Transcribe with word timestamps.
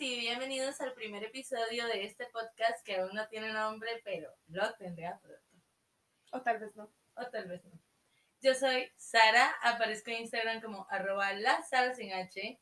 Y 0.00 0.18
bienvenidos 0.18 0.80
al 0.80 0.94
primer 0.94 1.22
episodio 1.24 1.86
de 1.86 2.04
este 2.04 2.24
podcast 2.26 2.84
que 2.86 2.96
aún 2.96 3.10
no 3.14 3.28
tiene 3.28 3.52
nombre, 3.52 4.00
pero 4.02 4.32
lo 4.48 4.74
tendrá 4.76 5.18
pronto. 5.20 5.42
O 6.32 6.40
tal 6.40 6.58
vez 6.58 6.74
no. 6.74 6.90
O 7.16 7.26
tal 7.26 7.46
vez 7.48 7.62
no. 7.64 7.78
Yo 8.40 8.54
soy 8.54 8.90
Sara, 8.96 9.54
aparezco 9.62 10.10
en 10.10 10.20
Instagram 10.22 10.62
como 10.62 10.86
arroba 10.88 11.34
la 11.34 11.62
Sara 11.64 11.94
sin 11.94 12.12
H. 12.14 12.58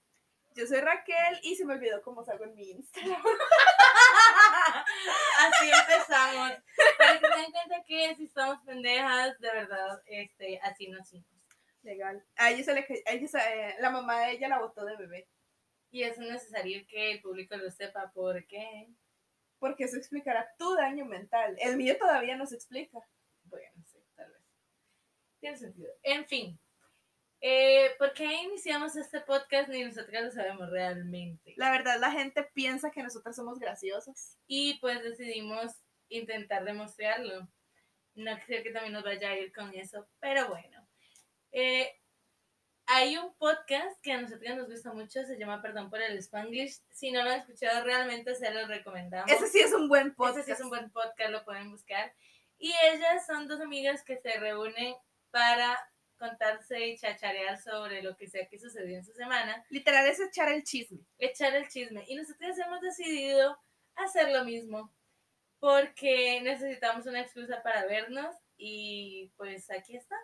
Yo 0.56 0.66
soy 0.66 0.80
Raquel 0.80 1.38
y 1.42 1.54
se 1.54 1.64
me 1.64 1.74
olvidó 1.74 2.02
cómo 2.02 2.24
salgo 2.24 2.42
en 2.44 2.56
mi 2.56 2.70
Instagram. 2.72 3.22
Así 5.38 5.70
empezamos. 5.70 6.52
Para 6.98 7.20
que 7.20 7.26
se 7.28 7.36
den 7.40 7.52
cuenta 7.52 7.84
que 7.86 8.16
si 8.16 8.26
somos 8.26 8.58
pendejas, 8.64 9.38
de 9.38 9.52
verdad, 9.52 10.02
este, 10.06 10.58
así 10.64 10.88
nacimos. 10.88 11.28
Legal. 11.82 12.24
A 12.36 12.50
ella 12.50 12.64
se 12.64 12.74
le, 12.74 12.80
a 13.06 13.12
ella 13.12 13.28
se- 13.28 13.38
eh, 13.38 13.76
la 13.78 13.90
mamá 13.90 14.22
de 14.22 14.32
ella 14.32 14.48
la 14.48 14.58
botó 14.58 14.84
de 14.84 14.96
bebé. 14.96 15.28
Y 15.90 16.02
es 16.02 16.18
necesario 16.18 16.86
que 16.86 17.12
el 17.12 17.22
público 17.22 17.56
lo 17.56 17.70
sepa 17.70 18.10
porque, 18.14 18.88
Porque 19.58 19.84
eso 19.84 19.96
explicará 19.96 20.48
tu 20.58 20.74
daño 20.74 21.04
mental. 21.04 21.56
El 21.60 21.76
mío 21.76 21.96
todavía 21.98 22.36
no 22.36 22.46
se 22.46 22.56
explica. 22.56 22.98
bueno, 23.44 23.82
sí, 23.86 23.98
tal 24.14 24.30
vez. 24.30 24.42
Tiene 25.40 25.56
sentido. 25.56 25.92
En 26.02 26.26
fin, 26.26 26.58
eh, 27.40 27.90
¿por 27.98 28.12
qué 28.12 28.24
iniciamos 28.24 28.96
este 28.96 29.20
podcast? 29.20 29.68
Ni 29.68 29.84
nosotros 29.84 30.22
lo 30.22 30.30
sabemos 30.30 30.70
realmente. 30.70 31.54
La 31.56 31.70
verdad, 31.70 32.00
la 32.00 32.10
gente 32.10 32.42
piensa 32.52 32.90
que 32.90 33.02
nosotras 33.02 33.36
somos 33.36 33.58
graciosas. 33.58 34.38
Y 34.46 34.78
pues 34.80 35.02
decidimos 35.02 35.72
intentar 36.08 36.64
demostrarlo. 36.64 37.48
No 38.14 38.36
creo 38.46 38.62
que 38.64 38.72
también 38.72 38.92
nos 38.92 39.04
vaya 39.04 39.30
a 39.30 39.38
ir 39.38 39.52
con 39.52 39.72
eso, 39.74 40.08
pero 40.18 40.48
bueno. 40.48 40.86
Eh, 41.52 41.97
hay 42.90 43.18
un 43.18 43.34
podcast 43.34 44.00
que 44.02 44.12
a 44.12 44.20
nosotros 44.20 44.56
nos 44.56 44.68
gusta 44.68 44.92
mucho, 44.94 45.22
se 45.22 45.38
llama 45.38 45.60
Perdón 45.60 45.90
por 45.90 46.00
el 46.00 46.16
Spanglish. 46.18 46.80
Si 46.90 47.10
no 47.10 47.22
lo 47.22 47.30
han 47.30 47.40
escuchado 47.40 47.84
realmente, 47.84 48.34
se 48.34 48.50
los 48.50 48.66
recomendamos. 48.66 49.30
Ese 49.30 49.46
sí 49.48 49.60
es 49.60 49.74
un 49.74 49.88
buen 49.88 50.14
podcast. 50.14 50.38
Ese 50.38 50.46
sí 50.46 50.52
es 50.52 50.60
un 50.60 50.70
buen 50.70 50.90
podcast, 50.90 51.30
lo 51.30 51.44
pueden 51.44 51.70
buscar. 51.70 52.14
Y 52.58 52.72
ellas 52.90 53.26
son 53.26 53.46
dos 53.46 53.60
amigas 53.60 54.02
que 54.02 54.16
se 54.16 54.32
reúnen 54.40 54.94
para 55.30 55.78
contarse 56.18 56.88
y 56.88 56.96
chacharear 56.98 57.60
sobre 57.60 58.02
lo 58.02 58.16
que 58.16 58.26
sea 58.26 58.48
que 58.48 58.58
sucedió 58.58 58.96
en 58.96 59.04
su 59.04 59.12
semana, 59.12 59.64
Literal 59.68 60.06
es 60.06 60.18
echar 60.18 60.50
el 60.50 60.64
chisme. 60.64 61.00
echar 61.18 61.54
el 61.54 61.68
chisme. 61.68 62.04
Y 62.08 62.16
nosotros 62.16 62.58
hemos 62.58 62.80
decidido 62.80 63.56
hacer 63.96 64.30
lo 64.30 64.44
mismo 64.44 64.92
porque 65.60 66.40
necesitamos 66.40 67.06
una 67.06 67.20
excusa 67.20 67.62
para 67.62 67.84
vernos 67.86 68.34
y 68.56 69.30
pues 69.36 69.70
aquí 69.70 69.94
está. 69.96 70.16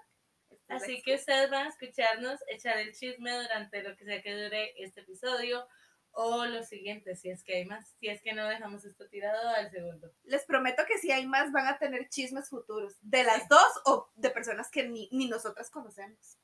Así 0.69 1.03
que 1.03 1.15
ustedes 1.15 1.51
van 1.51 1.67
a 1.67 1.71
escucharnos 1.71 2.41
echar 2.49 2.79
el 2.79 2.95
chisme 2.95 3.33
durante 3.33 3.83
lo 3.83 3.97
que 3.97 4.05
sea 4.05 4.23
que 4.23 4.35
dure 4.35 4.73
este 4.83 5.03
episodio 5.03 5.67
o 6.15 6.47
los 6.47 6.69
siguientes, 6.69 7.21
si 7.21 7.31
es 7.31 7.43
que 7.43 7.57
hay 7.57 7.65
más, 7.65 7.95
si 7.99 8.09
es 8.09 8.23
que 8.23 8.33
no 8.33 8.47
dejamos 8.47 8.85
esto 8.85 9.09
tirado 9.09 9.49
al 9.51 9.71
segundo. 9.71 10.13
Les 10.23 10.45
prometo 10.45 10.85
que 10.87 10.99
si 10.99 11.11
hay 11.11 11.27
más 11.27 11.53
van 11.53 11.67
a 11.67 11.79
tener 11.79 12.09
chismes 12.09 12.49
futuros. 12.49 12.97
De 13.01 13.25
las 13.25 13.49
dos 13.49 13.69
o 13.85 14.11
de 14.15 14.31
personas 14.31 14.71
que 14.71 14.85
ni, 14.85 15.09
ni 15.13 15.29
nosotras 15.29 15.71
conocemos. 15.71 16.39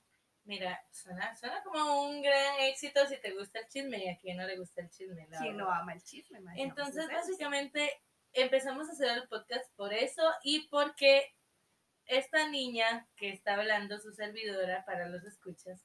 Mira, 0.44 0.84
suena, 0.90 1.36
suena 1.36 1.62
como 1.62 2.08
un 2.08 2.22
gran 2.22 2.60
éxito 2.60 3.06
si 3.06 3.18
te 3.18 3.32
gusta 3.32 3.60
el 3.60 3.68
chisme 3.68 4.04
y 4.04 4.08
a 4.08 4.18
quien 4.18 4.36
no 4.36 4.46
le 4.46 4.58
gusta 4.58 4.80
el 4.80 4.90
chisme. 4.90 5.28
la 5.28 5.38
¿Quién 5.38 5.56
no 5.56 5.70
ama 5.70 5.92
el 5.92 6.02
chisme? 6.02 6.40
Entonces, 6.56 7.06
básicamente, 7.06 8.00
empezamos 8.32 8.88
a 8.88 8.92
hacer 8.92 9.10
el 9.10 9.28
podcast 9.28 9.70
por 9.76 9.92
eso 9.92 10.22
y 10.42 10.66
porque 10.68 11.36
esta 12.10 12.48
niña 12.48 13.08
que 13.16 13.30
está 13.30 13.54
hablando, 13.54 13.98
su 13.98 14.12
servidora 14.12 14.84
para 14.84 15.08
los 15.08 15.24
escuchas, 15.24 15.84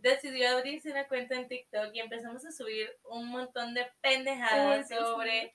decidió 0.00 0.48
abrirse 0.50 0.90
una 0.90 1.06
cuenta 1.06 1.34
en 1.34 1.46
TikTok 1.46 1.94
y 1.94 2.00
empezamos 2.00 2.44
a 2.46 2.52
subir 2.52 2.90
un 3.04 3.28
montón 3.28 3.74
de 3.74 3.86
pendejadas 4.00 4.88
sobre 4.88 5.54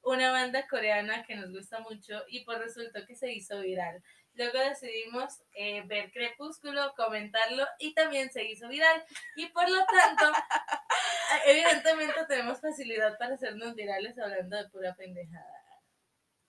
una 0.00 0.32
banda 0.32 0.66
coreana 0.66 1.24
que 1.24 1.36
nos 1.36 1.52
gusta 1.52 1.80
mucho 1.80 2.22
y 2.28 2.44
pues 2.44 2.58
resultó 2.58 3.06
que 3.06 3.14
se 3.14 3.32
hizo 3.32 3.60
viral. 3.60 4.02
Luego 4.34 4.58
decidimos 4.58 5.42
eh, 5.54 5.82
ver 5.86 6.10
Crepúsculo, 6.10 6.94
comentarlo 6.96 7.66
y 7.78 7.92
también 7.92 8.30
se 8.30 8.44
hizo 8.44 8.68
viral. 8.68 9.04
Y 9.36 9.46
por 9.50 9.68
lo 9.68 9.84
tanto, 9.84 10.32
evidentemente 11.46 12.24
tenemos 12.26 12.60
facilidad 12.60 13.18
para 13.18 13.34
hacernos 13.34 13.74
virales 13.74 14.18
hablando 14.18 14.56
de 14.56 14.70
pura 14.70 14.94
pendejada. 14.94 15.62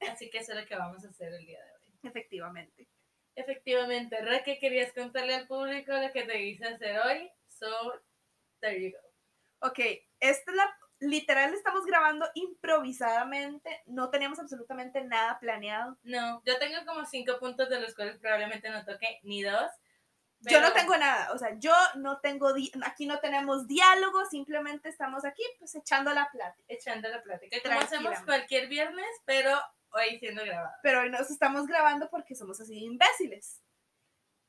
Así 0.10 0.30
que 0.30 0.40
eso 0.40 0.54
es 0.54 0.60
lo 0.60 0.66
que 0.66 0.76
vamos 0.76 1.04
a 1.06 1.10
hacer 1.10 1.34
el 1.34 1.46
día 1.46 1.60
de 1.60 1.72
hoy. 1.72 1.73
Efectivamente. 2.04 2.88
Efectivamente, 3.36 4.22
Ra, 4.22 4.44
¿qué 4.44 4.60
querías 4.60 4.94
contarle 4.94 5.34
al 5.36 5.48
público 5.48 5.92
lo 5.94 6.12
que 6.12 6.24
te 6.24 6.42
hice 6.44 6.66
hacer 6.68 7.00
hoy? 7.00 7.32
So, 7.48 7.68
there 8.60 8.80
you 8.80 8.92
go. 8.96 9.68
Ok, 9.68 9.80
esta 10.20 10.52
es 10.52 10.58
la. 10.58 10.78
Literal, 11.00 11.54
estamos 11.54 11.86
grabando 11.86 12.30
improvisadamente. 12.36 13.82
No 13.88 14.10
teníamos 14.10 14.40
absolutamente 14.40 15.04
nada 15.04 15.38
planeado. 15.40 15.98
No, 16.04 16.42
yo 16.46 16.58
tengo 16.60 16.86
como 16.86 17.06
cinco 17.06 17.40
puntos 17.40 17.70
de 17.70 17.80
los 17.82 17.94
cuales 17.96 18.18
probablemente 18.20 18.70
no 18.70 18.86
toque 18.86 19.20
ni 19.24 19.42
dos. 19.44 19.70
Yo 20.42 20.60
no 20.60 20.68
pero- 20.70 20.80
tengo 20.82 20.98
nada, 20.98 21.32
o 21.34 21.38
sea, 21.38 21.58
yo 21.58 21.74
no 21.96 22.20
tengo, 22.20 22.54
di- 22.54 22.72
aquí 22.86 23.06
no 23.06 23.20
tenemos 23.20 23.66
diálogo, 23.68 24.26
simplemente 24.26 24.90
estamos 24.90 25.24
aquí 25.24 25.42
pues 25.58 25.74
echando 25.76 26.14
la 26.14 26.30
plática. 26.32 26.66
echando 26.68 27.08
la 27.10 27.22
plática. 27.24 27.58
Como 27.64 27.80
hacemos 27.80 28.20
cualquier 28.26 28.68
viernes, 28.68 29.08
pero 29.26 29.58
hoy 29.94 30.20
siendo 30.20 30.44
grabado. 30.44 30.76
Pero 30.82 31.02
hoy 31.02 31.10
nos 31.10 31.30
estamos 31.30 31.68
grabando 31.68 32.10
porque 32.10 32.36
somos 32.36 32.60
así 32.60 32.74
de 32.74 32.82
imbéciles. 32.82 33.62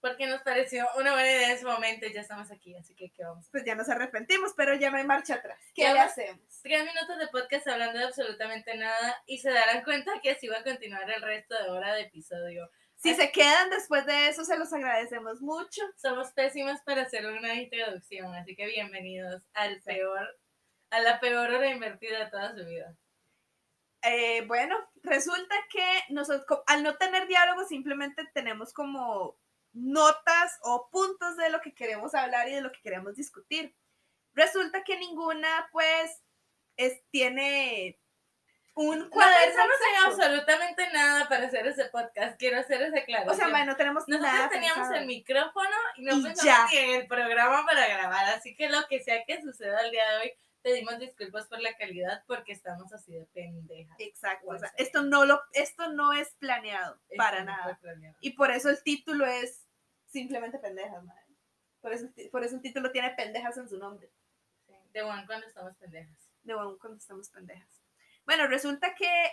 Porque 0.00 0.26
nos 0.26 0.42
pareció 0.42 0.86
una 0.98 1.12
buena 1.12 1.30
idea 1.30 1.46
en 1.46 1.52
ese 1.52 1.64
momento 1.64 2.04
y 2.04 2.12
ya 2.12 2.20
estamos 2.20 2.50
aquí, 2.50 2.76
así 2.76 2.94
que 2.94 3.10
¿qué 3.10 3.24
vamos? 3.24 3.48
Pues 3.50 3.64
ya 3.64 3.74
nos 3.74 3.88
arrepentimos, 3.88 4.52
pero 4.54 4.74
ya 4.74 4.90
no 4.90 4.98
hay 4.98 5.04
marcha 5.04 5.36
atrás. 5.36 5.58
¿Qué 5.74 5.90
le 5.90 5.98
hacemos? 5.98 6.60
Tres 6.62 6.84
minutos 6.84 7.18
de 7.18 7.28
podcast 7.28 7.66
hablando 7.68 7.98
de 7.98 8.04
absolutamente 8.04 8.76
nada 8.76 9.22
y 9.24 9.38
se 9.38 9.50
darán 9.50 9.82
cuenta 9.82 10.20
que 10.22 10.32
así 10.32 10.46
va 10.46 10.58
a 10.58 10.62
continuar 10.62 11.10
el 11.10 11.22
resto 11.22 11.54
de 11.54 11.70
hora 11.70 11.94
de 11.94 12.02
episodio. 12.02 12.70
Si 12.96 13.14
se 13.14 13.32
quedan 13.32 13.70
después 13.70 14.04
de 14.06 14.28
eso, 14.28 14.44
se 14.44 14.58
los 14.58 14.72
agradecemos 14.72 15.40
mucho. 15.40 15.82
Somos 15.96 16.32
pésimas 16.32 16.82
para 16.82 17.02
hacer 17.02 17.26
una 17.26 17.54
introducción, 17.54 18.34
así 18.34 18.54
que 18.56 18.66
bienvenidos 18.66 19.42
al 19.54 19.80
peor, 19.82 20.38
a 20.90 21.00
la 21.00 21.18
peor 21.20 21.50
hora 21.50 21.68
invertida 21.68 22.24
de 22.24 22.30
toda 22.30 22.54
su 22.54 22.64
vida. 22.64 22.94
Eh, 24.04 24.42
bueno, 24.46 24.76
resulta 25.02 25.54
que 25.70 25.84
nosotros, 26.10 26.60
al 26.66 26.82
no 26.82 26.96
tener 26.96 27.26
diálogo, 27.26 27.64
simplemente 27.64 28.22
tenemos 28.34 28.72
como 28.72 29.36
notas 29.72 30.58
o 30.62 30.88
puntos 30.90 31.36
de 31.36 31.50
lo 31.50 31.60
que 31.60 31.74
queremos 31.74 32.14
hablar 32.14 32.48
y 32.48 32.54
de 32.54 32.60
lo 32.60 32.70
que 32.70 32.80
queremos 32.82 33.16
discutir. 33.16 33.74
Resulta 34.34 34.84
que 34.84 34.98
ninguna, 34.98 35.68
pues, 35.72 36.22
es, 36.76 37.02
tiene 37.10 37.98
un 38.76 38.98
No 38.98 39.10
cuaderno. 39.10 39.46
pensamos 39.46 39.76
en 39.88 40.04
absolutamente 40.06 40.90
nada 40.92 41.28
para 41.28 41.46
hacer 41.46 41.66
ese 41.68 41.84
podcast, 41.86 42.36
quiero 42.38 42.58
hacer 42.58 42.82
ese 42.82 43.04
claro. 43.04 43.30
O 43.30 43.34
sea, 43.34 43.46
no 43.64 43.76
tenemos 43.76 44.06
Nosotros 44.08 44.32
nada 44.32 44.48
teníamos 44.48 44.78
pensado. 44.88 45.00
el 45.00 45.06
micrófono 45.06 45.76
y 45.96 46.02
no 46.02 46.16
Y 46.16 46.22
pensamos 46.24 46.44
ya. 46.44 46.66
ni 46.70 46.76
en 46.78 47.00
el 47.02 47.06
programa 47.06 47.64
para 47.64 47.86
grabar, 47.86 48.26
así 48.34 48.56
que 48.56 48.68
lo 48.68 48.84
que 48.88 49.00
sea 49.02 49.24
que 49.24 49.40
suceda 49.40 49.80
el 49.80 49.92
día 49.92 50.10
de 50.10 50.16
hoy, 50.18 50.32
pedimos 50.64 50.98
disculpas 50.98 51.46
por 51.46 51.60
la 51.60 51.76
calidad 51.76 52.24
porque 52.26 52.52
estamos 52.52 52.92
así 52.92 53.12
de 53.14 53.26
pendejas. 53.26 53.94
Exacto. 54.00 54.48
o 54.48 54.58
sea, 54.58 54.72
esto 54.78 55.02
no 55.02 55.24
lo, 55.24 55.40
esto 55.52 55.92
no 55.92 56.12
es 56.12 56.30
planeado 56.40 56.94
Esto 57.08 57.16
para 57.16 57.40
no 57.40 57.52
nada. 57.52 57.78
planeado. 57.80 58.16
Y 58.20 58.30
por 58.30 58.50
eso 58.50 58.70
el 58.70 58.82
título 58.82 59.26
es 59.26 59.66
simplemente 60.06 60.58
pendejas, 60.58 61.04
madre. 61.04 61.22
Por 61.80 61.92
eso, 61.92 62.08
por 62.32 62.42
eso 62.42 62.56
el 62.56 62.62
título 62.62 62.90
tiene 62.90 63.10
pendejas 63.10 63.56
en 63.58 63.68
su 63.68 63.78
nombre. 63.78 64.10
Sí, 64.66 64.72
De 64.92 65.02
one 65.02 65.26
cuando 65.26 65.46
estamos 65.46 65.76
pendejas. 65.76 66.16
de 66.42 66.52
aún 66.54 66.78
cuando 66.78 66.98
estamos 66.98 67.28
pendejas. 67.28 67.68
Bueno, 68.24 68.46
resulta 68.46 68.94
que 68.94 69.30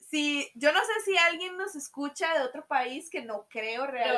si 0.00 0.50
yo 0.54 0.70
no 0.72 0.80
sé 0.80 0.92
si 1.06 1.16
alguien 1.16 1.56
nos 1.56 1.74
escucha 1.76 2.34
de 2.34 2.44
otro 2.44 2.66
país 2.66 3.08
que 3.08 3.22
no 3.22 3.46
creo 3.48 3.86
realmente, 3.86 4.12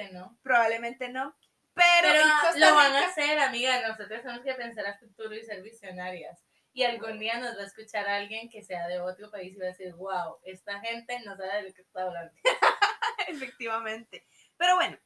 Probablemente 0.00 0.12
no. 0.12 0.38
probablemente 0.42 1.08
no, 1.10 1.36
pero, 1.74 2.08
Pero 2.12 2.24
ah, 2.24 2.40
Costa 2.42 2.58
lo 2.58 2.74
van 2.74 2.92
a 2.92 3.06
hacer, 3.06 3.38
amiga. 3.38 3.80
Nosotros 3.86 4.22
tenemos 4.22 4.44
que 4.44 4.54
pensar 4.54 4.86
a 4.86 4.98
futuro 4.98 5.34
y 5.34 5.42
ser 5.42 5.62
visionarias. 5.62 6.44
Y 6.72 6.82
algún 6.82 7.18
día 7.18 7.38
nos 7.38 7.56
va 7.56 7.62
a 7.62 7.66
escuchar 7.66 8.08
alguien 8.08 8.50
que 8.50 8.62
sea 8.62 8.88
de 8.88 9.00
otro 9.00 9.30
país 9.30 9.54
y 9.54 9.58
va 9.58 9.66
a 9.66 9.68
decir, 9.68 9.94
wow, 9.94 10.38
esta 10.44 10.80
gente 10.80 11.20
no 11.20 11.36
sabe 11.36 11.56
de 11.56 11.68
lo 11.68 11.74
que 11.74 11.82
está 11.82 12.02
hablando. 12.02 12.32
efectivamente. 13.28 14.26
Pero 14.56 14.74
bueno, 14.76 14.98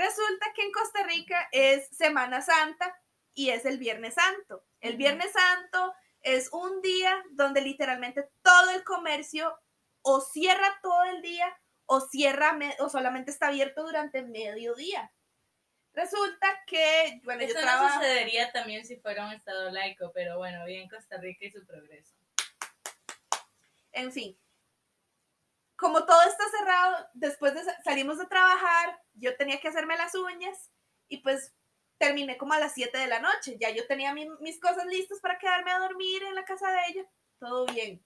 Resulta 0.00 0.46
que 0.54 0.62
en 0.62 0.72
Costa 0.72 1.02
Rica 1.02 1.48
es 1.52 1.88
Semana 1.88 2.40
Santa 2.40 2.96
y 3.34 3.50
es 3.50 3.64
el 3.64 3.78
Viernes 3.78 4.14
Santo. 4.14 4.64
El. 4.80 4.96
Viernes 4.96 5.30
Santo 5.32 5.92
es 6.22 6.50
un 6.52 6.80
día 6.80 7.22
donde 7.32 7.60
literalmente 7.60 8.28
todo 8.42 8.70
el 8.70 8.84
comercio 8.84 9.54
o 10.02 10.20
cierra 10.20 10.78
todo 10.82 11.04
el 11.04 11.20
día 11.22 11.54
o 11.86 12.00
cierra 12.00 12.58
o 12.78 12.88
solamente 12.88 13.30
está 13.30 13.48
abierto 13.48 13.82
durante 13.82 14.22
mediodía. 14.22 15.12
Resulta 15.92 16.46
que, 16.66 17.20
bueno, 17.24 17.42
Eso 17.42 17.54
yo 17.54 17.60
no 17.60 17.66
trabajo. 17.66 17.94
sucedería 18.00 18.52
también 18.52 18.84
si 18.86 18.96
fuera 18.96 19.26
un 19.26 19.32
estado 19.32 19.70
laico, 19.70 20.12
pero 20.12 20.38
bueno, 20.38 20.64
bien 20.64 20.88
Costa 20.88 21.18
Rica 21.18 21.46
y 21.46 21.50
su 21.50 21.66
progreso. 21.66 22.14
En 23.92 24.12
fin. 24.12 24.38
Como 25.76 26.04
todo 26.04 26.22
está 26.22 26.44
cerrado, 26.58 27.08
después 27.14 27.54
de 27.54 27.64
sa- 27.64 27.82
salimos 27.82 28.18
de 28.18 28.26
trabajar, 28.26 29.00
yo 29.14 29.36
tenía 29.36 29.60
que 29.60 29.68
hacerme 29.68 29.96
las 29.96 30.14
uñas 30.14 30.70
y 31.08 31.18
pues 31.18 31.52
terminé 31.98 32.36
como 32.38 32.52
a 32.52 32.60
las 32.60 32.72
7 32.74 32.96
de 32.98 33.06
la 33.08 33.18
noche. 33.20 33.56
Ya 33.58 33.70
yo 33.70 33.86
tenía 33.86 34.12
mi- 34.14 34.28
mis 34.40 34.60
cosas 34.60 34.86
listas 34.86 35.20
para 35.20 35.38
quedarme 35.38 35.70
a 35.72 35.78
dormir 35.80 36.22
en 36.22 36.34
la 36.34 36.44
casa 36.44 36.70
de 36.70 36.78
ella. 36.88 37.04
Todo 37.38 37.66
bien. 37.66 38.02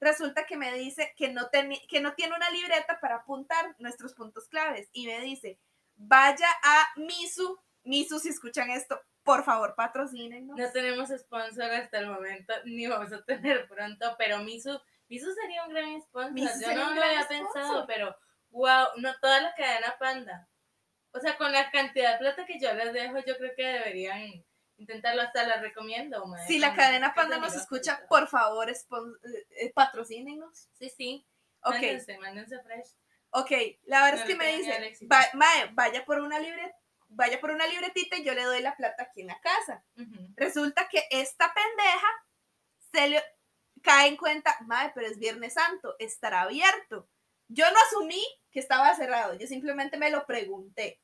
Resulta 0.00 0.44
que 0.46 0.56
me 0.56 0.72
dice 0.74 1.12
que 1.16 1.28
no, 1.28 1.48
que 1.88 2.00
no 2.00 2.14
tiene 2.14 2.34
una 2.34 2.50
libreta 2.50 2.98
para 3.00 3.16
apuntar 3.16 3.74
nuestros 3.78 4.14
puntos 4.14 4.48
claves 4.48 4.88
y 4.92 5.06
me 5.06 5.20
dice, 5.20 5.58
vaya 5.98 6.48
a 6.62 6.86
Misu. 6.96 7.58
Misu, 7.84 8.18
si 8.18 8.30
escuchan 8.30 8.70
esto, 8.70 9.00
por 9.22 9.44
favor, 9.44 9.74
patrocínenos. 9.76 10.56
No 10.56 10.72
tenemos 10.72 11.10
sponsor 11.10 11.70
hasta 11.70 11.98
el 11.98 12.06
momento, 12.06 12.54
ni 12.64 12.86
vamos 12.86 13.12
a 13.12 13.22
tener 13.24 13.68
pronto, 13.68 14.14
pero 14.18 14.38
Misu, 14.38 14.80
Misu 15.08 15.32
sería 15.34 15.64
un 15.64 15.74
gran 15.74 16.00
sponsor. 16.00 16.32
Misu 16.32 16.60
Yo 16.60 16.74
no 16.74 16.94
lo 16.94 17.02
había 17.02 17.22
sponsor. 17.22 17.52
pensado, 17.52 17.86
pero 17.86 18.16
wow, 18.50 18.86
no 18.96 19.14
toda 19.20 19.40
la 19.42 19.54
cadena 19.54 19.94
panda. 19.98 20.48
O 21.12 21.20
sea, 21.20 21.36
con 21.36 21.52
la 21.52 21.70
cantidad 21.70 22.12
de 22.12 22.18
plata 22.18 22.46
que 22.46 22.60
yo 22.60 22.72
les 22.74 22.92
dejo, 22.92 23.18
yo 23.26 23.36
creo 23.38 23.52
que 23.56 23.64
deberían 23.64 24.44
intentarlo, 24.76 25.22
hasta 25.22 25.46
la 25.46 25.56
recomiendo. 25.60 26.24
mae, 26.26 26.46
Si 26.46 26.58
la 26.58 26.74
cadena 26.74 27.14
Panda 27.14 27.38
nos 27.38 27.54
escucha, 27.54 28.06
por 28.08 28.28
favor, 28.28 28.70
eh, 28.70 28.76
eh, 29.60 29.72
patrocínenos. 29.72 30.68
Sí, 30.78 30.88
sí. 30.90 31.26
Ok, 31.64 31.72
Mándense, 31.72 32.18
mándense 32.18 32.62
fresh. 32.62 32.88
Ok. 33.30 33.50
La 33.84 34.04
verdad 34.04 34.18
No 34.18 34.22
es 34.24 34.28
que 34.28 34.36
me 34.36 34.56
dice. 34.56 35.06
"Va- 35.10 35.30
mae, 35.34 35.68
vaya 35.72 36.04
por 36.04 36.20
una 36.20 36.38
libreta, 36.38 36.74
vaya 37.08 37.40
por 37.40 37.50
una 37.50 37.66
libretita 37.66 38.16
y 38.16 38.24
yo 38.24 38.34
le 38.34 38.42
doy 38.44 38.60
la 38.62 38.76
plata 38.76 39.04
aquí 39.04 39.20
en 39.22 39.28
la 39.28 39.40
casa. 39.40 39.84
Resulta 40.36 40.88
que 40.88 41.04
esta 41.10 41.52
pendeja 41.54 42.08
se 42.92 43.08
le 43.08 43.24
cae 43.82 44.08
en 44.08 44.16
cuenta, 44.16 44.56
mae, 44.62 44.90
pero 44.94 45.06
es 45.06 45.18
Viernes 45.18 45.54
Santo, 45.54 45.94
estará 45.98 46.42
abierto. 46.42 47.08
Yo 47.48 47.70
no 47.70 47.78
asumí 47.86 48.22
que 48.50 48.60
estaba 48.60 48.94
cerrado, 48.94 49.34
yo 49.34 49.46
simplemente 49.46 49.96
me 49.96 50.10
lo 50.10 50.26
pregunté. 50.26 51.00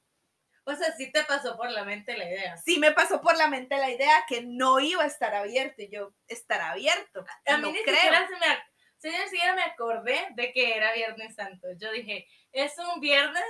O 0.67 0.75
sea, 0.75 0.93
sí 0.97 1.12
te 1.12 1.23
pasó 1.25 1.56
por 1.59 1.70
la 1.70 1.85
mente 1.85 2.17
la 2.17 2.25
idea. 2.25 2.56
Sí 2.56 2.79
me 2.79 2.91
pasó 2.93 3.20
por 3.20 3.37
la 3.37 3.49
mente 3.49 3.77
la 3.77 3.91
idea 3.91 4.25
que 4.27 4.43
no 4.43 4.81
iba 4.81 5.05
a 5.05 5.06
estar 5.06 5.35
abierto 5.35 5.82
y 5.82 5.91
yo, 5.91 6.15
estará 6.27 6.70
abierto. 6.70 7.25
A 7.47 7.56
mí 7.59 7.70
ni 7.73 7.82
creo. 7.82 7.94
siquiera 7.97 8.27
se 8.29 8.37
me, 8.37 8.59
sí, 9.05 9.11
ni 9.11 9.29
siquiera 9.29 9.55
me 9.55 9.62
acordé 9.62 10.19
de 10.35 10.53
que 10.53 10.77
era 10.77 10.95
Viernes 10.95 11.35
Santo. 11.35 11.69
Yo 11.79 11.93
dije, 11.93 12.27
es 12.53 12.73
un 12.79 13.01
viernes 13.01 13.45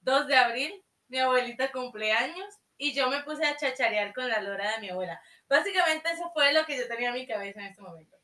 2 0.00 0.26
de 0.26 0.36
abril, 0.36 0.84
mi 1.08 1.18
abuelita 1.18 1.70
cumpleaños 1.70 2.54
y 2.78 2.94
yo 2.94 3.10
me 3.10 3.22
puse 3.22 3.44
a 3.44 3.56
chacharear 3.56 4.14
con 4.14 4.28
la 4.28 4.40
lora 4.40 4.72
de 4.72 4.80
mi 4.80 4.88
abuela. 4.88 5.20
Básicamente 5.48 6.10
eso 6.10 6.30
fue 6.32 6.52
lo 6.52 6.64
que 6.64 6.78
yo 6.78 6.88
tenía 6.88 7.08
en 7.08 7.14
mi 7.14 7.26
cabeza 7.26 7.60
en 7.60 7.66
este 7.66 7.82
momento. 7.82 8.16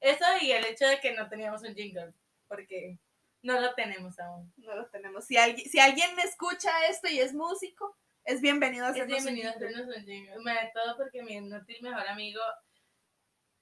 Eso 0.00 0.24
y 0.40 0.50
el 0.50 0.64
hecho 0.66 0.86
de 0.86 0.98
que 1.00 1.12
no 1.12 1.28
teníamos 1.28 1.62
un 1.62 1.74
jingle, 1.74 2.12
porque 2.48 2.98
no 3.42 3.60
lo 3.60 3.74
tenemos 3.74 4.18
aún. 4.18 4.52
No 4.56 4.74
lo 4.74 4.86
tenemos. 4.88 5.26
Si 5.26 5.36
alguien, 5.36 5.68
si 5.68 5.78
alguien 5.78 6.14
me 6.16 6.22
escucha 6.22 6.70
esto 6.88 7.08
y 7.08 7.20
es 7.20 7.32
músico, 7.34 7.96
es 8.24 8.40
bienvenido 8.40 8.86
a 8.86 8.88
Es 8.90 8.96
hacernos 8.96 9.20
un 9.20 9.34
bienvenido 9.34 9.50
a 9.50 9.52
jingle. 9.52 9.68
hacernos 9.68 9.96
un 9.96 10.04
jingle. 10.04 10.38
Me 10.40 10.70
todo 10.74 10.96
porque 10.96 11.22
mi 11.22 11.34
inútil 11.34 11.82
mejor 11.82 12.08
amigo, 12.08 12.40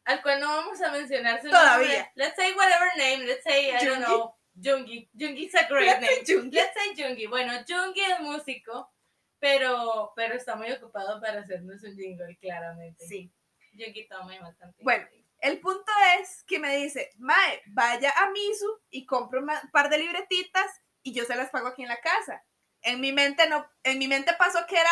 al 0.04 0.22
cual 0.22 0.40
no 0.40 0.48
vamos 0.48 0.80
a 0.82 0.90
mencionar 0.90 1.40
su 1.40 1.48
Todavía. 1.48 1.88
nombre. 1.88 2.12
Let's 2.14 2.36
say 2.36 2.52
whatever 2.52 2.88
name, 2.96 3.24
let's 3.26 3.42
say, 3.44 3.70
I 3.70 3.84
don't 3.84 3.98
Jungi. 3.98 4.06
know, 4.06 4.34
Jungi. 4.60 5.08
Jungi's 5.18 5.54
a 5.54 5.66
great 5.68 5.86
Let's 5.86 6.06
say 6.06 6.16
name. 6.16 6.50
Jungi. 6.50 6.54
Let's 6.54 6.74
say 6.74 6.94
Jungi. 6.94 7.26
Bueno, 7.26 7.52
Jungi 7.66 8.00
es 8.00 8.20
músico, 8.20 8.92
pero, 9.38 10.12
pero 10.14 10.34
está 10.34 10.56
muy 10.56 10.70
ocupado 10.72 11.20
para 11.20 11.40
hacernos 11.40 11.82
un 11.82 11.96
jingle, 11.96 12.36
claramente. 12.38 13.06
Sí. 13.06 13.32
Jungi 13.72 14.06
toma 14.08 14.38
bastante. 14.40 14.82
Bueno. 14.82 15.06
El 15.40 15.60
punto 15.60 15.92
es 16.20 16.42
que 16.44 16.58
me 16.58 16.74
dice, 16.76 17.10
Mae, 17.18 17.60
vaya 17.66 18.10
a 18.16 18.30
Misu 18.30 18.80
y 18.88 19.04
compro 19.04 19.40
un 19.40 19.50
par 19.72 19.90
de 19.90 19.98
libretitas 19.98 20.64
y 21.02 21.12
yo 21.12 21.26
se 21.26 21.34
las 21.36 21.50
pago 21.50 21.68
aquí 21.68 21.82
en 21.82 21.88
la 21.88 22.00
casa. 22.00 22.42
En 22.80 22.98
mi 22.98 23.12
mente 23.12 23.46
no, 23.50 23.68
en 23.82 23.98
mi 23.98 24.08
mente 24.08 24.32
pasó 24.38 24.64
que 24.66 24.76
era 24.76 24.90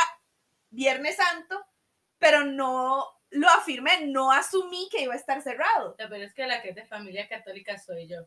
Viernes 0.68 1.16
Santo, 1.16 1.64
pero 2.18 2.44
no 2.44 3.06
lo 3.32 3.48
afirmé, 3.48 4.06
no 4.06 4.30
asumí 4.30 4.88
que 4.90 5.02
iba 5.02 5.14
a 5.14 5.16
estar 5.16 5.42
cerrado. 5.42 5.94
Pero 5.96 6.16
es 6.16 6.34
que 6.34 6.46
la 6.46 6.62
que 6.62 6.70
es 6.70 6.74
de 6.74 6.86
familia 6.86 7.28
católica 7.28 7.78
soy 7.78 8.06
yo. 8.08 8.26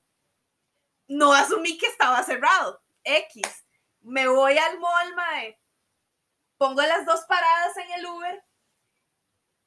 No 1.07 1.33
asumí 1.33 1.77
que 1.77 1.87
estaba 1.87 2.21
cerrado. 2.23 2.81
X. 3.03 3.65
Me 4.01 4.27
voy 4.27 4.57
al 4.57 4.79
mall, 4.79 5.15
Mae. 5.15 5.59
Pongo 6.57 6.81
las 6.81 7.05
dos 7.05 7.21
paradas 7.27 7.77
en 7.77 7.91
el 7.93 8.05
Uber 8.05 8.43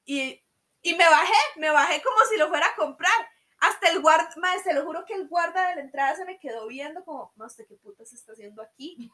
y, 0.05 0.43
y 0.83 0.95
me 0.95 1.09
bajé, 1.09 1.37
me 1.57 1.71
bajé 1.71 2.03
como 2.03 2.19
si 2.31 2.39
lo 2.39 2.49
fuera 2.49 2.67
a 2.67 2.75
comprar. 2.75 3.29
Hasta 3.61 3.91
el 3.91 4.01
guarda, 4.01 4.31
mae, 4.37 4.61
se 4.61 4.73
lo 4.73 4.85
juro 4.85 5.05
que 5.05 5.15
el 5.15 5.27
guarda 5.29 5.69
de 5.69 5.75
la 5.75 5.81
entrada 5.83 6.15
se 6.15 6.25
me 6.25 6.39
quedó 6.39 6.69
viendo 6.69 7.05
como, 7.05 7.33
no 7.37 7.49
sé 7.49 7.67
qué 7.67 7.75
puta 7.75 8.05
se 8.05 8.15
está 8.15 8.33
haciendo 8.33 8.63
aquí. 8.63 9.11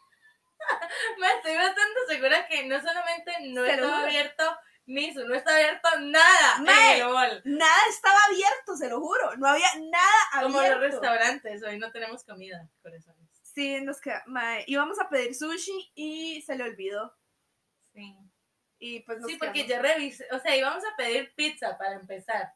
Me 1.18 1.32
estoy 1.32 1.56
bastante 1.56 2.00
segura 2.08 2.46
que 2.46 2.64
no 2.66 2.80
solamente 2.80 3.32
no 3.48 3.64
Se 3.64 3.72
estaba 3.72 4.02
abierto 4.02 4.58
Misu, 4.86 5.26
no 5.26 5.34
está 5.34 5.54
abierto 5.56 5.88
nada 6.00 6.58
Mae, 6.60 6.98
en 7.00 7.06
el 7.06 7.12
mall. 7.12 7.42
Nada 7.44 7.82
estaba 7.88 8.18
abierto, 8.30 8.76
se 8.76 8.88
lo 8.88 9.00
juro. 9.00 9.34
No 9.36 9.48
había 9.48 9.68
nada 9.90 10.42
Como 10.42 10.58
abierto. 10.58 10.80
los 10.80 10.90
restaurantes, 10.92 11.62
hoy 11.62 11.78
no 11.78 11.90
tenemos 11.90 12.22
comida, 12.24 12.68
corazones. 12.82 13.28
Sí, 13.42 13.80
nos 13.80 14.00
queda, 14.00 14.22
mae, 14.26 14.64
íbamos 14.66 14.98
a 15.00 15.08
pedir 15.08 15.34
sushi 15.34 15.92
y 15.94 16.42
se 16.42 16.56
le 16.56 16.64
olvidó. 16.64 17.16
Sí. 17.94 18.14
Y 18.78 19.00
pues 19.00 19.20
nos 19.20 19.30
Sí, 19.30 19.36
porque 19.38 19.64
quedamos. 19.66 19.86
yo 19.88 19.94
revisé, 19.94 20.26
o 20.32 20.38
sea, 20.40 20.54
íbamos 20.56 20.84
a 20.84 20.96
pedir 20.96 21.32
pizza 21.34 21.78
para 21.78 21.94
empezar. 21.94 22.52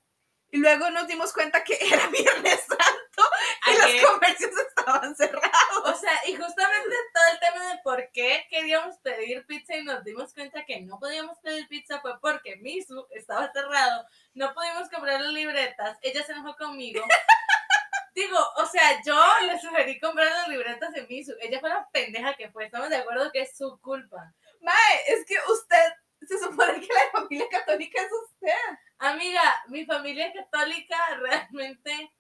Y 0.51 0.59
luego 0.59 0.89
nos 0.91 1.07
dimos 1.07 1.33
cuenta 1.33 1.63
que 1.63 1.79
era 1.81 2.07
Viernes 2.09 2.61
Santo 2.61 3.31
y 3.67 3.71
Ayer. 3.71 4.03
los 4.03 4.11
comercios 4.13 4.51
estaban 4.57 5.15
cerrados. 5.15 5.53
O 5.85 5.95
sea, 5.95 6.13
y 6.27 6.35
justamente 6.35 6.97
todo 7.13 7.25
el 7.33 7.41
tema 7.41 7.73
de 7.73 7.81
por 7.83 8.11
qué 8.13 8.47
queríamos 8.51 8.97
pedir 8.99 9.45
pizza 9.47 9.77
y 9.77 9.85
nos 9.85 10.03
dimos 10.05 10.33
cuenta 10.33 10.65
que 10.65 10.81
no 10.81 10.99
podíamos 10.99 11.39
pedir 11.41 11.69
pizza 11.69 12.01
fue 12.01 12.19
porque 12.21 12.57
Misu 12.57 13.07
estaba 13.11 13.53
cerrado, 13.53 14.07
no 14.35 14.55
pudimos 14.55 14.89
comprar 14.89 15.21
las 15.21 15.33
libretas, 15.33 15.99
ella 16.03 16.25
se 16.25 16.33
enojó 16.33 16.57
conmigo. 16.57 17.05
Digo, 18.15 18.39
o 18.57 18.67
sea, 18.67 19.01
yo 19.05 19.21
le 19.47 19.61
sugerí 19.61 20.01
comprar 20.01 20.27
las 20.27 20.49
libretas 20.49 20.93
de 20.93 21.07
Misu, 21.07 21.35
ella 21.41 21.61
fue 21.61 21.69
la 21.69 21.89
pendeja 21.93 22.35
que 22.35 22.51
fue, 22.51 22.65
estamos 22.65 22.89
de 22.89 22.97
acuerdo 22.97 23.31
que 23.31 23.43
es 23.43 23.57
su 23.57 23.79
culpa. 23.81 24.33
Mae, 24.61 25.03
es 25.07 25.25
que 25.27 25.37
usted, 25.53 25.93
se 26.27 26.39
supone 26.39 26.81
que 26.81 26.93
la 26.93 27.11
familia 27.13 27.49
católica 27.51 28.01
es 28.01 28.09
usted. 28.25 28.79
Amiga, 28.99 29.65
mi 29.69 29.85
familia 29.85 30.33
católica 30.33 30.97
realmente 31.21 32.13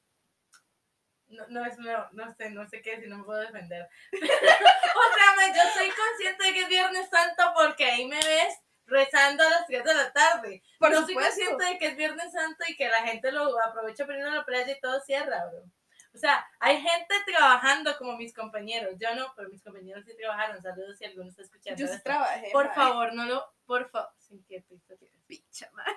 no, 1.29 1.47
no 1.49 1.65
es 1.65 1.79
no, 1.79 2.09
no 2.13 2.35
sé, 2.35 2.51
no 2.51 2.67
sé 2.69 2.81
qué 2.81 2.93
decir, 2.93 3.09
no 3.09 3.19
me 3.19 3.25
puedo 3.25 3.41
defender. 3.41 3.87
o 4.13 4.17
sea, 4.17 5.55
yo 5.55 5.63
soy 5.75 5.91
consciente 5.91 6.45
de 6.45 6.53
que 6.55 6.61
es 6.63 6.69
Viernes 6.69 7.11
Santo 7.11 7.53
porque 7.55 7.85
ahí 7.85 8.07
me 8.07 8.17
ves 8.17 8.59
rezando 8.87 9.45
a 9.45 9.51
las 9.51 9.67
3 9.67 9.85
de 9.85 9.95
la 9.95 10.13
tarde. 10.13 10.63
Por 10.79 10.91
no 10.91 11.01
soy 11.01 11.09
supuesto. 11.09 11.35
consciente 11.35 11.65
de 11.65 11.79
que 11.79 11.87
es 11.89 11.97
Viernes 11.97 12.33
Santo 12.33 12.65
y 12.67 12.77
que 12.77 12.89
la 12.89 13.03
gente 13.03 13.31
lo 13.31 13.63
aprovecha 13.63 14.07
para 14.07 14.19
ir 14.19 14.25
a 14.25 14.35
la 14.37 14.45
playa 14.45 14.73
y 14.73 14.81
todo 14.81 15.01
cierra, 15.01 15.47
bro. 15.51 15.65
O 16.15 16.19
sea, 16.19 16.45
hay 16.59 16.81
gente 16.81 17.15
trabajando 17.27 17.97
como 17.99 18.17
mis 18.17 18.35
compañeros. 18.35 18.95
Yo 18.99 19.15
no, 19.15 19.33
pero 19.37 19.51
mis 19.51 19.63
compañeros 19.63 20.05
sí 20.07 20.17
trabajaron. 20.17 20.61
Saludos 20.63 20.97
si 20.97 21.05
alguno 21.05 21.29
está 21.29 21.43
escuchando. 21.43 21.79
Yo 21.79 21.87
sí 21.87 22.03
trabajé. 22.03 22.49
Por 22.51 22.73
favor, 22.75 23.13
no 23.13 23.27
lo, 23.27 23.55
por 23.67 23.91
favor. 23.91 24.11
Sin 24.19 24.43
que 24.45 24.65
Picha, 25.27 25.69
mae. 25.75 25.95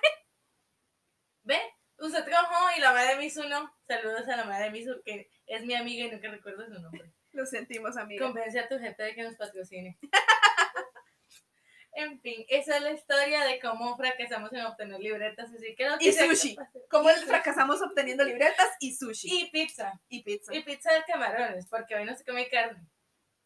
¿Ve? 1.44 1.58
Usted 1.98 2.24
trabajó 2.24 2.76
y 2.76 2.80
la 2.80 2.92
madre 2.92 3.14
de 3.14 3.16
Misu 3.16 3.48
no. 3.48 3.72
Saludos 3.86 4.28
a 4.28 4.36
la 4.36 4.44
madre 4.44 4.64
de 4.64 4.70
Misu, 4.70 5.02
que 5.04 5.30
es 5.46 5.64
mi 5.64 5.74
amiga 5.74 6.06
y 6.06 6.10
nunca 6.10 6.30
recuerdo 6.30 6.66
su 6.66 6.80
nombre. 6.80 7.12
Lo 7.32 7.46
sentimos, 7.46 7.96
amiga. 7.96 8.24
Convence 8.24 8.58
a 8.58 8.68
tu 8.68 8.78
jefe 8.78 9.02
de 9.02 9.14
que 9.14 9.22
nos 9.22 9.36
patrocine. 9.36 9.98
en 11.92 12.20
fin, 12.20 12.44
esa 12.48 12.76
es 12.76 12.82
la 12.82 12.92
historia 12.92 13.44
de 13.44 13.60
cómo 13.60 13.96
fracasamos 13.96 14.52
en 14.52 14.66
obtener 14.66 15.00
libretas. 15.00 15.50
Así 15.54 15.74
que 15.74 15.88
lo 15.88 15.98
que 15.98 16.08
Y 16.08 16.12
sushi. 16.12 16.56
¿Cómo 16.90 17.10
y 17.10 17.14
sushi. 17.14 17.26
fracasamos 17.26 17.80
obteniendo 17.82 18.24
libretas 18.24 18.68
y 18.80 18.94
sushi? 18.94 19.28
Y 19.42 19.50
pizza. 19.50 19.92
Y, 20.08 20.22
pizza. 20.22 20.54
Y 20.54 20.62
pizza 20.62 20.92
de 20.92 21.02
camarones, 21.04 21.68
porque 21.68 21.94
hoy 21.94 22.04
no 22.04 22.14
se 22.14 22.24
come 22.24 22.48
carne. 22.48 22.86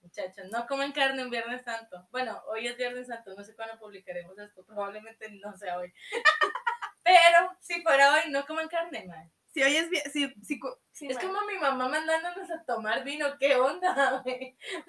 Muchachos, 0.01 0.47
no 0.53 0.67
comen 0.67 0.93
carne 0.93 1.23
en 1.23 1.31
Viernes 1.31 1.63
Santo. 1.63 2.07
Bueno, 2.11 2.41
hoy 2.49 2.67
es 2.69 2.77
Viernes 2.77 3.09
Santo, 3.09 3.35
no 3.35 3.43
sé 3.43 3.57
cuándo 3.57 3.79
publicaremos 3.79 4.39
esto, 4.39 4.65
probablemente 4.65 5.29
no 5.33 5.57
sea 5.57 5.79
hoy. 5.79 5.93
Pero 7.07 7.57
si 7.61 7.81
fuera 7.83 8.15
hoy, 8.15 8.31
no 8.31 8.45
comen 8.47 8.67
carne, 8.69 9.05
man. 9.07 9.31
Si 9.55 9.63
oyes 9.63 9.89
bien, 9.89 10.03
si, 10.13 10.29
si, 10.45 10.61
sí, 10.93 11.07
Es 11.09 11.19
como 11.19 11.41
mi 11.47 11.57
mamá 11.57 11.89
mandándonos 11.89 12.51
a 12.51 12.65
tomar 12.65 13.05
vino, 13.05 13.39
¿qué 13.39 13.55
onda? 13.55 14.23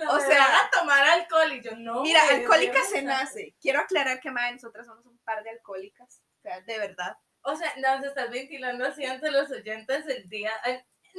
O 0.10 0.20
sea- 0.20 0.66
a 0.66 0.70
tomar 0.72 1.04
alcohol 1.08 1.54
y 1.54 1.62
yo 1.62 1.76
no. 1.78 2.02
Mira, 2.02 2.20
alcohólica 2.30 2.84
se 2.84 3.02
nace. 3.04 3.56
Quiero 3.62 3.80
aclarar 3.80 4.20
que, 4.20 4.32
madre, 4.32 4.54
nosotras 4.54 4.88
somos 4.88 5.06
un 5.06 5.18
par 5.20 5.44
de 5.44 5.52
alcohólicas. 5.52 6.22
O 6.40 6.42
sea, 6.42 6.60
de 6.62 6.80
verdad. 6.80 7.16
O 7.42 7.56
sea, 7.56 7.72
nos 7.78 8.04
estás 8.04 8.30
ventilando 8.32 8.84
así 8.86 9.06
ante 9.06 9.32
los 9.32 9.50
oyentes 9.52 10.06
el 10.08 10.28
día. 10.28 10.52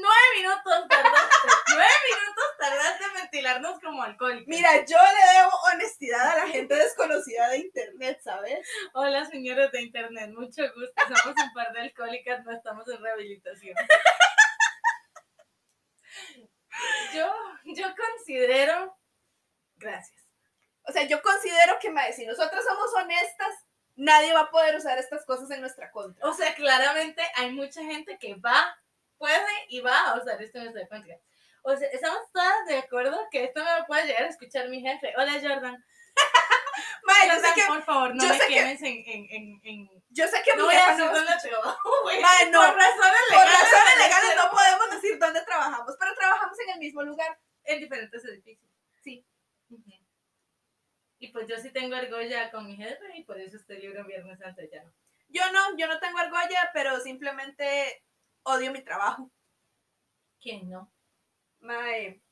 Nueve 0.01 0.27
minutos 0.37 0.89
tardaste. 0.89 1.49
nueve 1.75 1.93
minutos 2.09 2.45
tardaste 2.57 3.05
en 3.05 3.15
ventilarnos 3.15 3.81
como 3.81 4.03
alcohólicos. 4.05 4.47
Mira, 4.47 4.85
yo 4.85 4.97
le 4.97 5.39
debo 5.39 5.51
honestidad 5.73 6.29
a 6.31 6.37
la 6.37 6.47
gente 6.47 6.73
desconocida 6.77 7.49
de 7.49 7.59
internet, 7.59 8.21
¿sabes? 8.23 8.65
Hola, 8.95 9.25
señores 9.25 9.73
de 9.73 9.83
internet, 9.83 10.31
mucho 10.31 10.63
gusto. 10.73 11.03
Somos 11.03 11.37
un 11.43 11.53
par 11.53 11.73
de 11.73 11.81
alcohólicas, 11.81 12.45
no 12.45 12.53
estamos 12.53 12.87
en 12.89 13.03
rehabilitación. 13.03 13.75
Yo, 17.13 17.35
yo 17.65 17.87
considero. 17.97 18.97
Gracias. 19.79 20.25
O 20.83 20.93
sea, 20.93 21.03
yo 21.03 21.21
considero 21.23 21.77
que, 21.81 21.93
si 22.13 22.25
nosotras 22.25 22.65
somos 22.65 22.95
honestas, 22.95 23.53
nadie 23.97 24.33
va 24.33 24.43
a 24.43 24.51
poder 24.53 24.77
usar 24.77 24.97
estas 24.99 25.27
cosas 25.27 25.51
en 25.51 25.61
nuestra 25.61 25.91
contra. 25.91 26.25
O 26.29 26.33
sea, 26.35 26.55
claramente 26.55 27.21
hay 27.35 27.53
mucha 27.53 27.83
gente 27.83 28.17
que 28.21 28.37
va, 28.37 28.79
puede 29.19 29.45
y 29.69 29.81
va 29.81 30.11
a 30.11 30.19
usar 30.19 30.41
esto 30.43 30.59
en 30.59 30.65
nuestra 30.65 30.87
contra. 30.89 31.17
O 31.63 31.77
sea, 31.77 31.89
estamos 31.89 32.21
todas 32.33 32.67
de 32.67 32.79
acuerdo 32.79 33.19
que 33.31 33.45
esto 33.45 33.63
me 33.63 33.79
lo 33.79 33.87
puede 33.87 34.07
llegar 34.07 34.23
a 34.25 34.29
escuchar 34.29 34.69
mi 34.69 34.81
jefe. 34.81 35.13
Hola, 35.17 35.33
Jordan. 35.35 35.85
Madre, 37.03 37.31
Jordan, 37.35 37.55
que, 37.55 37.63
por 37.67 37.83
favor, 37.83 38.15
no 38.15 38.25
me 38.25 38.39
sé 38.39 38.47
que- 38.47 38.55
quemes 38.55 38.83
en, 38.83 39.03
en, 39.07 39.61
en, 39.65 39.91
yo 40.11 40.27
sé 40.27 40.43
que 40.43 40.53
No 40.53 40.63
mi 40.63 40.63
voy 40.65 40.75
a 40.77 40.87
jefa 40.97 41.05
no- 41.13 41.13
güey. 42.03 42.21
Mae, 42.21 42.51
no. 42.51 42.61
Por 42.61 42.77
razones 42.77 43.21
Por 43.29 43.39
legales. 43.39 43.61
razones 43.61 43.99
legales 43.99 44.37
no 44.37 44.51
podemos 44.51 44.91
decir 44.93 45.19
dónde 45.19 45.43
trabajamos, 45.43 45.97
pero 45.99 46.15
trabajamos 46.15 46.59
en 46.61 46.71
el 46.71 46.79
mismo 46.79 47.03
lugar. 47.03 47.39
En 47.65 47.81
diferentes 47.81 48.25
edificios. 48.25 48.71
Sí. 49.03 49.27
Y 51.19 51.29
pues 51.33 51.49
yo 51.49 51.57
sí 51.59 51.71
tengo 51.71 51.97
argolla 51.97 52.51
con 52.51 52.67
mi 52.67 52.77
jefe 52.77 53.05
y 53.17 53.25
por 53.25 53.39
eso 53.41 53.57
estoy 53.57 53.79
libre 53.81 54.01
un 54.01 54.07
viernes 54.07 54.39
santo 54.39 54.63
ya. 54.73 54.83
no. 54.85 54.93
Yo 55.29 55.43
no, 55.53 55.77
yo 55.77 55.87
no 55.89 55.99
tengo 55.99 56.19
argolla, 56.19 56.71
pero 56.73 56.99
simplemente 57.01 58.03
odio 58.49 58.73
mi 58.73 58.83
trabajo. 58.83 59.31
¿Quién 60.41 60.69
no? 60.71 60.93
Mae, 61.61 62.23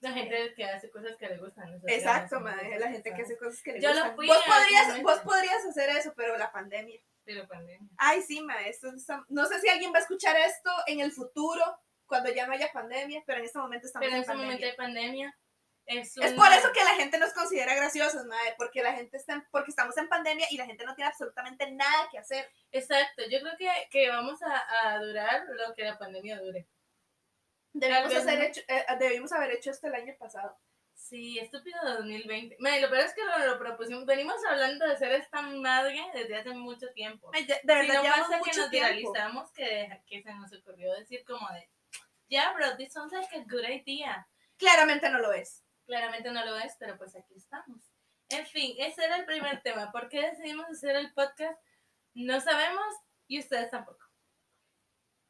La 0.00 0.10
gente 0.12 0.52
que 0.56 0.64
hace 0.64 0.90
cosas 0.90 1.16
que 1.16 1.28
le 1.28 1.38
gustan. 1.38 1.80
exacto, 1.86 2.40
cosas 2.40 2.78
la 2.80 2.88
gente 2.90 3.14
que 3.14 3.22
hace 3.22 3.36
cosas 3.38 3.62
que 3.62 3.72
le 3.74 3.80
Yo 3.80 3.88
lo 3.90 3.94
gustan. 3.94 4.16
fui 4.16 4.26
vos 4.26 4.38
podrías, 4.44 5.02
vos 5.02 5.18
podrías 5.20 5.64
hacer 5.64 5.90
eso, 5.90 6.12
pero 6.16 6.36
la 6.36 6.50
pandemia. 6.50 7.00
Pero 7.24 7.46
pandemia. 7.46 7.88
Ay, 7.98 8.20
sí, 8.22 8.42
mae, 8.42 8.68
esto 8.68 8.88
está- 8.92 9.24
no 9.28 9.46
sé 9.46 9.60
si 9.60 9.68
alguien 9.68 9.92
va 9.92 9.98
a 9.98 10.00
escuchar 10.00 10.36
esto 10.36 10.70
en 10.88 10.98
el 10.98 11.12
futuro, 11.12 11.62
cuando 12.04 12.30
ya 12.34 12.46
no 12.48 12.52
haya 12.52 12.72
pandemia, 12.72 13.22
pero 13.24 13.38
en 13.38 13.44
este 13.44 13.58
momento 13.60 13.86
estamos 13.86 14.04
Pero 14.04 14.10
en 14.10 14.16
en 14.16 14.20
este 14.22 14.32
pandemia. 14.32 14.46
momento 14.52 14.66
hay 14.66 14.76
pandemia. 14.76 15.38
Es, 16.00 16.32
por 16.34 16.52
eso 16.52 16.72
que 16.72 16.84
la 16.84 16.94
gente 16.96 17.18
nos 17.18 17.32
considera 17.32 17.74
graciosos, 17.74 18.24
mae, 18.26 18.54
porque 18.56 18.82
la 18.82 18.92
gente 18.94 19.16
está, 19.16 19.34
en- 19.34 19.46
porque 19.50 19.70
estamos 19.70 19.96
en 19.98 20.08
pandemia 20.08 20.46
y 20.50 20.56
la 20.56 20.66
gente 20.66 20.84
no 20.84 20.94
tiene 20.94 21.08
absolutamente 21.10 21.70
nada 21.70 22.08
que 22.10 22.18
hacer. 22.18 22.50
Exacto, 22.70 23.22
yo 23.30 23.40
creo 23.40 23.56
que, 23.58 23.70
que 23.90 24.08
vamos 24.08 24.40
a, 24.42 24.90
a 24.94 24.98
durar 25.02 25.44
lo 25.48 25.74
que 25.74 25.84
la 25.84 25.98
pandemia 25.98 26.38
dure. 26.40 26.66
Debimos, 27.74 28.14
hacer 28.14 28.42
hecho, 28.42 28.60
eh, 28.68 28.84
debimos 28.98 29.32
haber 29.32 29.52
hecho 29.52 29.70
esto 29.70 29.86
el 29.86 29.94
año 29.94 30.14
pasado. 30.18 30.58
Sí, 30.94 31.38
estúpido 31.38 31.78
2020. 31.96 32.56
Man, 32.60 32.80
lo 32.80 32.88
peor 32.90 33.04
es 33.06 33.14
que 33.14 33.24
lo, 33.24 33.38
lo 33.46 33.58
propusimos. 33.58 34.04
Venimos 34.06 34.36
hablando 34.48 34.86
de 34.86 34.96
ser 34.96 35.10
esta 35.12 35.40
madre 35.42 36.00
desde 36.14 36.36
hace 36.36 36.50
mucho 36.50 36.90
tiempo. 36.92 37.30
Ay, 37.34 37.44
De, 37.44 37.54
de 37.54 37.60
Si 37.60 37.88
verdad, 37.88 38.02
no 38.02 38.10
pasa 38.28 38.40
que 38.44 38.56
nos 38.58 38.70
viralizamos, 38.70 39.50
que, 39.52 40.02
que 40.06 40.22
se 40.22 40.34
nos 40.34 40.52
ocurrió 40.52 40.92
decir 40.94 41.24
como 41.24 41.48
de, 41.50 41.68
yeah, 42.28 42.52
bro, 42.52 42.76
this 42.76 42.92
sounds 42.92 43.12
like 43.12 43.34
a 43.34 43.40
good 43.48 43.64
idea. 43.68 44.28
Claramente 44.58 45.08
no 45.08 45.18
lo 45.18 45.32
es. 45.32 45.61
Claramente 45.86 46.30
no 46.30 46.44
lo 46.44 46.56
es, 46.58 46.76
pero 46.78 46.96
pues 46.96 47.14
aquí 47.16 47.34
estamos. 47.36 47.80
En 48.28 48.46
fin, 48.46 48.74
ese 48.78 49.04
era 49.04 49.16
el 49.16 49.24
primer 49.26 49.60
tema. 49.62 49.90
¿Por 49.92 50.08
qué 50.08 50.22
decidimos 50.30 50.66
hacer 50.68 50.96
el 50.96 51.12
podcast? 51.12 51.60
No 52.14 52.40
sabemos 52.40 52.84
y 53.26 53.38
ustedes 53.40 53.70
tampoco. 53.70 54.06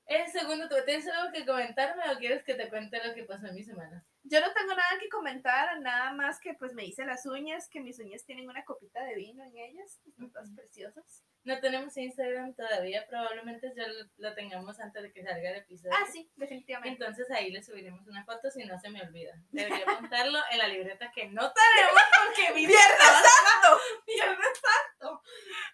El 0.07 0.31
segundo, 0.31 0.69
¿tú 0.69 0.75
tienes 0.85 1.07
algo 1.09 1.33
que 1.33 1.47
comentarme 1.47 2.03
o 2.11 2.19
quieres 2.19 2.43
que 2.43 2.55
te 2.55 2.69
cuente 2.69 3.05
lo 3.07 3.15
que 3.15 3.25
pasó 3.25 3.47
en 3.47 3.55
mi 3.55 3.63
semana? 3.63 4.05
Yo 4.25 4.41
no 4.41 4.53
tengo 4.53 4.75
nada 4.75 4.99
que 5.01 5.09
comentar, 5.09 5.81
nada 5.81 6.13
más 6.13 6.39
que 6.39 6.55
pues 6.55 6.75
me 6.75 6.85
hice 6.85 7.05
las 7.05 7.25
uñas, 7.27 7.69
que 7.69 7.81
mis 7.81 7.99
uñas 7.99 8.25
tienen 8.25 8.49
una 8.49 8.65
copita 8.65 9.03
de 9.05 9.15
vino 9.15 9.43
en 9.45 9.57
ellas, 9.57 10.01
están 10.07 10.31
todas 10.31 10.49
Ujú. 10.49 10.57
preciosas. 10.57 11.25
No 11.45 11.59
tenemos 11.59 11.97
Instagram 11.97 12.55
todavía, 12.55 13.05
probablemente 13.09 13.73
ya 13.75 13.89
lo, 13.89 14.05
lo 14.19 14.35
tengamos 14.35 14.79
antes 14.79 15.03
de 15.03 15.13
que 15.13 15.25
salga 15.25 15.51
el 15.51 15.57
episodio. 15.57 15.93
Ah, 15.93 16.07
sí, 16.11 16.31
definitivamente. 16.37 17.05
Entonces 17.05 17.29
ahí 17.33 17.51
le 17.51 17.63
subiremos 17.63 18.07
una 18.07 18.25
foto 18.25 18.49
si 18.49 18.65
no 18.65 18.79
se 18.79 18.91
me 18.91 19.03
olvida. 19.03 19.35
Debería 19.51 19.85
apuntarlo 19.85 20.39
en 20.53 20.59
la 20.59 20.69
libreta 20.69 21.11
que 21.13 21.27
no 21.27 21.53
tenemos 21.53 22.03
porque 22.25 22.55
mi 22.55 22.67
¡Viernes 22.67 22.99
Santo! 22.99 23.81
Viernes 24.07 24.61
Santo. 24.61 25.23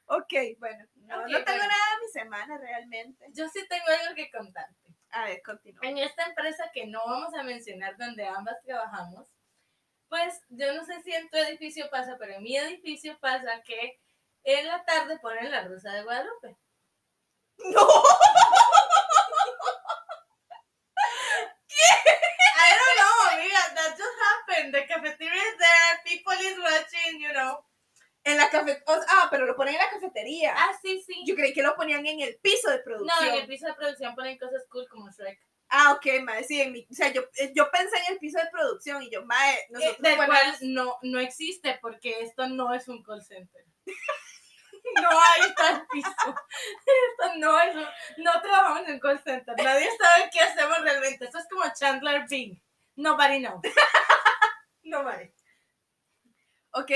Ok, 0.06 0.32
bueno, 0.58 0.86
no, 0.94 1.16
no 1.16 1.44
tengo 1.44 1.44
bueno. 1.44 1.64
nada 1.64 1.96
de 1.96 2.06
mi 2.06 2.12
semana 2.12 2.58
realmente. 2.58 3.26
Yo 3.34 3.46
sí 3.48 3.60
tengo 3.68 3.84
algo 4.00 4.14
que 4.14 4.30
contarte. 4.30 4.94
A 5.10 5.24
ver, 5.24 5.42
continúa. 5.42 5.80
En 5.82 5.98
esta 5.98 6.24
empresa 6.24 6.70
que 6.72 6.86
no 6.86 7.00
vamos 7.04 7.34
a 7.34 7.42
mencionar 7.42 7.96
donde 7.98 8.26
ambas 8.26 8.56
trabajamos, 8.64 9.28
pues 10.08 10.40
yo 10.48 10.72
no 10.72 10.84
sé 10.86 11.02
si 11.02 11.12
en 11.12 11.28
tu 11.28 11.36
edificio 11.36 11.90
pasa, 11.90 12.16
pero 12.18 12.34
en 12.34 12.42
mi 12.42 12.56
edificio 12.56 13.18
pasa 13.20 13.62
que 13.64 13.98
en 14.44 14.66
la 14.66 14.84
tarde 14.84 15.18
ponen 15.20 15.50
la 15.50 15.64
Rosa 15.66 15.92
de 15.92 16.02
Guadalupe. 16.02 16.56
¡No! 17.58 17.80
I 22.60 22.70
don't 22.78 22.96
know, 22.98 23.16
amiga, 23.32 23.62
that 23.74 23.96
just 23.96 24.16
happened. 24.28 24.74
The 24.74 24.82
cafeteria 24.86 25.42
is 25.42 25.56
there, 25.58 26.00
people 26.04 26.32
is 26.40 26.58
watching, 26.58 27.20
you 27.20 27.32
know. 27.32 27.64
En 28.24 28.36
la 28.36 28.48
cafetería. 28.50 28.82
Ah, 29.08 29.28
pero 29.30 29.46
lo 29.46 29.54
ponen 29.56 29.74
en 29.74 29.80
la 29.80 29.90
cafetería. 29.90 30.54
Ah, 30.56 30.72
sí, 30.82 31.02
sí. 31.06 31.22
Yo 31.26 31.34
creí 31.34 31.52
que 31.52 31.62
lo 31.62 31.74
ponían 31.76 32.06
en 32.06 32.20
el 32.20 32.38
piso 32.40 32.70
de 32.70 32.78
No, 32.78 32.84
producción. 32.84 33.28
en 33.28 33.34
el 33.42 33.46
piso 33.46 33.66
de 33.66 33.74
producción 33.74 34.14
ponen 34.14 34.38
cosas 34.38 34.64
cool 34.70 34.86
como 34.88 35.10
Shrek. 35.10 35.38
Ah, 35.70 35.92
ok, 35.92 36.06
mae, 36.24 36.44
sí, 36.44 36.60
en 36.62 36.72
mi, 36.72 36.86
o 36.90 36.94
sea, 36.94 37.08
yo, 37.12 37.22
eh, 37.36 37.52
yo 37.54 37.70
pensé 37.70 37.94
en 37.98 38.14
el 38.14 38.18
piso 38.18 38.38
de 38.38 38.48
producción 38.50 39.02
y 39.02 39.10
yo, 39.10 39.22
mae, 39.26 39.54
Eh, 39.54 39.66
nosotros 39.70 39.98
del 40.00 40.16
ponemos- 40.16 40.26
cual 40.26 40.56
no, 40.62 40.98
no 41.02 41.20
existe 41.20 41.78
porque 41.82 42.20
esto 42.22 42.48
no 42.48 42.72
es 42.72 42.88
un 42.88 43.02
call 43.02 43.22
center. 43.22 43.64
No 45.02 45.10
hay 45.10 45.54
tal 45.54 45.86
piso. 45.88 46.10
Esto 46.10 47.36
no 47.36 47.60
es 47.60 47.74
un- 47.76 48.24
no 48.24 48.42
trabajamos 48.42 48.88
en 48.88 49.00
call 49.00 49.18
center. 49.22 49.54
Nadie 49.62 49.88
sabe 49.96 50.30
qué 50.32 50.40
hacemos 50.40 50.80
realmente. 50.80 51.24
Esto 51.24 51.38
es 51.38 51.46
como 51.50 51.64
Chandler 51.74 52.24
Bing. 52.28 52.60
Nobody 52.96 53.38
knows. 53.40 53.60
Nobody. 54.82 55.30
Ok, 56.72 56.90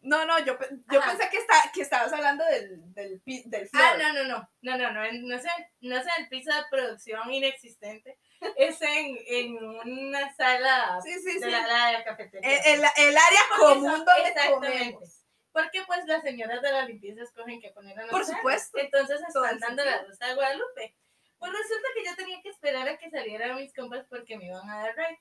no, 0.00 0.24
no, 0.26 0.38
yo, 0.40 0.58
yo 0.90 1.00
Ajá. 1.00 1.10
pensé 1.10 1.30
que, 1.30 1.38
está, 1.38 1.54
que 1.72 1.82
estabas 1.82 2.12
hablando 2.12 2.44
del, 2.46 2.92
del, 2.92 3.22
del 3.24 3.68
floor. 3.68 3.84
Ah, 3.86 3.96
no, 3.98 4.12
no, 4.12 4.24
no. 4.24 4.50
No, 4.62 4.76
no, 4.76 4.92
no. 4.92 5.00
No 5.12 5.34
es, 5.36 5.44
en, 5.44 5.70
no 5.88 5.96
es 5.96 6.04
en 6.06 6.22
el 6.24 6.28
piso 6.28 6.52
de 6.52 6.62
producción 6.70 7.32
inexistente. 7.32 8.18
Es 8.56 8.82
en, 8.82 9.16
en 9.26 9.64
una 9.64 10.34
sala 10.34 10.98
Sí, 11.02 11.12
sí, 11.20 11.38
de 11.38 11.44
sí. 11.46 11.50
la, 11.50 11.66
la 11.66 11.86
de 11.86 11.92
la 11.92 12.04
cafetería. 12.04 12.50
El, 12.64 12.80
el- 12.80 12.90
el 12.96 13.16
área 13.16 13.40
común 13.56 13.84
donde 14.04 14.12
exactamente. 14.28 14.52
comemos. 14.92 15.21
Porque 15.52 15.82
pues 15.86 16.06
las 16.06 16.22
señoras 16.22 16.62
de 16.62 16.72
la 16.72 16.86
limpieza 16.86 17.22
escogen 17.22 17.60
qué 17.60 17.70
poner 17.70 17.96
los 17.96 18.10
Por 18.10 18.24
supuesto. 18.24 18.78
Entonces 18.78 19.20
están 19.20 19.58
dando 19.58 19.84
la 19.84 20.02
rosa 20.02 20.26
de 20.26 20.34
Guadalupe. 20.34 20.96
Pues 21.38 21.52
resulta 21.52 21.88
que 21.94 22.04
yo 22.04 22.16
tenía 22.16 22.40
que 22.40 22.48
esperar 22.48 22.88
a 22.88 22.96
que 22.96 23.10
salieran 23.10 23.56
mis 23.56 23.74
compas 23.74 24.06
porque 24.08 24.38
me 24.38 24.46
iban 24.46 24.68
a 24.68 24.78
dar 24.78 24.96
ride. 24.96 25.18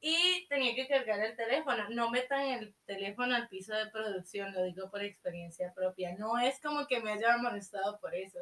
Y 0.00 0.46
tenía 0.48 0.74
que 0.74 0.88
cargar 0.88 1.20
el 1.20 1.36
teléfono. 1.36 1.88
No 1.90 2.10
metan 2.10 2.40
el 2.40 2.74
teléfono 2.86 3.34
al 3.34 3.48
piso 3.48 3.74
de 3.74 3.90
producción, 3.90 4.52
lo 4.52 4.64
digo 4.64 4.90
por 4.90 5.02
experiencia 5.02 5.72
propia. 5.74 6.14
No 6.16 6.38
es 6.38 6.60
como 6.60 6.86
que 6.86 7.00
me 7.00 7.12
haya 7.12 7.36
molestado 7.38 7.98
por 8.00 8.14
eso. 8.14 8.38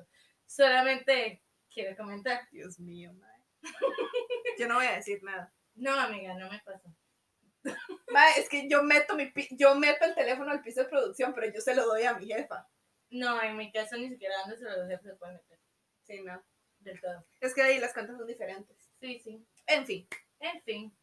Solamente 0.46 1.42
quiero 1.70 1.96
comentar. 1.96 2.48
Dios 2.50 2.78
mío, 2.78 3.12
mae. 3.14 3.42
Yo 4.58 4.68
no 4.68 4.76
voy 4.76 4.86
a 4.86 4.96
decir 4.96 5.22
nada. 5.22 5.52
No, 5.74 5.92
amiga, 5.98 6.34
no 6.34 6.50
me 6.50 6.60
pasó. 6.60 6.88
Es 8.36 8.48
que 8.48 8.68
yo 8.68 8.82
meto, 8.82 9.14
mi, 9.16 9.32
yo 9.52 9.74
meto 9.74 10.04
el 10.04 10.14
teléfono 10.14 10.50
al 10.50 10.62
piso 10.62 10.82
de 10.82 10.88
producción, 10.88 11.34
pero 11.34 11.52
yo 11.52 11.60
se 11.60 11.74
lo 11.74 11.86
doy 11.86 12.04
a 12.04 12.14
mi 12.14 12.26
jefa. 12.26 12.68
No, 13.10 13.42
en 13.42 13.56
mi 13.56 13.70
caso 13.72 13.96
ni 13.96 14.08
siquiera 14.08 14.34
donde 14.40 14.58
se 14.58 14.64
lo 14.64 14.86
dejé 14.86 15.02
se 15.02 15.14
puede 15.16 15.34
meter. 15.34 15.58
Sí, 16.04 16.22
no. 16.22 16.42
Del 16.78 17.00
todo. 17.00 17.26
Es 17.40 17.54
que 17.54 17.62
ahí 17.62 17.78
las 17.78 17.92
cuentas 17.92 18.16
son 18.16 18.26
diferentes. 18.26 18.90
Sí, 19.00 19.18
sí. 19.18 19.46
En 19.66 19.86
fin. 19.86 20.08
En 20.40 20.62
fin. 20.62 20.96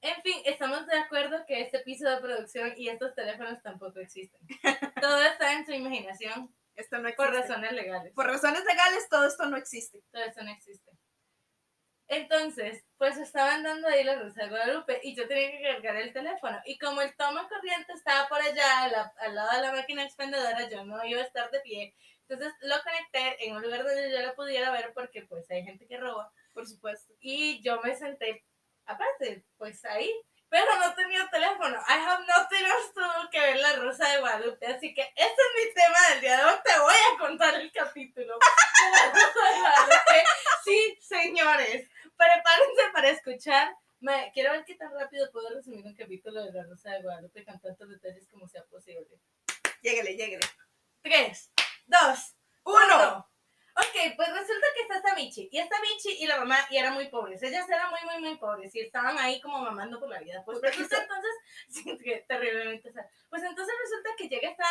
En 0.00 0.22
fin, 0.22 0.40
estamos 0.44 0.86
de 0.86 0.96
acuerdo 0.96 1.44
que 1.46 1.60
este 1.60 1.80
piso 1.80 2.08
de 2.08 2.20
producción 2.20 2.72
y 2.76 2.88
estos 2.88 3.14
teléfonos 3.14 3.60
tampoco 3.62 3.98
existen. 3.98 4.40
Todo 5.00 5.20
está 5.22 5.52
en 5.54 5.66
su 5.66 5.72
imaginación 5.72 6.54
Esto 6.76 6.98
no 6.98 7.08
existe. 7.08 7.24
por 7.24 7.34
razones 7.34 7.72
legales. 7.72 8.12
Por 8.14 8.26
razones 8.26 8.64
legales, 8.64 9.08
todo 9.08 9.26
esto 9.26 9.46
no 9.46 9.56
existe. 9.56 10.02
Todo 10.12 10.22
eso 10.22 10.42
no 10.42 10.52
existe. 10.52 10.92
Entonces, 12.08 12.84
pues 12.96 13.16
estaban 13.18 13.62
dando 13.62 13.86
ahí 13.88 14.02
la 14.02 14.16
Rosa 14.16 14.42
de 14.42 14.48
Guadalupe 14.48 15.00
y 15.02 15.14
yo 15.14 15.28
tenía 15.28 15.50
que 15.50 15.62
cargar 15.62 15.96
el 15.96 16.12
teléfono. 16.12 16.58
Y 16.64 16.78
como 16.78 17.02
el 17.02 17.14
toma 17.16 17.46
corriente 17.48 17.92
estaba 17.92 18.28
por 18.28 18.40
allá, 18.40 18.84
al 19.18 19.34
lado 19.34 19.56
de 19.56 19.62
la 19.62 19.72
máquina 19.72 20.04
expendedora, 20.04 20.68
yo 20.68 20.84
no 20.84 21.04
iba 21.04 21.20
a 21.20 21.24
estar 21.24 21.50
de 21.50 21.60
pie. 21.60 21.94
Entonces 22.26 22.52
lo 22.62 22.74
conecté 22.82 23.44
en 23.46 23.56
un 23.56 23.62
lugar 23.62 23.84
donde 23.84 24.10
yo 24.10 24.20
lo 24.20 24.34
pudiera 24.34 24.70
ver 24.70 24.92
porque 24.94 25.22
pues 25.22 25.50
hay 25.50 25.64
gente 25.64 25.86
que 25.86 25.98
roba. 25.98 26.32
Por 26.54 26.66
supuesto. 26.66 27.12
Y 27.20 27.62
yo 27.62 27.80
me 27.82 27.94
senté, 27.94 28.44
aparte, 28.86 29.44
pues 29.58 29.84
ahí. 29.84 30.10
Pero 30.50 30.76
no 30.76 30.94
tenía 30.94 31.28
teléfono. 31.30 31.76
I 31.88 31.92
have 31.92 32.24
nothing 32.26 32.64
else 32.64 32.92
to 32.94 33.00
do 33.02 33.28
que 33.30 33.38
ver 33.38 33.56
la 33.60 33.74
Rosa 33.76 34.08
de 34.08 34.18
Guadalupe. 34.20 34.66
Así 34.66 34.94
que 34.94 35.02
ese 35.14 35.26
es 35.26 35.66
mi 35.66 35.74
tema 35.74 36.08
del 36.10 36.20
día 36.22 36.36
de 36.38 36.44
hoy. 36.44 36.54
Te 36.64 36.80
voy 36.80 36.94
a 36.94 37.18
contar 37.18 37.54
el 37.56 37.70
capítulo 37.70 38.38
de 38.38 38.90
la 38.90 39.12
Rosa 39.12 39.52
de 39.52 39.60
Guadalupe. 39.60 40.24
Sí, 40.64 40.98
señores. 41.02 41.90
Prepárense 42.16 42.82
para 42.94 43.10
escuchar. 43.10 43.76
Me- 44.00 44.30
quiero 44.32 44.52
ver 44.52 44.64
qué 44.64 44.74
tan 44.74 44.92
rápido 44.92 45.30
puedo 45.30 45.50
resumir 45.50 45.84
un 45.84 45.94
capítulo 45.94 46.42
de 46.44 46.52
la 46.52 46.64
Rosa 46.78 46.90
de 46.92 47.02
Guadalupe 47.02 47.44
con 47.44 47.60
tantos 47.60 47.88
detalles 47.88 48.28
como 48.28 48.46
sea 48.46 48.64
posible. 48.66 49.08
Lléguele, 49.82 50.16
lléguele. 50.16 50.46
Tres, 51.02 51.50
dos, 51.86 52.36
Uno. 52.64 53.28
Ok, 53.74 54.16
pues 54.16 54.28
resulta 54.28 54.66
que 54.74 54.82
está 54.82 54.96
esta 54.96 55.14
Michi. 55.14 55.48
Y 55.52 55.58
esta 55.58 55.76
Michi 55.80 56.22
y 56.22 56.26
la 56.26 56.38
mamá, 56.38 56.56
y 56.70 56.76
eran 56.76 56.94
muy 56.94 57.08
pobres. 57.08 57.42
Ellas 57.42 57.68
eran 57.68 57.90
muy, 57.90 58.00
muy, 58.04 58.28
muy 58.28 58.38
pobres. 58.38 58.74
Y 58.74 58.80
estaban 58.80 59.16
ahí 59.18 59.40
como 59.40 59.60
mamando 59.60 60.00
por 60.00 60.08
la 60.08 60.18
vida. 60.18 60.42
Pues 60.44 60.60
resulta 60.60 60.96
que 60.96 61.02
entonces, 61.02 61.30
sí, 61.68 61.98
que 61.98 62.24
terriblemente 62.28 62.92
sad. 62.92 63.04
Pues 63.30 63.42
entonces 63.42 63.74
resulta 63.80 64.10
que 64.16 64.28
llega 64.28 64.50
esta 64.50 64.66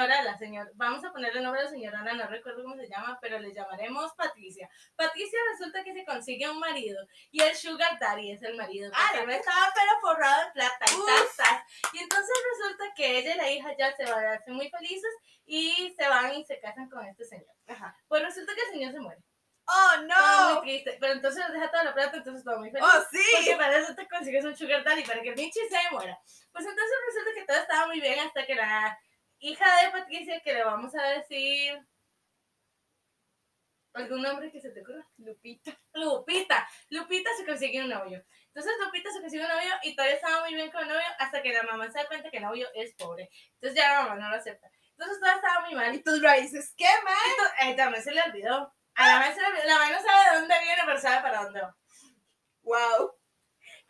señora, 0.00 0.22
la 0.22 0.38
señora, 0.38 0.70
vamos 0.74 1.04
a 1.04 1.12
ponerle 1.12 1.38
el 1.38 1.44
nombre 1.44 1.60
a 1.60 1.64
la 1.64 1.70
señora 1.70 2.02
no 2.02 2.26
recuerdo 2.26 2.62
cómo 2.62 2.76
se 2.76 2.88
llama, 2.88 3.18
pero 3.20 3.38
le 3.38 3.52
llamaremos 3.52 4.12
Patricia. 4.14 4.68
Patricia 4.96 5.38
resulta 5.52 5.84
que 5.84 5.92
se 5.92 6.04
consigue 6.04 6.48
un 6.48 6.58
marido. 6.58 7.06
Y 7.30 7.42
el 7.42 7.54
Sugar 7.54 7.98
Daddy 7.98 8.32
es 8.32 8.42
el 8.42 8.56
marido. 8.56 8.90
Ah, 8.94 9.08
Porque 9.10 9.26
la 9.26 9.32
no 9.32 9.38
estaba 9.38 9.72
pero 9.74 10.00
forrado 10.00 10.46
en 10.46 10.52
plata. 10.52 10.84
Y, 10.90 10.96
Uf. 10.96 11.06
tas, 11.06 11.36
tas. 11.36 11.92
y 11.92 11.98
entonces 11.98 12.34
resulta 12.52 12.84
que 12.94 13.18
ella 13.18 13.34
y 13.34 13.36
la 13.38 13.50
hija 13.50 13.76
ya 13.78 13.94
se 13.94 14.04
van 14.04 14.24
a 14.24 14.32
hacer 14.34 14.54
muy 14.54 14.70
felices 14.70 15.10
y 15.44 15.94
se 15.98 16.08
van 16.08 16.32
y 16.34 16.44
se 16.44 16.58
casan 16.60 16.88
con 16.88 17.04
este 17.06 17.24
señor. 17.24 17.54
Ajá. 17.68 17.94
Pues 18.08 18.22
resulta 18.22 18.54
que 18.54 18.62
el 18.62 18.70
señor 18.70 18.92
se 18.92 19.00
muere. 19.00 19.20
¡Oh, 19.66 19.90
Todo 19.94 20.46
muy 20.46 20.54
no! 20.54 20.60
triste. 20.62 20.96
Pero 21.00 21.12
entonces 21.12 21.44
deja 21.52 21.70
toda 21.70 21.84
la 21.84 21.94
plata, 21.94 22.16
entonces 22.16 22.44
todo 22.44 22.58
muy 22.58 22.70
feliz. 22.70 22.86
¡Oh, 22.88 23.02
Porque 23.10 23.50
sí! 23.50 23.54
para 23.56 23.76
eso 23.78 23.94
te 23.94 24.08
consigues 24.08 24.44
un 24.44 24.56
sugar 24.56 24.82
daddy, 24.82 25.04
para 25.04 25.20
que 25.22 25.28
el 25.28 25.36
Michi 25.36 25.60
se 25.68 25.90
muera. 25.92 26.18
Pues 26.52 26.66
entonces 26.66 26.96
resulta 27.06 27.30
que 27.34 27.44
todo 27.46 27.56
estaba 27.58 27.86
muy 27.86 28.00
bien 28.00 28.18
hasta 28.18 28.44
que 28.46 28.54
la 28.54 28.98
hija 29.40 29.64
de 29.82 29.90
Patricia, 29.90 30.40
que 30.40 30.54
le 30.54 30.64
vamos 30.64 30.94
a 30.94 31.02
decir... 31.02 31.78
¿Algún 33.92 34.22
nombre 34.22 34.52
que 34.52 34.60
se 34.60 34.70
te 34.70 34.82
ocurra? 34.82 35.04
Lupita. 35.16 35.76
Lupita. 35.94 36.68
Lupita 36.90 37.30
se 37.36 37.44
consigue 37.44 37.82
un 37.82 37.90
novio. 37.90 38.24
Entonces 38.46 38.72
Lupita 38.84 39.10
se 39.10 39.20
consigue 39.20 39.42
un 39.42 39.48
novio 39.48 39.74
y 39.82 39.96
todavía 39.96 40.14
estaba 40.14 40.42
muy 40.42 40.54
bien 40.54 40.70
con 40.70 40.82
el 40.82 40.88
novio 40.88 41.06
hasta 41.18 41.42
que 41.42 41.52
la 41.52 41.64
mamá 41.64 41.90
se 41.90 41.98
da 41.98 42.06
cuenta 42.06 42.30
que 42.30 42.36
el 42.36 42.44
novio 42.44 42.68
es 42.74 42.94
pobre. 42.94 43.28
Entonces 43.54 43.76
ya 43.76 43.94
la 43.94 44.02
mamá 44.02 44.14
no 44.14 44.30
lo 44.30 44.36
acepta. 44.36 44.70
Entonces 44.92 45.18
todo 45.18 45.34
estaba 45.34 45.66
muy 45.66 45.74
mal. 45.74 45.92
Y 45.92 46.02
tus 46.02 46.22
raíces, 46.22 46.72
¿qué? 46.76 46.84
Entonces, 46.84 47.54
eh, 47.62 47.74
también 47.74 48.04
se 48.04 48.12
le 48.12 48.22
olvidó. 48.22 48.72
A 48.94 49.06
la 49.08 49.14
mamá 49.14 49.34
se 49.34 49.40
le 49.40 49.46
olvidó. 49.48 49.66
La 49.66 49.78
mamá 49.78 49.90
no 49.90 50.02
sabe 50.02 50.30
de 50.30 50.40
dónde 50.40 50.54
viene, 50.62 50.82
pero 50.86 51.00
sabe 51.00 51.22
para 51.22 51.42
dónde 51.42 51.60
va. 51.62 51.76
¡Wow! 52.62 53.19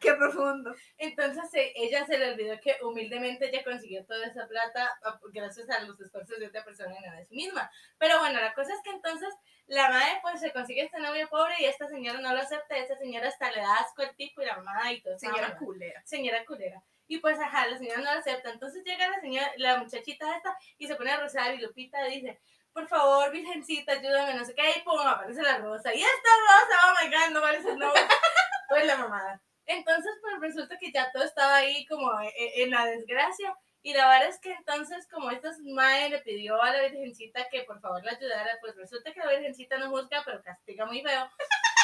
¡Qué 0.01 0.15
profundo! 0.15 0.75
Entonces 0.97 1.45
eh, 1.53 1.73
ella 1.77 2.07
se 2.07 2.17
le 2.17 2.33
olvidó 2.33 2.59
que 2.59 2.77
humildemente 2.83 3.49
ella 3.49 3.63
consiguió 3.63 4.05
toda 4.07 4.27
esa 4.27 4.49
plata 4.49 4.91
ah, 5.05 5.21
gracias 5.31 5.69
a 5.69 5.83
los 5.85 6.01
esfuerzos 6.01 6.39
de 6.39 6.47
otra 6.47 6.65
persona 6.65 6.97
y 6.99 7.07
no 7.07 7.17
de 7.17 7.27
sí 7.27 7.35
misma. 7.35 7.71
Pero 7.99 8.19
bueno, 8.19 8.41
la 8.41 8.55
cosa 8.55 8.73
es 8.73 8.81
que 8.83 8.91
entonces 8.91 9.29
la 9.67 9.91
madre 9.91 10.19
pues 10.23 10.41
se 10.41 10.53
consigue 10.53 10.83
este 10.83 11.01
novio 11.01 11.29
pobre 11.29 11.55
y 11.61 11.67
esta 11.67 11.87
señora 11.87 12.19
no 12.21 12.33
lo 12.33 12.41
acepta. 12.41 12.79
Esta 12.79 12.97
señora 12.97 13.29
hasta 13.29 13.53
le 13.53 13.61
da 13.61 13.75
asco 13.75 14.03
el 14.03 14.17
tipo 14.17 14.41
y 14.41 14.47
la 14.47 14.57
mamá 14.57 14.91
y 14.91 15.03
todo. 15.03 15.19
Señora 15.19 15.57
culera. 15.59 16.03
señora 16.05 16.45
culera. 16.47 16.83
Y 17.07 17.19
pues, 17.19 17.39
ajá, 17.39 17.67
la 17.67 17.77
señora 17.77 17.99
no 17.99 18.15
lo 18.15 18.21
acepta. 18.21 18.51
Entonces 18.51 18.83
llega 18.85 19.09
la 19.09 19.21
señora, 19.21 19.53
la 19.59 19.79
muchachita 19.79 20.35
esta 20.35 20.57
y 20.79 20.87
se 20.87 20.95
pone 20.95 21.11
a 21.11 21.21
rozar 21.21 21.55
y 21.55 21.59
Lupita 21.59 22.03
dice, 22.05 22.41
por 22.73 22.89
favor, 22.89 23.31
virgencita, 23.33 23.93
ayúdame, 23.93 24.35
no 24.35 24.45
sé 24.45 24.55
qué. 24.55 24.63
Y 24.79 24.83
pum, 24.83 24.99
aparece 24.99 25.43
la 25.43 25.59
rosa. 25.59 25.95
Y 25.95 26.03
esta 26.03 26.31
rosa, 26.49 26.77
oh 26.87 27.05
my 27.05 27.15
god, 27.15 27.35
no 27.35 27.41
parece 27.43 27.77
no. 27.77 27.93
pues 28.71 28.87
la 28.87 28.97
mamada. 28.97 29.43
Entonces, 29.71 30.13
pues 30.21 30.41
resulta 30.41 30.79
que 30.79 30.91
ya 30.93 31.11
todo 31.13 31.23
estaba 31.25 31.57
ahí 31.57 31.87
como 31.87 32.21
e- 32.21 32.29
e- 32.37 32.63
en 32.65 32.71
la 32.71 32.87
desgracia. 32.87 33.55
Y 33.83 33.95
la 33.95 34.09
verdad 34.09 34.29
es 34.29 34.39
que 34.41 34.53
entonces, 34.53 35.09
como 35.09 35.31
esta 35.31 35.51
madre 35.73 36.11
le 36.11 36.19
pidió 36.19 36.61
a 36.63 36.71
la 36.71 36.83
virgencita 36.83 37.49
que 37.51 37.63
por 37.63 37.81
favor 37.81 38.05
la 38.05 38.13
ayudara, 38.13 38.59
pues 38.61 38.77
resulta 38.77 39.13
que 39.13 39.21
la 39.21 39.31
virgencita 39.31 39.79
no 39.79 39.89
juzga, 39.91 40.23
pero 40.25 40.43
castiga 40.43 40.85
muy 40.85 41.01
feo. 41.01 41.31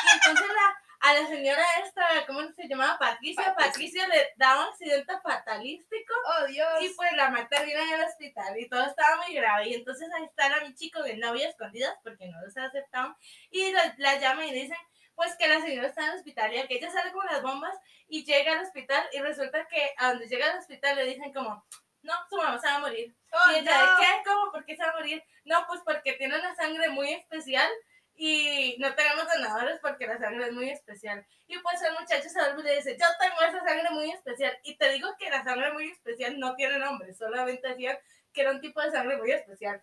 Y 0.04 0.14
entonces 0.14 0.46
la, 0.54 1.08
a 1.08 1.14
la 1.14 1.26
señora 1.26 1.62
esta, 1.84 2.26
¿cómo 2.26 2.40
se 2.54 2.68
llamaba? 2.68 2.98
Patricia. 2.98 3.54
Patricia. 3.54 4.04
Patricia 4.04 4.08
le 4.08 4.32
da 4.36 4.60
un 4.60 4.68
accidente 4.68 5.12
fatalístico 5.22 6.14
¡Oh, 6.26 6.46
Dios! 6.46 6.82
y 6.82 6.88
pues 6.90 7.12
la 7.14 7.30
mata 7.30 7.48
termina 7.56 7.82
en 7.82 7.94
el 8.00 8.04
hospital 8.04 8.58
y 8.58 8.68
todo 8.68 8.84
estaba 8.84 9.16
muy 9.24 9.34
grave. 9.34 9.68
Y 9.68 9.74
entonces 9.74 10.08
ahí 10.14 10.24
está 10.24 10.48
la 10.50 10.60
mi 10.66 10.74
chico 10.74 11.02
de 11.02 11.16
novia 11.16 11.48
escondidas 11.48 11.96
porque 12.02 12.26
no 12.28 12.40
los 12.42 12.56
aceptaban 12.56 13.16
y 13.50 13.72
la, 13.72 13.94
la 13.98 14.16
llaman 14.18 14.48
y 14.48 14.52
dicen 14.52 14.76
pues 15.16 15.34
que 15.36 15.48
la 15.48 15.60
señora 15.60 15.88
está 15.88 16.02
en 16.02 16.10
el 16.12 16.16
hospital 16.18 16.54
y 16.54 16.68
que 16.68 16.76
ella 16.76 16.90
sale 16.90 17.10
con 17.10 17.26
las 17.26 17.42
bombas 17.42 17.76
y 18.06 18.24
llega 18.24 18.52
al 18.52 18.64
hospital 18.64 19.04
y 19.12 19.18
resulta 19.18 19.66
que 19.66 19.94
a 19.96 20.10
donde 20.10 20.28
llega 20.28 20.52
al 20.52 20.58
hospital 20.58 20.94
le 20.96 21.06
dicen 21.06 21.32
como 21.32 21.64
no, 22.02 22.12
su 22.30 22.36
mamá 22.36 22.58
se 22.58 22.68
va 22.68 22.76
a 22.76 22.80
morir. 22.80 23.16
¡Oh, 23.32 23.50
y 23.50 23.56
ella, 23.56 23.84
no! 23.84 23.98
¿qué? 23.98 24.06
¿Cómo? 24.24 24.52
¿Por 24.52 24.64
qué 24.64 24.76
se 24.76 24.82
va 24.84 24.90
a 24.90 24.94
morir? 24.94 25.24
No, 25.44 25.66
pues 25.66 25.80
porque 25.84 26.12
tiene 26.12 26.38
una 26.38 26.54
sangre 26.54 26.88
muy 26.90 27.12
especial 27.12 27.68
y 28.14 28.76
no 28.78 28.94
tenemos 28.94 29.26
donadores 29.26 29.78
porque 29.80 30.06
la 30.06 30.18
sangre 30.18 30.46
es 30.46 30.52
muy 30.52 30.70
especial. 30.70 31.26
Y 31.48 31.58
pues 31.58 31.82
el 31.82 31.94
muchacho 31.94 32.28
se 32.28 32.38
y 32.38 32.62
le 32.62 32.76
dice, 32.76 32.96
yo 32.98 33.06
tengo 33.18 33.40
esa 33.40 33.64
sangre 33.64 33.90
muy 33.90 34.10
especial. 34.10 34.56
Y 34.62 34.76
te 34.76 34.90
digo 34.92 35.08
que 35.18 35.30
la 35.30 35.42
sangre 35.42 35.72
muy 35.72 35.90
especial 35.90 36.38
no 36.38 36.54
tiene 36.54 36.78
nombre, 36.78 37.12
solamente 37.14 37.68
decían 37.68 37.98
que 38.32 38.42
era 38.42 38.52
un 38.52 38.60
tipo 38.60 38.80
de 38.80 38.90
sangre 38.90 39.16
muy 39.16 39.32
especial. 39.32 39.82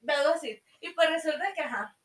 Debo 0.00 0.32
decir. 0.32 0.62
Y 0.80 0.90
pues 0.90 1.10
resulta 1.10 1.52
que, 1.54 1.60
ajá. 1.60 1.96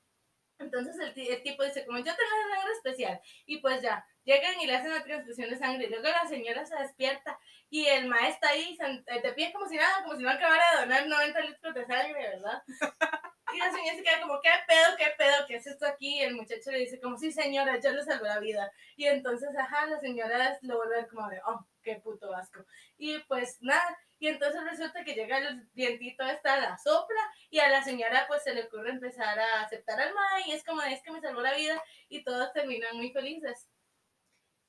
Entonces 0.59 0.95
el, 0.99 1.13
el 1.17 1.43
tipo 1.43 1.63
dice, 1.63 1.85
como 1.85 1.97
yo 1.99 2.05
tengo 2.05 2.31
sangre 2.55 2.73
especial. 2.73 3.21
Y 3.45 3.59
pues 3.59 3.81
ya, 3.81 4.05
llegan 4.23 4.59
y 4.59 4.67
le 4.67 4.75
hacen 4.75 4.91
la 4.93 5.03
transfusión 5.03 5.49
de 5.49 5.57
sangre. 5.57 5.85
Y 5.85 5.89
luego 5.89 6.07
la 6.07 6.27
señora 6.27 6.65
se 6.65 6.75
despierta 6.75 7.37
y 7.69 7.85
el 7.87 8.07
maestro 8.07 8.33
está 8.35 8.49
ahí 8.49 8.77
sen- 8.77 9.03
eh, 9.07 9.21
de 9.21 9.33
pie 9.33 9.51
como 9.53 9.67
si 9.67 9.75
nada, 9.77 10.03
como 10.03 10.15
si 10.15 10.23
no 10.23 10.29
acabara 10.29 10.63
de 10.75 10.81
donar 10.81 11.07
90 11.07 11.39
litros 11.41 11.73
de 11.73 11.85
sangre, 11.85 12.29
¿verdad? 12.29 12.61
Y 13.53 13.59
la 13.59 13.71
señora 13.71 13.95
se 13.95 14.03
queda 14.03 14.21
como, 14.21 14.41
¿qué 14.41 14.49
pedo, 14.67 14.97
qué 14.97 15.05
pedo, 15.17 15.45
qué 15.47 15.55
es 15.57 15.67
esto 15.67 15.85
aquí? 15.85 16.17
Y 16.17 16.21
el 16.23 16.35
muchacho 16.35 16.71
le 16.71 16.79
dice 16.79 16.99
como, 16.99 17.15
sí 17.17 17.31
señora, 17.31 17.79
yo 17.79 17.91
le 17.91 18.03
salvé 18.03 18.27
la 18.27 18.39
vida. 18.39 18.71
Y 18.97 19.05
entonces, 19.05 19.49
ajá, 19.57 19.85
la 19.85 19.99
señora 19.99 20.57
lo 20.63 20.77
vuelve 20.77 21.07
como 21.07 21.29
de, 21.29 21.39
oh, 21.45 21.65
qué 21.83 21.95
puto 21.97 22.33
asco. 22.35 22.65
Y 22.97 23.19
pues 23.27 23.57
nada, 23.61 23.97
y 24.19 24.27
entonces 24.27 24.63
resulta 24.63 25.03
que 25.03 25.13
llega 25.13 25.37
el 25.37 25.67
vientito 25.73 26.23
esta, 26.23 26.57
la 26.57 26.77
sopla, 26.77 27.21
y 27.49 27.59
a 27.59 27.69
la 27.69 27.83
señora 27.83 28.25
pues 28.27 28.43
se 28.43 28.53
le 28.53 28.63
ocurre 28.63 28.91
empezar 28.91 29.39
a 29.39 29.61
aceptar 29.61 29.99
al 29.99 30.13
ma, 30.13 30.41
y 30.45 30.53
es 30.53 30.63
como, 30.63 30.81
es 30.81 31.01
que 31.03 31.11
me 31.11 31.21
salvó 31.21 31.41
la 31.41 31.55
vida, 31.55 31.81
y 32.09 32.23
todos 32.23 32.51
terminan 32.53 32.95
muy 32.95 33.11
felices. 33.11 33.67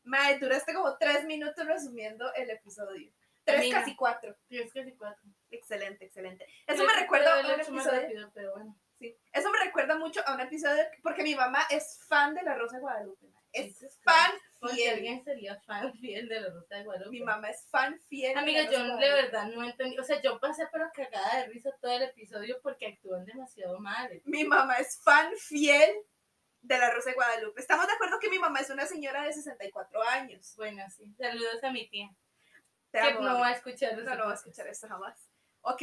Mae, 0.04 0.38
duraste 0.38 0.72
como 0.72 0.96
tres 0.98 1.24
minutos 1.24 1.66
resumiendo 1.66 2.32
el 2.34 2.50
episodio. 2.50 3.12
Tres, 3.44 3.72
casi 3.72 3.94
cuatro. 3.94 4.36
Y 4.48 4.58
es 4.58 4.72
que 4.72 4.84
sí, 4.84 4.94
cuatro. 4.96 5.22
Excelente, 5.50 6.04
excelente. 6.04 6.46
Eso 6.66 6.84
me 6.84 6.92
recuerda 6.94 7.34
a 7.34 7.40
un 7.40 7.60
episodio. 7.60 8.00
rápido, 8.00 8.30
pero 8.34 8.52
bueno. 8.54 8.76
Sí. 8.98 9.16
Eso 9.32 9.50
me 9.50 9.58
recuerda 9.64 9.96
mucho 9.96 10.20
a 10.26 10.34
un 10.34 10.40
episodio 10.40 10.82
porque 11.02 11.22
mi 11.22 11.34
mamá 11.34 11.60
es 11.70 12.04
fan 12.08 12.34
de 12.34 12.42
la 12.42 12.54
Rosa 12.54 12.76
de 12.76 12.82
Guadalupe. 12.82 13.26
mae. 13.28 13.42
Es 13.52 14.00
fan 14.02 14.32
Porque 14.58 14.90
alguien 14.90 15.22
sería 15.22 15.60
fan 15.60 15.92
fiel 15.94 16.28
de 16.28 16.40
la 16.40 16.50
Rosa 16.50 16.76
de 16.76 16.84
Guadalupe. 16.84 17.10
Mi 17.10 17.22
mamá 17.22 17.50
es 17.50 17.66
fan 17.70 18.00
fiel. 18.08 18.34
de 18.34 18.40
Amiga, 18.40 18.62
la 18.62 18.70
yo 18.70 18.96
de 18.96 19.12
verdad 19.12 19.48
no 19.48 19.64
entendí. 19.64 19.98
O 19.98 20.04
sea, 20.04 20.20
yo 20.22 20.40
pasé 20.40 20.66
pero 20.72 20.90
cagada 20.94 21.38
de 21.38 21.46
risa 21.48 21.70
todo 21.80 21.92
el 21.92 22.02
episodio 22.02 22.58
porque 22.62 22.86
actúan 22.86 23.24
demasiado 23.24 23.78
mal. 23.78 24.20
Mi 24.24 24.44
mamá 24.44 24.78
es 24.78 24.98
fan 25.02 25.32
fiel 25.36 25.90
de 26.62 26.78
la 26.78 26.90
Rosa 26.90 27.10
de 27.10 27.16
Guadalupe. 27.16 27.60
Estamos 27.60 27.86
de 27.86 27.92
acuerdo 27.92 28.18
que 28.18 28.30
mi 28.30 28.38
mamá 28.38 28.60
es 28.60 28.70
una 28.70 28.86
señora 28.86 29.22
de 29.24 29.32
64 29.32 30.02
años. 30.02 30.54
Bueno, 30.56 30.82
sí. 30.90 31.14
Saludos 31.18 31.62
a 31.62 31.70
mi 31.70 31.88
tía. 31.88 32.10
Te 32.90 33.00
que 33.00 33.08
amo, 33.08 33.20
no 33.20 33.38
va 33.38 33.48
a 33.48 33.52
escuchar 33.52 33.94
los 33.94 34.04
No, 34.04 34.14
no 34.14 34.24
va 34.24 34.32
a 34.32 34.34
escuchar 34.34 34.66
esto 34.66 34.88
jamás. 34.88 35.28
Ok, 35.60 35.82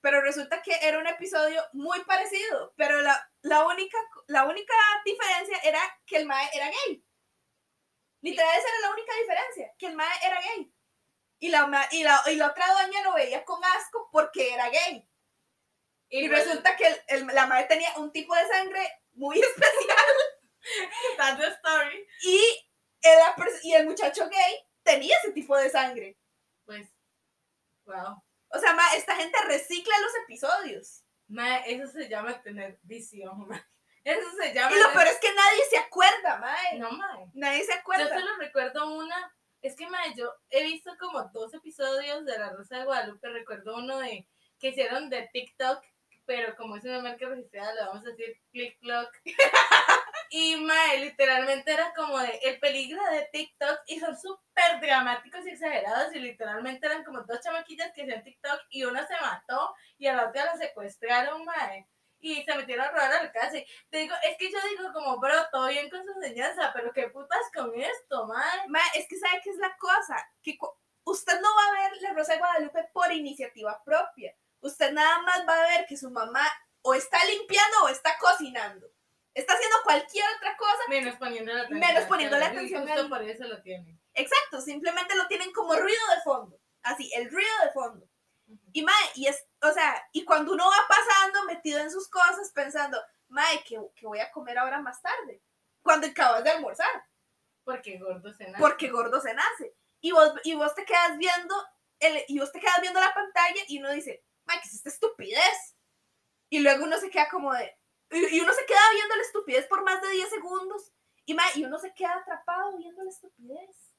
pero 0.00 0.20
resulta 0.20 0.62
que 0.62 0.76
era 0.82 0.98
un 0.98 1.06
episodio 1.06 1.62
muy 1.72 2.00
parecido, 2.04 2.72
pero 2.76 3.00
la, 3.02 3.30
la, 3.42 3.66
única, 3.66 3.96
la 4.26 4.44
única 4.44 4.74
diferencia 5.04 5.58
era 5.64 5.80
que 6.04 6.16
el 6.16 6.26
Mae 6.26 6.48
era 6.52 6.66
gay. 6.66 7.04
Literal, 8.22 8.58
esa 8.58 8.68
era 8.68 8.78
la 8.80 8.90
única 8.90 9.12
diferencia, 9.20 9.74
que 9.78 9.86
el 9.86 9.94
Mae 9.96 10.18
era 10.24 10.40
gay. 10.40 10.72
Y 11.40 11.48
la, 11.48 11.66
ma- 11.66 11.88
y, 11.90 12.04
la, 12.04 12.22
y 12.30 12.36
la 12.36 12.46
otra 12.48 12.66
doña 12.72 13.02
lo 13.02 13.14
veía 13.14 13.44
con 13.44 13.62
asco 13.64 14.08
porque 14.12 14.54
era 14.54 14.68
gay. 14.70 15.06
Y 16.08 16.28
resulta 16.28 16.76
que 16.76 16.86
el- 16.86 17.02
el- 17.08 17.26
la 17.28 17.46
Mae 17.46 17.64
tenía 17.64 17.92
un 17.96 18.12
tipo 18.12 18.34
de 18.34 18.46
sangre 18.48 18.88
muy 19.12 19.40
especial 19.40 20.06
that's 21.16 21.38
the 21.40 21.48
story. 21.48 22.06
y 22.22 22.70
el, 23.02 23.18
y 23.64 23.74
el 23.74 23.86
muchacho 23.86 24.28
gay 24.28 24.66
tenía 24.84 25.16
ese 25.18 25.32
tipo 25.32 25.56
de 25.56 25.68
sangre. 25.70 26.16
Pues, 26.64 26.88
wow. 27.84 28.22
O 28.50 28.58
sea, 28.60 28.72
ma, 28.74 28.94
esta 28.94 29.16
gente 29.16 29.36
recicla 29.46 29.98
los 30.00 30.14
episodios. 30.24 31.04
Ma, 31.26 31.56
eso 31.58 31.90
se 31.90 32.08
llama 32.08 32.40
tener 32.42 32.78
visión, 32.82 33.48
ma. 33.48 33.68
Eso 34.04 34.30
se 34.40 34.52
llama. 34.52 34.74
Y 34.74 34.80
lo 34.80 34.92
peor 34.92 35.06
es 35.06 35.18
que 35.20 35.32
nadie 35.32 35.64
se 35.70 35.78
acuerda, 35.78 36.38
mae. 36.38 36.78
No, 36.78 36.90
mae. 36.90 37.26
Nadie 37.34 37.64
se 37.64 37.72
Yo 37.72 37.78
acuerda. 37.78 38.08
solo 38.18 38.36
recuerdo 38.38 38.94
una. 38.94 39.34
Es 39.60 39.76
que, 39.76 39.88
mae, 39.88 40.14
yo 40.16 40.32
he 40.50 40.64
visto 40.64 40.90
como 40.98 41.22
dos 41.32 41.54
episodios 41.54 42.24
de 42.24 42.38
La 42.38 42.50
Rosa 42.50 42.78
de 42.78 42.84
Guadalupe. 42.84 43.28
Recuerdo 43.28 43.76
uno 43.76 43.98
de 43.98 44.26
que 44.58 44.68
hicieron 44.68 45.08
de 45.08 45.28
TikTok, 45.32 45.84
pero 46.24 46.56
como 46.56 46.76
es 46.76 46.84
una 46.84 47.00
marca 47.00 47.28
registrada, 47.28 47.74
le 47.74 47.80
vamos 47.82 48.04
a 48.04 48.10
decir 48.10 48.40
Click 48.50 48.78
Clock. 48.80 49.10
y, 50.30 50.56
mae, 50.56 50.98
literalmente 50.98 51.72
era 51.72 51.92
como 51.94 52.18
de 52.18 52.40
el 52.42 52.58
peligro 52.58 53.00
de 53.12 53.28
TikTok 53.32 53.82
y 53.86 54.00
son 54.00 54.18
súper 54.18 54.80
dramáticos 54.80 55.46
y 55.46 55.50
exagerados. 55.50 56.12
Y 56.12 56.18
literalmente 56.18 56.86
eran 56.86 57.04
como 57.04 57.22
dos 57.22 57.40
chamaquillas 57.40 57.92
que 57.94 58.02
hacían 58.02 58.24
TikTok 58.24 58.62
y 58.70 58.82
una 58.82 59.06
se 59.06 59.14
mató 59.20 59.72
y 59.96 60.08
a 60.08 60.14
la 60.14 60.28
otra 60.28 60.46
la 60.46 60.56
secuestraron, 60.56 61.44
mae. 61.44 61.86
Y 62.24 62.42
se 62.44 62.54
metieron 62.54 62.86
a 62.86 62.90
robar 62.90 63.12
a 63.12 63.22
la 63.24 63.32
casa. 63.32 63.58
y 63.58 63.66
Te 63.90 63.98
digo, 63.98 64.14
es 64.22 64.36
que 64.38 64.50
yo 64.50 64.58
digo 64.70 64.92
como, 64.92 65.18
bro, 65.18 65.34
todo 65.50 65.66
bien 65.68 65.90
con 65.90 66.04
su 66.04 66.12
enseñanza, 66.12 66.70
pero 66.72 66.92
qué 66.92 67.08
putas 67.08 67.40
con 67.54 67.74
esto, 67.78 68.26
mae. 68.26 68.68
Mae, 68.68 68.82
es 68.94 69.08
que 69.08 69.18
sabe 69.18 69.40
qué 69.42 69.50
es 69.50 69.56
la 69.56 69.76
cosa, 69.76 70.16
que 70.40 70.56
usted 71.04 71.40
no 71.40 71.48
va 71.54 71.66
a 71.66 71.82
ver 71.90 72.00
La 72.00 72.12
Rosa 72.14 72.32
de 72.34 72.38
Guadalupe 72.38 72.88
por 72.92 73.10
iniciativa 73.12 73.82
propia. 73.84 74.34
Usted 74.60 74.92
nada 74.92 75.18
más 75.22 75.46
va 75.48 75.58
a 75.64 75.66
ver 75.66 75.86
que 75.86 75.96
su 75.96 76.10
mamá 76.10 76.46
o 76.82 76.94
está 76.94 77.24
limpiando 77.24 77.76
o 77.84 77.88
está 77.88 78.16
cocinando. 78.18 78.86
Está 79.34 79.54
haciendo 79.54 79.76
cualquier 79.82 80.24
otra 80.36 80.56
cosa. 80.56 80.78
Menos 80.88 81.16
poniendo 81.16 81.52
la 81.52 81.62
atención. 81.62 81.80
Menos 81.80 82.04
poniendo 82.04 82.36
la 82.38 82.46
atención 82.46 82.82
Justo 82.82 83.00
al- 83.00 83.08
por 83.08 83.22
eso 83.22 83.44
lo 83.44 83.60
tienen. 83.62 83.98
Exacto, 84.14 84.60
simplemente 84.60 85.16
lo 85.16 85.26
tienen 85.26 85.52
como 85.52 85.74
ruido 85.74 86.06
de 86.14 86.20
fondo. 86.22 86.60
Así, 86.82 87.10
el 87.14 87.30
ruido 87.30 87.50
de 87.64 87.72
fondo. 87.72 88.06
Y 88.72 88.82
mae, 88.82 89.10
y 89.14 89.26
es, 89.26 89.44
o 89.62 89.70
sea, 89.72 90.02
y 90.12 90.24
cuando 90.24 90.52
uno 90.52 90.64
va 90.64 90.88
pasando 90.88 91.44
metido 91.44 91.78
en 91.80 91.90
sus 91.90 92.08
cosas 92.08 92.50
pensando, 92.54 92.98
mae, 93.28 93.62
¿qué, 93.66 93.78
qué 93.94 94.06
voy 94.06 94.20
a 94.20 94.30
comer 94.30 94.58
ahora 94.58 94.80
más 94.80 95.00
tarde? 95.02 95.42
Cuando 95.82 96.06
acabas 96.06 96.42
de 96.44 96.50
almorzar, 96.50 97.04
Porque 97.64 97.98
gordo 97.98 98.32
se 98.32 98.46
nace. 98.46 98.58
porque 98.58 98.88
gordo 98.88 99.20
se 99.20 99.34
nace. 99.34 99.74
Y 100.00 100.12
vos, 100.12 100.32
y 100.44 100.54
vos 100.54 100.74
te 100.74 100.84
quedas 100.84 101.16
viendo, 101.18 101.54
el, 102.00 102.24
y 102.28 102.38
vos 102.38 102.50
te 102.50 102.60
quedas 102.60 102.80
viendo 102.80 102.98
la 103.00 103.12
pantalla 103.14 103.62
y 103.68 103.78
uno 103.78 103.90
dice, 103.90 104.24
mae, 104.44 104.58
¿qué 104.60 104.68
es 104.68 104.74
esta 104.74 104.88
estupidez? 104.88 105.76
Y 106.50 106.60
luego 106.60 106.84
uno 106.84 106.98
se 106.98 107.10
queda 107.10 107.28
como 107.28 107.52
de, 107.52 107.76
y, 108.10 108.36
y 108.36 108.40
uno 108.40 108.52
se 108.52 108.66
queda 108.66 108.80
viendo 108.94 109.16
la 109.16 109.22
estupidez 109.22 109.66
por 109.66 109.82
más 109.84 110.00
de 110.02 110.08
10 110.10 110.30
segundos. 110.30 110.92
Y, 111.24 111.34
mae, 111.34 111.50
y 111.54 111.64
uno 111.64 111.78
se 111.78 111.94
queda 111.94 112.14
atrapado 112.16 112.76
viendo 112.78 113.02
la 113.04 113.10
estupidez. 113.10 113.91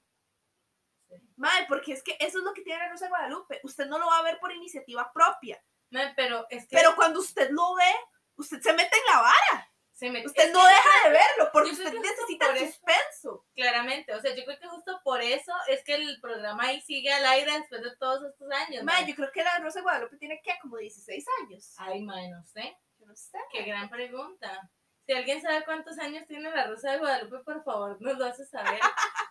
Mae, 1.36 1.66
porque 1.68 1.94
es 1.94 2.04
que 2.04 2.16
eso 2.20 2.38
es 2.40 2.44
lo 2.44 2.54
que 2.54 2.62
tiene 2.62 2.80
la 2.80 2.90
Rosa 2.90 3.06
de 3.06 3.10
Guadalupe. 3.10 3.60
Usted 3.64 3.86
no 3.88 4.00
lo 4.00 4.08
va 4.08 4.20
a 4.20 4.24
ver 4.24 4.40
por 4.40 4.52
iniciativa 4.52 5.12
propia. 5.14 5.64
Mae, 5.92 6.14
pero 6.16 6.46
es 6.50 6.68
que 6.68 6.76
Pero 6.76 6.96
cuando 6.96 7.20
usted 7.20 7.50
lo 7.52 7.76
ve, 7.76 7.94
usted 8.36 8.60
se 8.62 8.74
mete 8.74 8.96
en 8.98 9.06
la 9.16 9.22
vara. 9.22 9.70
se 9.92 10.10
me 10.10 10.26
Usted 10.26 10.48
es 10.48 10.52
no 10.52 10.60
que 10.60 10.66
deja 10.74 11.04
de 11.08 11.10
verlo 11.12 11.50
porque 11.54 11.70
usted 11.72 11.94
necesita 11.94 12.48
por 12.48 12.58
el 12.58 12.64
eso- 12.64 12.74
suspenso. 12.74 13.46
claramente, 13.54 14.14
o 14.16 14.20
sea, 14.22 14.36
yo 14.36 14.44
creo 14.44 14.60
que 14.60 14.68
justo 14.68 15.00
por 15.04 15.22
eso 15.22 15.54
es 15.68 15.84
que 15.84 15.94
el 15.96 16.20
programa 16.20 16.64
ahí 16.64 16.82
sigue 16.82 17.14
al 17.14 17.24
aire 17.26 17.52
después 17.60 17.82
de 17.84 17.96
todos 17.98 18.24
estos 18.28 18.50
años. 18.52 18.84
Mae, 18.84 19.02
mae. 19.04 19.10
yo 19.10 19.16
creo 19.16 19.32
que 19.32 19.44
la 19.44 19.60
Rosa 19.60 19.80
de 19.80 19.84
Guadalupe 19.84 20.18
tiene 20.18 20.42
que 20.44 20.58
como 20.62 20.78
16 20.78 21.24
años. 21.44 21.76
Ay, 21.78 22.02
mae, 22.02 22.28
no 22.30 22.44
sé. 22.44 22.76
No 23.00 23.16
sé. 23.16 23.38
Qué 23.52 23.64
gran 23.64 23.88
pregunta. 23.90 24.70
Si 25.06 25.14
alguien 25.14 25.42
sabe 25.42 25.66
cuántos 25.66 26.00
años 26.00 26.26
tiene 26.28 26.50
la 26.50 26.68
Rosa 26.68 26.92
de 26.92 27.00
Guadalupe, 27.00 27.40
por 27.40 27.64
favor, 27.64 27.98
nos 28.02 28.18
lo 28.18 28.26
hace 28.26 28.46
saber. 28.46 28.80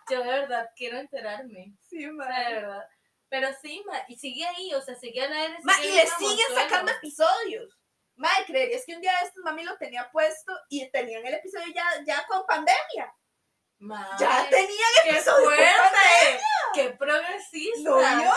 Yo 0.09 0.19
de 0.19 0.29
verdad 0.29 0.69
quiero 0.75 0.97
enterarme. 0.97 1.73
Sí, 1.81 2.05
O 2.07 2.23
sea, 2.23 2.49
de 2.49 2.55
verdad. 2.55 2.87
Pero 3.29 3.47
sí, 3.61 3.83
ma, 3.87 3.99
y 4.07 4.15
sigue 4.15 4.45
ahí, 4.45 4.73
o 4.75 4.81
sea, 4.81 4.95
sigue 4.95 5.23
al 5.23 5.33
aire. 5.33 5.57
Ma, 5.63 5.73
y 5.83 5.91
le 5.91 6.05
siguen 6.05 6.55
sacando 6.55 6.91
episodios. 6.91 7.79
Mae, 8.15 8.45
creerías 8.45 8.83
que 8.85 8.93
un 8.93 9.01
día 9.01 9.11
de 9.19 9.25
estos 9.25 9.43
mami 9.43 9.63
lo 9.63 9.75
tenía 9.77 10.07
puesto 10.11 10.53
y 10.69 10.87
tenían 10.91 11.25
el 11.25 11.33
episodio 11.33 11.65
ya, 11.73 11.83
ya 12.05 12.23
con 12.27 12.45
pandemia. 12.45 13.11
Ma, 13.79 14.15
Ya 14.19 14.47
tenían 14.49 14.69
¡Qué 15.03 15.09
episodio 15.09 15.45
con 15.45 15.55
fuerte! 15.55 16.41
¡Qué 16.75 16.89
progresista! 16.91 17.89
No, 17.89 18.23
yo, 18.23 18.31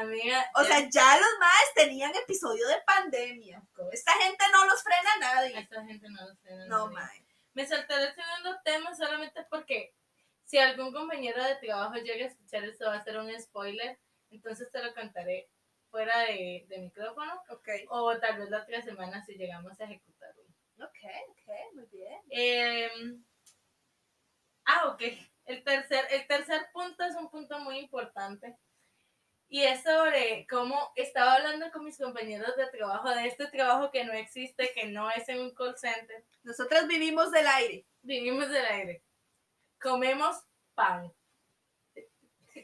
Amiga, 0.00 0.50
O 0.54 0.64
sea, 0.64 0.80
ya 0.88 1.16
los 1.16 1.38
maes 1.38 1.74
tenían 1.74 2.14
episodio 2.14 2.66
de 2.68 2.80
pandemia. 2.86 3.62
Esta 3.92 4.12
gente 4.12 4.44
no 4.52 4.64
los 4.66 4.82
frena 4.82 5.12
a 5.14 5.18
nadie. 5.18 5.58
esta 5.58 5.84
gente 5.84 6.08
no 6.10 6.28
lo 6.28 6.34
sé. 6.34 6.50
No, 6.68 6.90
mae. 6.90 7.24
Me 7.52 7.66
saltaré 7.66 8.04
el 8.04 8.14
segundo 8.14 8.60
tema 8.64 8.94
solamente 8.94 9.46
porque 9.48 9.94
si 10.44 10.58
algún 10.58 10.92
compañero 10.92 11.42
de 11.44 11.54
trabajo 11.56 11.94
llega 11.94 12.24
a 12.24 12.28
escuchar 12.28 12.64
esto 12.64 12.86
va 12.86 12.96
a 12.96 13.04
ser 13.04 13.16
un 13.18 13.30
spoiler, 13.40 13.98
entonces 14.30 14.70
te 14.72 14.82
lo 14.82 14.92
contaré 14.94 15.48
fuera 15.90 16.18
de, 16.22 16.66
de 16.68 16.78
micrófono 16.78 17.40
Ok, 17.50 17.68
o 17.88 18.18
tal 18.18 18.40
vez 18.40 18.50
la 18.50 18.62
otra 18.62 18.82
semana 18.82 19.24
si 19.24 19.34
llegamos 19.34 19.80
a 19.80 19.84
ejecutarlo. 19.84 20.42
ok, 20.78 20.98
ok, 21.28 21.74
muy 21.74 21.86
bien. 21.86 22.20
Eh, 22.30 22.90
ah, 24.64 24.88
ok. 24.88 25.02
El 25.46 25.62
tercer, 25.62 26.06
el 26.10 26.26
tercer 26.26 26.68
punto 26.72 27.04
es 27.04 27.14
un 27.14 27.30
punto 27.30 27.58
muy 27.60 27.78
importante. 27.78 28.56
Y 29.48 29.62
es 29.62 29.82
sobre 29.82 30.46
cómo 30.48 30.92
estaba 30.96 31.34
hablando 31.34 31.70
con 31.70 31.84
mis 31.84 31.98
compañeros 31.98 32.56
de 32.56 32.66
trabajo, 32.68 33.10
de 33.10 33.26
este 33.26 33.46
trabajo 33.46 33.90
que 33.90 34.04
no 34.04 34.12
existe, 34.12 34.72
que 34.74 34.86
no 34.86 35.10
es 35.10 35.28
en 35.28 35.40
un 35.40 35.54
call 35.54 35.76
center. 35.76 36.24
Nosotras 36.42 36.88
vivimos 36.88 37.30
del 37.30 37.46
aire. 37.46 37.86
Vivimos 38.02 38.48
del 38.48 38.66
aire. 38.66 39.02
Comemos 39.80 40.36
pan. 40.74 41.12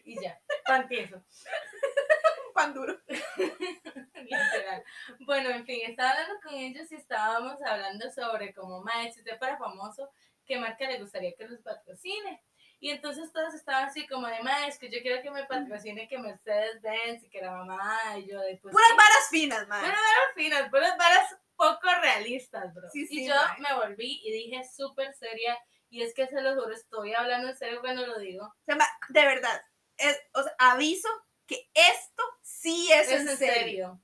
Y 0.05 0.21
ya, 0.21 0.40
pan 0.64 0.88
tieso. 0.88 1.23
Pan 2.55 2.75
duro. 2.75 2.99
Literal. 3.07 4.85
Bueno, 5.21 5.51
en 5.51 5.64
fin, 5.64 5.81
estaba 5.87 6.11
hablando 6.11 6.40
con 6.43 6.55
ellos 6.55 6.90
y 6.90 6.97
estábamos 6.97 7.62
hablando 7.62 8.11
sobre 8.11 8.53
cómo, 8.53 8.83
mae, 8.83 9.12
si 9.12 9.21
usted 9.21 9.38
fuera 9.38 9.57
famoso, 9.57 10.11
¿qué 10.45 10.59
marca 10.59 10.87
le 10.88 10.99
gustaría 10.99 11.33
que 11.37 11.47
los 11.47 11.61
patrocine? 11.61 12.43
Y 12.83 12.90
entonces 12.90 13.31
todos 13.31 13.53
estaban 13.53 13.85
así 13.85 14.07
como 14.07 14.27
de, 14.27 14.38
es 14.66 14.79
que 14.79 14.88
yo 14.90 15.03
quiero 15.03 15.23
que 15.23 15.31
me 15.31 15.45
patrocine 15.45 16.09
que 16.09 16.19
Mercedes 16.19 16.81
Benz 16.81 17.23
y 17.23 17.29
que 17.29 17.43
la 17.43 17.51
mamá 17.53 18.01
y 18.16 18.27
yo 18.27 18.40
después... 18.40 18.73
Puras 18.73 18.90
varas 18.97 19.29
finas, 19.31 19.69
mae. 19.69 19.81
Puras 19.83 20.01
varas 20.01 20.35
finas, 20.35 20.71
puras 20.71 20.97
varas 20.97 21.37
poco 21.57 21.88
realistas, 22.01 22.73
bro. 22.73 22.88
Sí, 22.90 23.07
sí, 23.07 23.25
y 23.25 23.29
yo 23.29 23.35
me 23.59 23.75
volví 23.75 24.23
y 24.25 24.33
dije 24.33 24.62
súper 24.64 25.12
seria, 25.14 25.59
y 25.90 26.03
es 26.03 26.14
que 26.14 26.27
se 26.27 26.40
lo 26.40 26.55
juro, 26.55 26.73
estoy 26.75 27.12
hablando 27.12 27.49
en 27.51 27.57
serio 27.57 27.81
cuando 27.81 28.07
lo 28.07 28.19
digo. 28.19 28.47
O 28.47 28.64
sea, 28.64 28.79
de 29.11 29.27
verdad, 29.27 29.62
es- 29.99 30.21
o 30.33 30.43
sea, 30.43 30.55
aviso 30.59 31.09
que 31.47 31.69
esto 31.75 32.23
sí 32.40 32.90
es, 32.93 33.11
Es 33.11 33.21
en 33.29 33.37
serio. 33.37 34.03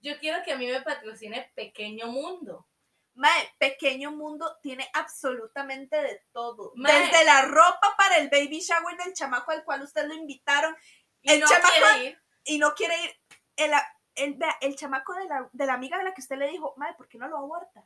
Yo 0.00 0.18
quiero 0.18 0.42
que 0.44 0.52
a 0.52 0.56
mí 0.56 0.66
me 0.66 0.80
patrocine 0.80 1.52
Pequeño 1.54 2.06
Mundo. 2.06 2.66
Mae, 3.14 3.48
Pequeño 3.58 4.10
Mundo 4.10 4.58
tiene 4.62 4.88
absolutamente 4.92 5.96
de 6.00 6.22
todo. 6.32 6.72
Mae. 6.74 6.92
Desde 7.06 7.24
la 7.24 7.42
ropa 7.42 7.94
para 7.96 8.16
el 8.18 8.28
baby 8.28 8.60
shower 8.60 8.96
del 8.96 9.14
chamaco 9.14 9.52
al 9.52 9.64
cual 9.64 9.82
usted 9.82 10.06
lo 10.06 10.14
invitaron 10.14 10.76
Y 11.22 11.32
El 11.32 11.40
no 11.40 11.46
chamaco- 11.46 11.72
quiere 11.72 12.04
ir. 12.10 12.18
y 12.44 12.58
no 12.58 12.74
quiere 12.74 12.94
ir. 13.04 13.10
El, 13.56 13.72
el, 14.16 14.38
el 14.60 14.76
chamaco 14.76 15.14
de 15.14 15.24
la, 15.26 15.48
de 15.52 15.66
la 15.66 15.74
amiga 15.74 15.96
de 15.98 16.04
la 16.04 16.12
que 16.14 16.20
usted 16.20 16.36
le 16.36 16.48
dijo, 16.48 16.74
mae, 16.76 16.94
¿por 16.94 17.08
qué 17.08 17.18
no 17.18 17.28
lo 17.28 17.38
aborta? 17.38 17.84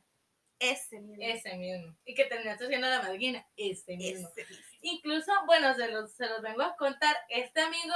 Ese 0.57 0.99
mismo. 0.99 1.23
Ese 1.23 1.55
mismo. 1.55 1.95
Y 2.03 2.13
que 2.15 2.25
terminaste 2.25 2.67
siendo 2.67 2.89
la 2.89 3.01
madrina. 3.01 3.47
Ese 3.55 3.95
mismo. 3.95 4.27
Ese 4.35 4.45
mismo. 4.49 4.65
Incluso, 4.81 5.31
bueno, 5.45 5.73
se 5.75 5.87
los, 5.87 6.11
se 6.13 6.27
los 6.27 6.41
vengo 6.41 6.63
a 6.63 6.75
contar. 6.75 7.15
Este 7.29 7.61
amigo, 7.61 7.93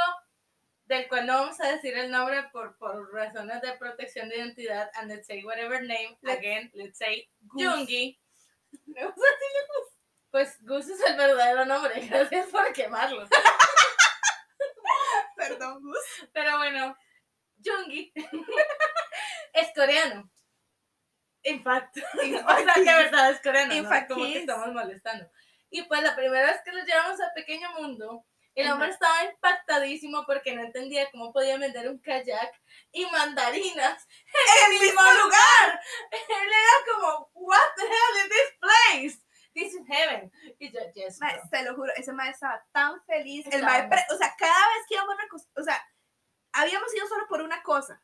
del 0.86 1.08
cual 1.08 1.26
no 1.26 1.34
vamos 1.34 1.60
a 1.62 1.72
decir 1.72 1.98
el 1.98 2.12
nombre 2.12 2.44
por, 2.52 2.78
por 2.78 3.14
razones 3.14 3.62
de 3.62 3.74
protección 3.74 4.30
de 4.30 4.38
identidad, 4.38 4.90
and 4.96 5.10
let's 5.10 5.28
say 5.28 5.44
whatever 5.44 5.82
name, 5.82 6.18
again, 6.24 6.70
let's 6.74 6.98
say 6.98 7.30
Gus. 7.42 7.64
Jungi. 7.64 8.20
Pues 10.34 10.58
Gus 10.66 10.90
es 10.90 11.00
el 11.02 11.16
verdadero 11.16 11.64
nombre. 11.64 11.94
Gracias 12.10 12.48
por 12.48 12.74
quemarlo. 12.74 13.28
Perdón, 15.38 15.84
Gus. 15.84 16.30
Pero 16.34 16.58
bueno, 16.58 16.98
Jungi 17.64 18.12
es 19.54 19.68
coreano. 19.76 20.28
In 21.44 21.64
fact. 21.64 21.98
O 21.98 22.20
sea, 22.20 22.74
de 22.74 22.84
verdad 22.84 23.30
es 23.30 23.42
coreano. 23.42 23.76
In 23.76 23.84
¿no? 23.84 23.90
fact, 23.90 24.10
Como 24.10 24.26
que 24.26 24.40
estamos 24.40 24.74
molestando. 24.74 25.30
Y 25.70 25.84
pues 25.84 26.02
la 26.02 26.16
primera 26.16 26.48
vez 26.48 26.62
que 26.66 26.72
lo 26.72 26.84
llevamos 26.84 27.22
a 27.22 27.32
Pequeño 27.36 27.72
Mundo, 27.74 28.26
el 28.56 28.72
hombre 28.72 28.90
estaba 28.90 29.24
impactadísimo 29.26 30.26
porque 30.26 30.56
no 30.56 30.62
entendía 30.62 31.10
cómo 31.12 31.34
podía 31.34 31.58
vender 31.58 31.90
un 31.90 32.00
kayak 32.00 32.52
y 32.92 33.06
mandarinas 33.08 34.08
En 34.26 34.74
el 34.74 34.80
mismo 34.80 35.02
lugar. 35.02 35.82
Él 36.12 36.48
era 36.48 36.94
como, 36.94 37.32
what 37.34 37.70
the 37.76 37.84
hell 37.84 38.24
is 38.24 38.30
this 38.30 38.58
place? 38.60 39.26
This 39.54 39.74
is 39.74 39.88
heaven. 39.88 40.32
Y 40.60 40.72
yo, 40.72 40.80
yes, 40.94 41.20
Mae, 41.20 41.40
te 41.52 41.64
lo 41.64 41.76
juro, 41.76 41.92
ese 41.96 42.12
mae 42.12 42.32
estaba 42.32 42.64
tan 42.72 43.04
feliz. 43.06 43.46
El 43.52 43.64
mae, 43.64 43.88
o 44.12 44.18
sea, 44.18 44.36
cada 44.38 44.68
vez 44.70 44.86
que 44.88 44.96
íbamos 44.96 45.16
a 45.16 45.62
o 45.62 45.64
sea, 45.64 45.84
habíamos 46.54 46.94
ido 46.96 47.08
solo 47.08 47.28
por 47.28 47.42
una 47.42 47.62
cosa. 47.62 48.02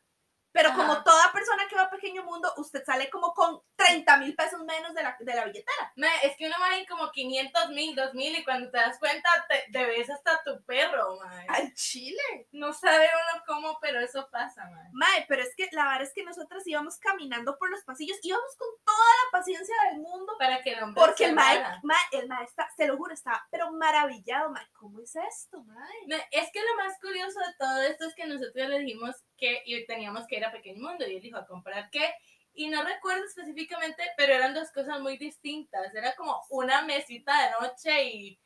Pero 0.52 0.70
Ajá. 0.70 0.76
como 0.76 1.02
toda 1.02 1.32
persona 1.32 1.66
que 1.68 1.76
va 1.76 1.82
a 1.82 1.90
Pequeño 1.90 2.24
Mundo, 2.24 2.52
usted 2.56 2.84
sale 2.84 3.08
como 3.08 3.32
con 3.34 3.60
30 3.76 4.00
30 4.00 4.16
mil 4.18 4.34
pesos 4.34 4.60
menos 4.64 4.94
de 4.94 5.02
la, 5.02 5.16
de 5.18 5.34
la 5.34 5.44
billetera. 5.44 5.92
Es 6.22 6.36
que 6.36 6.46
uno 6.46 6.56
va 6.60 6.70
como 6.88 7.10
500 7.10 7.70
mil, 7.70 7.94
2 7.94 8.14
mil 8.14 8.36
y 8.36 8.44
cuando 8.44 8.70
te 8.70 8.78
das 8.78 8.98
cuenta 8.98 9.28
te, 9.48 9.64
te 9.72 9.84
ves 9.84 10.08
hasta 10.10 10.42
tu 10.44 10.62
perro, 10.64 11.18
mae. 11.18 11.46
Al 11.48 11.74
chile. 11.74 12.48
No 12.52 12.72
sabe 12.72 13.08
uno 13.08 13.42
cómo, 13.46 13.78
pero 13.80 14.00
eso 14.00 14.28
pasa, 14.30 14.64
mae. 14.66 14.88
Mae, 14.92 15.26
pero 15.28 15.42
es 15.42 15.54
que 15.56 15.68
la 15.72 15.84
verdad 15.84 16.02
es 16.02 16.12
que 16.14 16.24
nosotras 16.24 16.66
íbamos 16.66 16.98
caminando 16.98 17.56
por 17.58 17.70
los 17.70 17.82
pasillos, 17.84 18.18
íbamos 18.22 18.56
con 18.56 18.68
toda 18.84 18.98
la 18.98 19.38
paciencia 19.38 19.74
del 19.90 20.00
mundo. 20.00 20.34
Para 20.38 20.62
que 20.62 20.72
el 20.72 20.82
hombre 20.82 21.02
Porque 21.02 21.26
el 21.26 21.34
mae, 21.34 21.62
mae, 21.82 21.98
el 22.12 22.28
mae 22.28 22.44
está, 22.44 22.68
se 22.76 22.86
lo 22.86 22.96
juro, 22.96 23.12
está 23.14 23.46
pero 23.50 23.72
maravillado, 23.72 24.50
mae. 24.50 24.66
¿Cómo 24.72 25.00
es 25.00 25.14
esto, 25.16 25.62
mae? 25.64 26.28
Es 26.30 26.50
que 26.52 26.62
lo 26.62 26.76
más 26.76 26.98
curioso 27.00 27.38
de 27.40 27.54
todo 27.58 27.82
esto 27.82 28.06
es 28.06 28.14
que 28.14 28.26
nosotros 28.26 28.68
le 28.68 28.78
dijimos 28.80 29.16
que 29.40 29.62
y 29.64 29.84
teníamos 29.86 30.26
que 30.26 30.36
ir 30.36 30.44
a 30.44 30.52
Pequeño 30.52 30.80
Mundo 30.88 31.06
y 31.06 31.16
él 31.16 31.22
dijo 31.22 31.38
a 31.38 31.46
comprar 31.46 31.90
qué. 31.90 32.14
Y 32.52 32.68
no 32.68 32.82
recuerdo 32.82 33.24
específicamente, 33.24 34.02
pero 34.16 34.34
eran 34.34 34.54
dos 34.54 34.70
cosas 34.72 35.00
muy 35.00 35.16
distintas. 35.16 35.94
Era 35.94 36.14
como 36.14 36.42
una 36.50 36.82
mesita 36.82 37.32
de 37.44 37.50
noche 37.60 38.04
y 38.04 38.40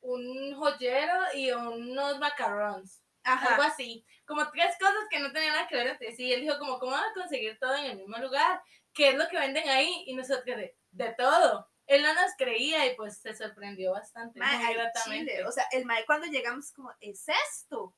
un 0.00 0.54
joyero 0.54 1.14
y 1.34 1.50
unos 1.52 2.18
macarons. 2.18 3.02
Algo 3.22 3.62
Ajá. 3.62 3.66
así. 3.66 4.06
Como 4.24 4.48
tres 4.50 4.74
cosas 4.78 5.04
que 5.10 5.18
no 5.18 5.32
tenían 5.32 5.54
nada 5.54 5.68
que 5.68 5.76
ver 5.76 5.88
entre 5.88 6.12
sí. 6.12 6.24
Y 6.24 6.32
él 6.32 6.40
dijo 6.40 6.58
como, 6.58 6.78
¿cómo 6.78 6.92
van 6.92 7.10
a 7.10 7.14
conseguir 7.14 7.58
todo 7.58 7.76
en 7.76 7.86
el 7.86 7.96
mismo 7.98 8.16
lugar? 8.18 8.62
¿Qué 8.94 9.10
es 9.10 9.16
lo 9.16 9.28
que 9.28 9.38
venden 9.38 9.68
ahí? 9.68 10.04
Y 10.06 10.14
nosotros 10.14 10.56
de, 10.56 10.76
de 10.90 11.14
todo. 11.14 11.68
Él 11.86 12.02
no 12.02 12.14
nos 12.14 12.32
creía 12.38 12.86
y 12.86 12.94
pues 12.94 13.18
se 13.18 13.34
sorprendió 13.34 13.92
bastante. 13.92 14.38
Mae, 14.38 14.64
muy 14.64 14.74
gratamente. 14.74 15.32
chile. 15.32 15.44
O 15.46 15.52
sea, 15.52 15.64
el 15.72 15.84
mae 15.84 16.06
cuando 16.06 16.28
llegamos 16.28 16.72
como, 16.72 16.92
¿es 17.00 17.26
esto? 17.28 17.94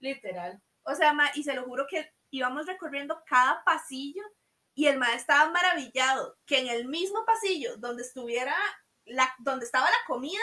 Literal. 0.00 0.60
O 0.86 0.94
sea, 0.94 1.12
mae, 1.12 1.30
y 1.34 1.42
se 1.42 1.54
lo 1.54 1.64
juro 1.64 1.86
que 1.88 2.12
íbamos 2.30 2.66
recorriendo 2.66 3.22
cada 3.26 3.62
pasillo 3.64 4.22
y 4.74 4.86
el 4.86 4.98
mae 4.98 5.14
estaba 5.16 5.50
maravillado 5.50 6.38
que 6.46 6.58
en 6.60 6.68
el 6.68 6.86
mismo 6.86 7.24
pasillo 7.24 7.76
donde 7.78 8.02
estuviera 8.02 8.54
la, 9.04 9.34
donde 9.38 9.64
estaba 9.66 9.86
la 9.90 9.96
comida, 10.06 10.42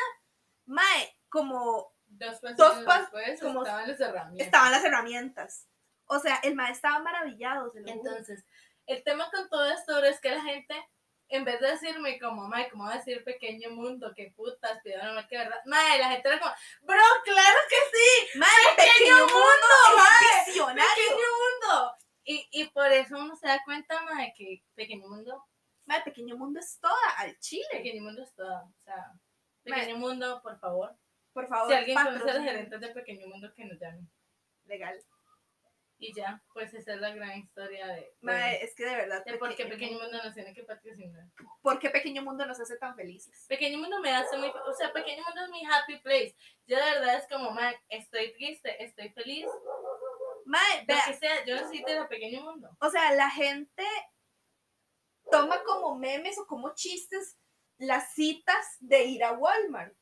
mae, 0.65 1.17
como 1.29 1.91
Dos 2.06 2.39
Dos 2.41 2.77
después 2.77 3.39
como- 3.41 3.63
estaban 3.63 3.88
las 3.89 3.99
herramientas. 3.99 4.45
estaban 4.45 4.71
las 4.71 4.84
herramientas. 4.84 5.67
O 6.06 6.19
sea, 6.19 6.36
el 6.43 6.56
mae 6.56 6.71
estaba 6.71 6.99
maravillado, 6.99 7.71
se 7.71 7.82
lo 7.82 7.91
juro. 7.91 8.12
Entonces, 8.12 8.45
el 8.86 9.03
tema 9.03 9.29
con 9.32 9.49
todo 9.49 9.65
esto 9.65 9.97
es 10.03 10.19
que 10.21 10.29
la 10.32 10.41
gente, 10.41 10.75
en 11.36 11.46
vez 11.46 11.60
de 11.60 11.67
decirme 11.72 12.19
como, 12.19 12.48
mae, 12.48 12.69
¿cómo 12.69 12.86
va 12.86 12.93
a 12.93 12.98
decir 12.98 13.24
pequeño 13.24 13.72
mundo? 13.72 14.12
¿Qué 14.15 14.32
putas? 14.36 14.80
Pido 14.84 15.02
no 15.13 15.28
que 15.28 15.38
verdad. 15.38 15.60
Mae, 15.65 15.98
la 15.98 16.10
gente 16.12 16.30
era 16.30 16.39
como, 16.39 16.54
bro, 16.82 17.02
claro 17.24 17.60
que 17.69 17.76
sí, 17.98 18.38
Mae, 18.39 18.50
¡Pequeño 18.76 18.93
pequeño 18.93 19.17
mundo, 19.17 19.34
mundo, 19.34 19.98
mae! 19.98 20.46
pequeño 20.46 21.28
mundo. 21.41 21.96
Y, 22.26 22.48
y 22.52 22.65
por 22.69 22.91
eso 22.91 23.17
uno 23.17 23.36
se 23.36 23.48
da 23.48 23.62
cuenta, 23.65 24.02
mae, 24.04 24.34
que 24.38 24.63
pequeño 24.76 25.08
mundo, 25.10 25.43
Mae, 25.86 26.02
pequeño 26.04 26.38
mundo 26.38 26.60
es 26.60 26.80
toda, 26.80 27.10
al 27.17 27.38
chile. 27.39 27.65
pequeño 27.72 28.04
mundo 28.04 28.24
es 28.24 28.34
todo. 28.36 28.63
O 28.63 28.84
sea, 28.86 29.12
Mae. 29.65 29.80
pequeño 29.80 29.98
mundo, 29.98 30.39
por 30.41 30.58
favor. 30.60 30.96
Por 31.34 31.48
favor, 31.48 31.67
Si 31.67 31.74
alguien 31.74 31.98
conoce 31.98 32.30
a 32.30 32.34
los 32.36 32.43
gerentes 32.43 32.80
de 32.80 32.89
pequeño 32.89 33.28
mundo, 33.28 33.52
que 33.56 33.65
nos 33.65 33.80
llamen. 33.80 34.08
Legal. 34.65 35.04
Y 36.05 36.13
ya, 36.13 36.43
pues 36.53 36.73
esa 36.73 36.93
es 36.95 36.99
la 36.99 37.11
gran 37.15 37.37
historia 37.37 37.87
de, 37.87 38.13
de, 38.21 38.55
es 38.61 38.75
que 38.75 38.85
de 38.85 38.95
verdad. 38.95 39.23
de 39.25 39.37
por 39.37 39.55
qué 39.55 39.65
Pequeño 39.65 39.99
Mundo- 39.99 40.21
nos 40.23 40.33
tiene 40.33 40.53
que 40.53 40.63
patrocinar. 40.63 41.25
¿Por 41.61 41.79
qué 41.79 41.89
Pequeño 41.89 42.21
Mundo 42.23 42.45
nos 42.45 42.59
hace 42.59 42.77
tan 42.77 42.95
felices? 42.95 43.45
Pequeño 43.47 43.77
Mundo 43.77 43.99
me 44.01 44.11
hace 44.11 44.37
muy, 44.37 44.49
o 44.49 44.73
sea, 44.73 44.91
Pequeño 44.91 45.23
Mundo 45.25 45.43
es 45.45 45.49
mi 45.49 45.65
happy 45.65 45.99
place. 45.99 46.35
Yo 46.67 46.75
de 46.77 46.83
verdad 46.91 47.15
es 47.15 47.27
como, 47.29 47.51
man, 47.51 47.73
estoy 47.89 48.33
triste, 48.33 48.83
estoy 48.83 49.09
feliz, 49.11 49.45
Mae, 50.45 50.85
lo 50.85 50.95
que 51.07 51.13
sea, 51.13 51.45
yo 51.45 51.55
necesito 51.55 52.01
a 52.01 52.07
Pequeño 52.09 52.41
Mundo. 52.41 52.69
o 52.81 52.89
sea, 52.89 53.13
la 53.13 53.29
gente 53.29 53.83
toma 55.31 55.63
como 55.63 55.95
memes 55.97 56.37
o 56.37 56.45
como 56.45 56.73
chistes 56.75 57.37
las 57.77 58.13
citas 58.13 58.65
de 58.79 59.05
ir 59.05 59.23
a 59.23 59.31
Walmart. 59.31 59.95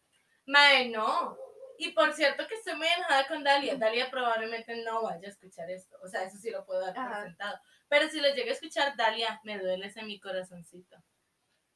Mae, 0.48 0.90
no. 0.90 1.38
Y 1.82 1.94
por 1.94 2.14
cierto 2.14 2.48
que 2.48 2.54
estoy 2.54 2.76
muy 2.76 2.88
enojada 2.88 3.28
con 3.28 3.44
Dalia. 3.44 3.76
Dalia 3.76 4.12
probablemente 4.12 4.84
no 4.84 5.02
vaya 5.02 5.28
a 5.28 5.32
escuchar 5.32 5.68
esto. 5.72 5.98
O 6.04 6.08
sea, 6.08 6.22
eso 6.24 6.38
sí 6.38 6.52
lo 6.52 6.64
puedo 6.64 6.80
dar 6.80 6.94
por 6.94 7.24
sentado. 7.24 7.60
Pero 7.90 8.08
si 8.08 8.22
lo 8.22 8.30
llego 8.36 8.50
a 8.50 8.54
escuchar, 8.54 8.96
Dalia, 8.96 9.42
me 9.44 9.58
duele 9.58 9.88
ese 9.88 10.04
mi 10.04 10.20
corazoncito. 10.20 10.98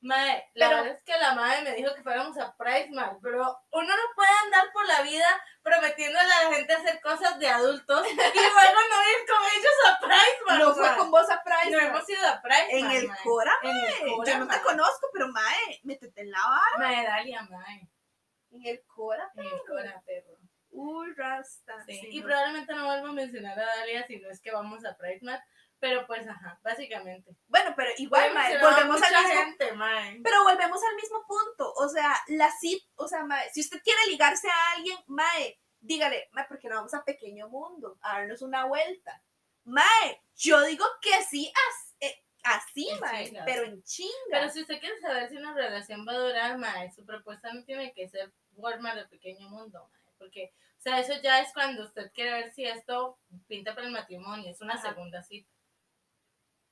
Mae, 0.02 0.48
la 0.54 0.68
Pero- 0.70 0.82
verdad 0.84 0.98
es 0.98 1.04
que 1.04 1.18
la 1.18 1.34
madre 1.34 1.64
me 1.64 1.74
dijo 1.74 1.96
que 1.96 2.04
fuéramos 2.04 2.38
a 2.38 2.56
Price 2.56 2.90
Mart, 2.92 3.18
pero 3.24 3.40
uno 3.72 3.88
no 3.88 4.04
puede 4.14 4.30
andar 4.44 4.72
por 4.72 4.86
la 4.86 5.02
vida 5.02 5.26
prometiéndole 5.64 6.32
a 6.32 6.44
la 6.44 6.56
gente 6.56 6.74
hacer 6.74 7.02
cosas 7.02 7.40
de 7.40 7.48
adultos 7.48 8.06
y 8.12 8.14
luego 8.16 8.80
no 8.92 9.10
ir 9.10 9.28
con 9.28 9.44
ellos 9.58 9.74
a 9.88 10.00
Price 10.00 10.40
Mart. 10.46 10.60
No 10.60 10.76
fue 10.76 10.98
con 10.98 11.10
vos 11.10 11.28
a 11.32 11.42
Price. 11.42 11.72
No 11.72 11.80
hemos 11.80 12.08
ido 12.08 12.28
a 12.28 12.40
Price 12.44 12.68
en 12.70 12.86
Mart, 12.86 12.96
el. 12.98 13.10
Cora, 13.24 13.54
mae. 13.64 14.06
Yo 14.28 14.38
no 14.38 14.48
te 14.48 14.62
conozco, 14.62 15.10
pero 15.12 15.30
mae, 15.30 15.80
métete 15.82 16.22
en 16.22 16.30
la 16.30 16.40
vara. 16.40 16.78
Mae, 16.78 17.04
Dalia, 17.04 17.42
mae. 17.50 17.90
En 18.56 18.66
el 18.66 18.84
Cora. 18.86 19.32
En 19.36 19.46
el 19.46 19.62
Cora, 19.68 20.02
perro. 20.06 20.38
Uy, 20.72 21.14
Rasta. 21.16 21.84
Sí, 21.86 21.94
sí, 22.00 22.08
y 22.12 22.20
no. 22.20 22.26
probablemente 22.26 22.74
no 22.76 22.86
vuelvo 22.86 23.08
a 23.08 23.14
mencionar 23.14 23.58
a 23.58 23.66
Dalia 23.66 24.06
si 24.08 24.18
no 24.20 24.30
es 24.30 24.42
que 24.42 24.52
vamos 24.52 24.84
a 24.86 24.98
Pride 24.98 25.20
Mart, 25.22 25.42
pero 25.80 26.06
pues 26.06 26.28
ajá, 26.28 26.60
básicamente. 26.64 27.36
Bueno, 27.48 27.74
pero 27.78 27.92
igual, 27.98 28.34
mae, 28.34 28.58
volvemos 28.60 29.02
al 29.02 29.24
mismo 29.24 29.40
gente, 29.44 29.72
mae. 29.74 30.20
Pero 30.24 30.44
volvemos 30.44 30.82
al 30.84 30.96
mismo 30.96 31.26
punto. 31.28 31.72
O 31.78 31.88
sea, 31.88 32.14
la 32.28 32.52
cita, 32.52 32.86
o 32.96 33.08
sea, 33.08 33.24
mae, 33.24 33.50
si 33.54 33.62
usted 33.62 33.82
quiere 33.84 34.00
ligarse 34.08 34.50
a 34.50 34.72
alguien, 34.76 34.98
mae, 35.08 35.58
dígale, 35.80 36.28
mae, 36.34 36.46
porque 36.50 36.68
no 36.68 36.76
vamos 36.76 36.94
a 36.94 37.04
pequeño 37.06 37.48
mundo, 37.48 37.98
a 38.02 38.20
darnos 38.20 38.42
una 38.42 38.66
vuelta. 38.66 39.22
Mae, 39.64 40.22
yo 40.36 40.62
digo 40.64 40.86
que 41.02 41.24
sí, 41.24 41.52
as- 41.70 41.96
eh, 42.02 42.24
así, 42.44 42.90
En 42.90 43.00
mae, 43.00 43.26
chingas. 43.28 43.46
pero 43.46 43.64
en 43.64 43.82
chinga. 43.84 44.12
Pero 44.30 44.50
si 44.50 44.62
usted 44.62 44.80
quiere 44.80 45.00
saber 45.00 45.30
si 45.30 45.38
una 45.38 45.54
relación 45.54 46.06
va 46.06 46.12
a 46.14 46.18
durar, 46.18 46.58
mae, 46.58 46.92
su 46.92 47.06
propuesta 47.06 47.54
no 47.54 47.64
tiene 47.64 47.94
que 47.94 48.10
ser 48.10 48.34
Walmart 48.58 48.98
de 48.98 49.08
pequeño 49.08 49.50
mundo, 49.50 49.90
porque, 50.18 50.54
o 50.78 50.82
sea, 50.82 51.00
eso 51.00 51.14
ya 51.22 51.42
es 51.42 51.54
cuando 51.54 51.84
usted 51.84 52.12
quiere 52.14 52.32
ver 52.32 52.52
si 52.52 52.66
esto 52.66 53.18
pinta 53.48 53.76
para 53.76 53.88
el 53.88 53.94
matrimonio, 53.94 54.50
es 54.50 54.62
una 54.62 54.76
Ajá. 54.76 54.90
segunda 54.90 55.24
cita. 55.24 55.50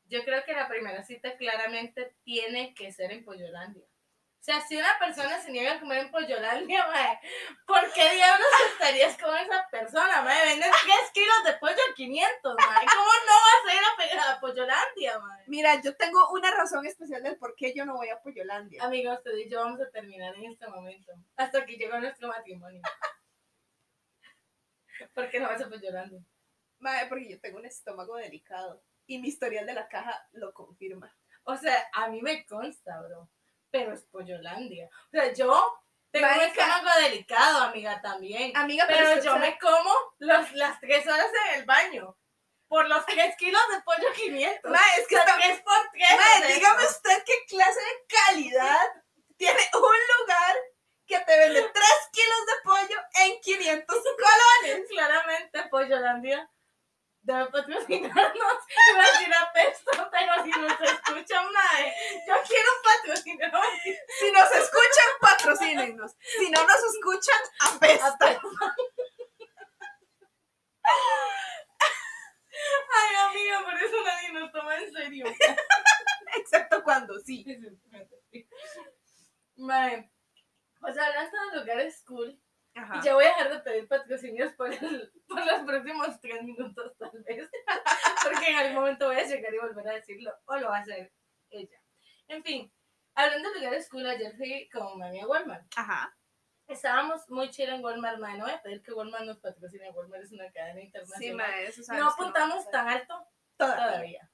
Yo 0.06 0.24
creo 0.24 0.44
que 0.44 0.54
la 0.54 0.68
primera 0.68 1.04
cita 1.04 1.38
claramente 1.38 2.16
tiene 2.24 2.74
que 2.74 2.92
ser 2.92 3.12
en 3.12 3.24
Pollolandia. 3.24 3.86
O 4.44 4.46
sea, 4.46 4.60
si 4.60 4.76
una 4.76 5.00
persona 5.00 5.40
se 5.40 5.52
niega 5.52 5.72
a 5.76 5.80
comer 5.80 6.00
en 6.00 6.12
Pollolandia, 6.12 6.86
mae, 6.88 7.18
¿por 7.66 7.80
qué 7.94 8.10
diablos 8.14 8.48
estarías 8.74 9.18
con 9.18 9.34
esa 9.38 9.66
persona, 9.72 10.22
mae? 10.22 10.46
Venden 10.50 10.70
3 10.70 11.12
kilos 11.14 11.44
de 11.46 11.54
pollo 11.60 11.78
a 11.90 11.94
500, 11.96 12.56
mae. 12.58 12.86
¿Cómo 12.86 13.06
no 13.26 13.36
vas 13.48 13.72
a 13.72 13.74
ir 13.74 13.82
a, 13.82 13.96
pe- 13.96 14.20
a 14.34 14.40
Pollolandia, 14.42 15.18
mae? 15.20 15.44
Mira, 15.48 15.82
yo 15.82 15.96
tengo 15.96 16.30
una 16.32 16.52
razón 16.52 16.86
especial 16.86 17.24
del 17.24 17.38
por 17.38 17.56
qué 17.56 17.74
yo 17.74 17.86
no 17.86 17.94
voy 17.96 18.10
a 18.10 18.20
Pollolandia. 18.22 18.84
Amigos, 18.84 19.20
usted 19.20 19.32
y 19.38 19.50
yo 19.50 19.62
vamos 19.62 19.80
a 19.80 19.90
terminar 19.92 20.36
en 20.36 20.52
este 20.52 20.68
momento. 20.68 21.14
Hasta 21.38 21.66
que 21.66 21.78
llegó 21.78 21.98
nuestro 22.02 22.28
matrimonio. 22.28 22.82
¿Por 25.16 25.30
qué 25.30 25.40
no 25.40 25.48
vas 25.48 25.62
a 25.62 25.70
Pollolandia? 25.70 26.20
Mae, 26.80 27.08
porque 27.08 27.30
yo 27.30 27.40
tengo 27.40 27.60
un 27.60 27.66
estómago 27.66 28.18
delicado. 28.18 28.84
Y 29.08 29.20
mi 29.20 29.30
historial 29.30 29.66
de 29.66 29.74
la 29.74 29.88
caja 29.88 30.28
lo 30.34 30.54
confirma. 30.54 31.16
O 31.46 31.56
sea, 31.56 31.88
a 31.94 32.10
mí 32.10 32.22
me 32.22 32.46
consta, 32.46 33.02
bro. 33.04 33.30
Pero 33.74 33.92
es 33.92 34.04
Pollolandia. 34.04 34.88
O 34.88 35.10
sea, 35.10 35.34
yo 35.34 35.82
tengo 36.12 36.28
un 36.28 36.38
Marica. 36.38 36.64
estómago 36.68 37.00
delicado, 37.02 37.64
amiga, 37.64 38.00
también. 38.04 38.56
Amiga, 38.56 38.86
Pero 38.88 39.20
yo 39.20 39.36
me 39.38 39.58
como 39.58 39.92
los, 40.20 40.52
las 40.54 40.80
tres 40.80 41.08
horas 41.08 41.26
en 41.50 41.60
el 41.60 41.66
baño. 41.66 42.16
Por 42.68 42.88
los 42.88 43.04
tres 43.08 43.36
kilos 43.36 43.62
de 43.72 43.82
pollo 43.82 44.14
500. 44.16 44.72
Mae, 44.72 44.80
es 45.02 45.08
que 45.08 45.16
O 45.16 45.24
sea, 45.24 45.38
tres 45.38 45.62
por 45.62 45.90
tres. 45.92 46.48
Es 46.48 46.56
dígame 46.56 46.84
eso. 46.84 46.92
usted 46.92 47.24
qué 47.26 47.34
clase 47.48 47.80
de 47.80 48.06
calidad 48.08 48.90
tiene 49.38 49.62
un 49.74 49.82
lugar 50.20 50.56
que 51.08 51.20
te 51.20 51.38
vende 51.38 51.62
3 51.62 51.74
kilos 52.12 52.46
de 52.46 52.54
pollo 52.64 53.02
en 53.26 53.42
500 53.42 53.98
colones. 54.04 54.88
Claramente, 54.90 55.64
Pollolandia 55.70 56.50
debe 57.24 57.46
patrocinarnos. 57.48 58.58
Iba 58.92 59.04
a 59.04 59.12
decir 59.12 59.34
apesto, 59.34 60.10
pero 60.12 60.44
si 60.44 60.52
nos 60.52 60.82
escuchan, 60.82 61.46
mae, 61.52 61.94
yo 62.28 62.36
quiero 62.48 62.72
patrocinar. 62.84 63.52
Si 64.20 64.32
nos 64.32 64.52
escuchan, 64.52 65.10
patrocínenos. 65.20 66.16
Si 66.38 66.52
no 66.52 66.64
nos 66.64 66.84
escuchan, 66.84 67.42
apesta. 67.72 68.40
Ay, 72.96 73.16
amiga, 73.16 73.64
por 73.64 73.74
eso 73.74 73.96
nadie 74.04 74.32
nos 74.32 74.52
toma 74.52 74.78
en 74.78 74.94
serio. 74.94 75.26
Excepto 76.36 76.84
cuando 76.84 77.20
sí. 77.20 77.46
Mae, 79.56 80.12
pues 80.80 80.98
hablando 80.98 81.38
de 81.52 81.60
lugares 81.60 82.04
cool, 82.06 82.40
Ajá. 82.76 83.02
ya 83.04 83.14
voy 83.14 83.26
a 83.26 83.28
dejar 83.28 83.52
de 83.52 83.60
pedir 83.60 83.88
patrocinios 83.88 84.52
por, 84.54 84.74
el- 84.74 85.12
por 85.28 85.46
los 85.46 85.62
próximos 85.66 86.20
tres 86.20 86.42
minutos, 86.44 86.98
tal 86.98 87.12
vez. 87.28 87.50
Porque 88.24 88.50
en 88.50 88.56
algún 88.58 88.76
momento 88.76 89.08
voy 89.08 89.18
a 89.18 89.24
llegar 89.26 89.54
y 89.54 89.60
volver 89.60 89.88
a 89.90 89.94
decirlo, 89.94 90.34
o 90.46 90.58
lo 90.58 90.70
va 90.70 90.78
a 90.78 90.82
hacer 90.82 91.12
ella. 91.50 91.78
En 92.28 92.44
fin, 92.44 92.74
hablando 93.16 93.50
de 93.52 93.60
lugares 93.60 93.90
cool, 93.90 94.08
ayer 94.08 94.36
fui 94.38 94.70
con 94.70 94.98
mami 94.98 95.20
a 95.22 95.28
Walmart. 95.28 95.66
Ajá. 95.76 96.16
Estábamos 96.68 97.30
muy 97.30 97.50
chill 97.52 97.70
en 97.70 97.84
Walmart, 97.84 98.18
mae. 98.20 98.38
No 98.38 98.46
voy 98.46 98.54
a 98.54 98.62
pedir 98.62 98.82
que 98.82 98.94
Walmart 98.94 99.26
nos 99.26 99.38
patrocine. 99.40 99.92
Walmart 99.92 100.24
es 100.24 100.32
una 100.32 100.50
cadena 100.52 100.80
Sí, 100.80 100.86
internacional. 100.88 101.60
eso 101.66 101.94
no 101.94 102.10
apuntamos 102.10 102.72
tan 102.72 102.88
alto 102.88 103.28
Todavía. 103.58 103.86
todavía. 103.86 104.32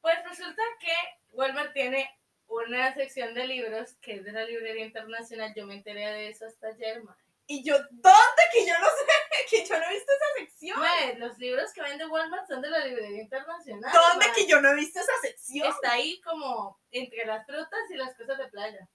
Pues 0.00 0.14
resulta 0.28 0.62
que 0.78 0.92
Walmart 1.32 1.72
tiene 1.74 2.08
una 2.46 2.94
sección 2.94 3.34
de 3.34 3.46
libros 3.48 3.94
que 4.00 4.14
es 4.14 4.24
de 4.24 4.32
la 4.32 4.44
librería 4.44 4.84
internacional. 4.86 5.52
Yo 5.54 5.66
me 5.66 5.74
enteré 5.74 6.06
de 6.06 6.28
eso 6.28 6.46
hasta 6.46 6.68
ayer, 6.68 7.02
mae. 7.02 7.16
Y 7.52 7.64
yo, 7.64 7.74
¿dónde? 7.90 8.42
Que 8.52 8.64
yo 8.64 8.78
no 8.78 8.86
sé, 8.86 9.04
que 9.50 9.66
yo 9.66 9.76
no 9.76 9.84
he 9.86 9.94
visto 9.94 10.12
esa 10.12 10.38
sección. 10.38 11.18
Los 11.18 11.36
libros 11.38 11.72
que 11.72 11.82
vende 11.82 12.06
Walmart 12.06 12.46
son 12.46 12.62
de 12.62 12.70
la 12.70 12.78
librería 12.78 13.22
internacional. 13.22 13.92
¿Dónde 13.92 14.26
que 14.36 14.46
yo 14.46 14.60
no 14.60 14.68
he 14.68 14.76
visto 14.76 15.00
esa 15.00 15.12
sección? 15.20 15.66
Está 15.66 15.94
ahí 15.94 16.20
como 16.20 16.80
entre 16.92 17.24
las 17.24 17.44
frutas 17.44 17.90
y 17.90 17.96
las 17.96 18.16
cosas 18.16 18.38
de 18.38 18.46
playa. 18.50 18.88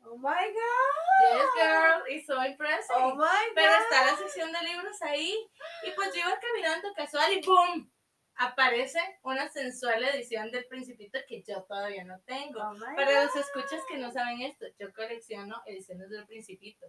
Oh 0.00 0.18
my 0.18 0.52
god. 0.52 1.32
Yes, 1.32 1.48
girl, 1.56 2.02
it's 2.10 2.26
so 2.26 2.44
impressive. 2.44 2.94
Oh 2.94 3.14
my 3.14 3.22
god. 3.22 3.54
Pero 3.54 3.72
está 3.72 4.04
la 4.04 4.16
sección 4.18 4.52
de 4.52 4.62
libros 4.62 5.00
ahí. 5.00 5.34
Y 5.82 5.92
pues 5.92 6.12
yo 6.12 6.20
iba 6.20 6.38
caminando 6.38 6.92
casual 6.92 7.32
y 7.32 7.40
¡boom! 7.40 7.90
Aparece 8.34 9.00
una 9.22 9.48
sensual 9.48 10.04
edición 10.04 10.50
del 10.50 10.66
Principito 10.66 11.18
que 11.26 11.42
yo 11.42 11.62
todavía 11.62 12.04
no 12.04 12.20
tengo. 12.26 12.60
Oh 12.60 12.74
Para 12.96 13.24
los 13.24 13.34
escuchas 13.34 13.80
que 13.88 13.96
no 13.96 14.12
saben 14.12 14.42
esto, 14.42 14.66
yo 14.78 14.92
colecciono 14.92 15.62
ediciones 15.64 16.10
del 16.10 16.26
Principito. 16.26 16.86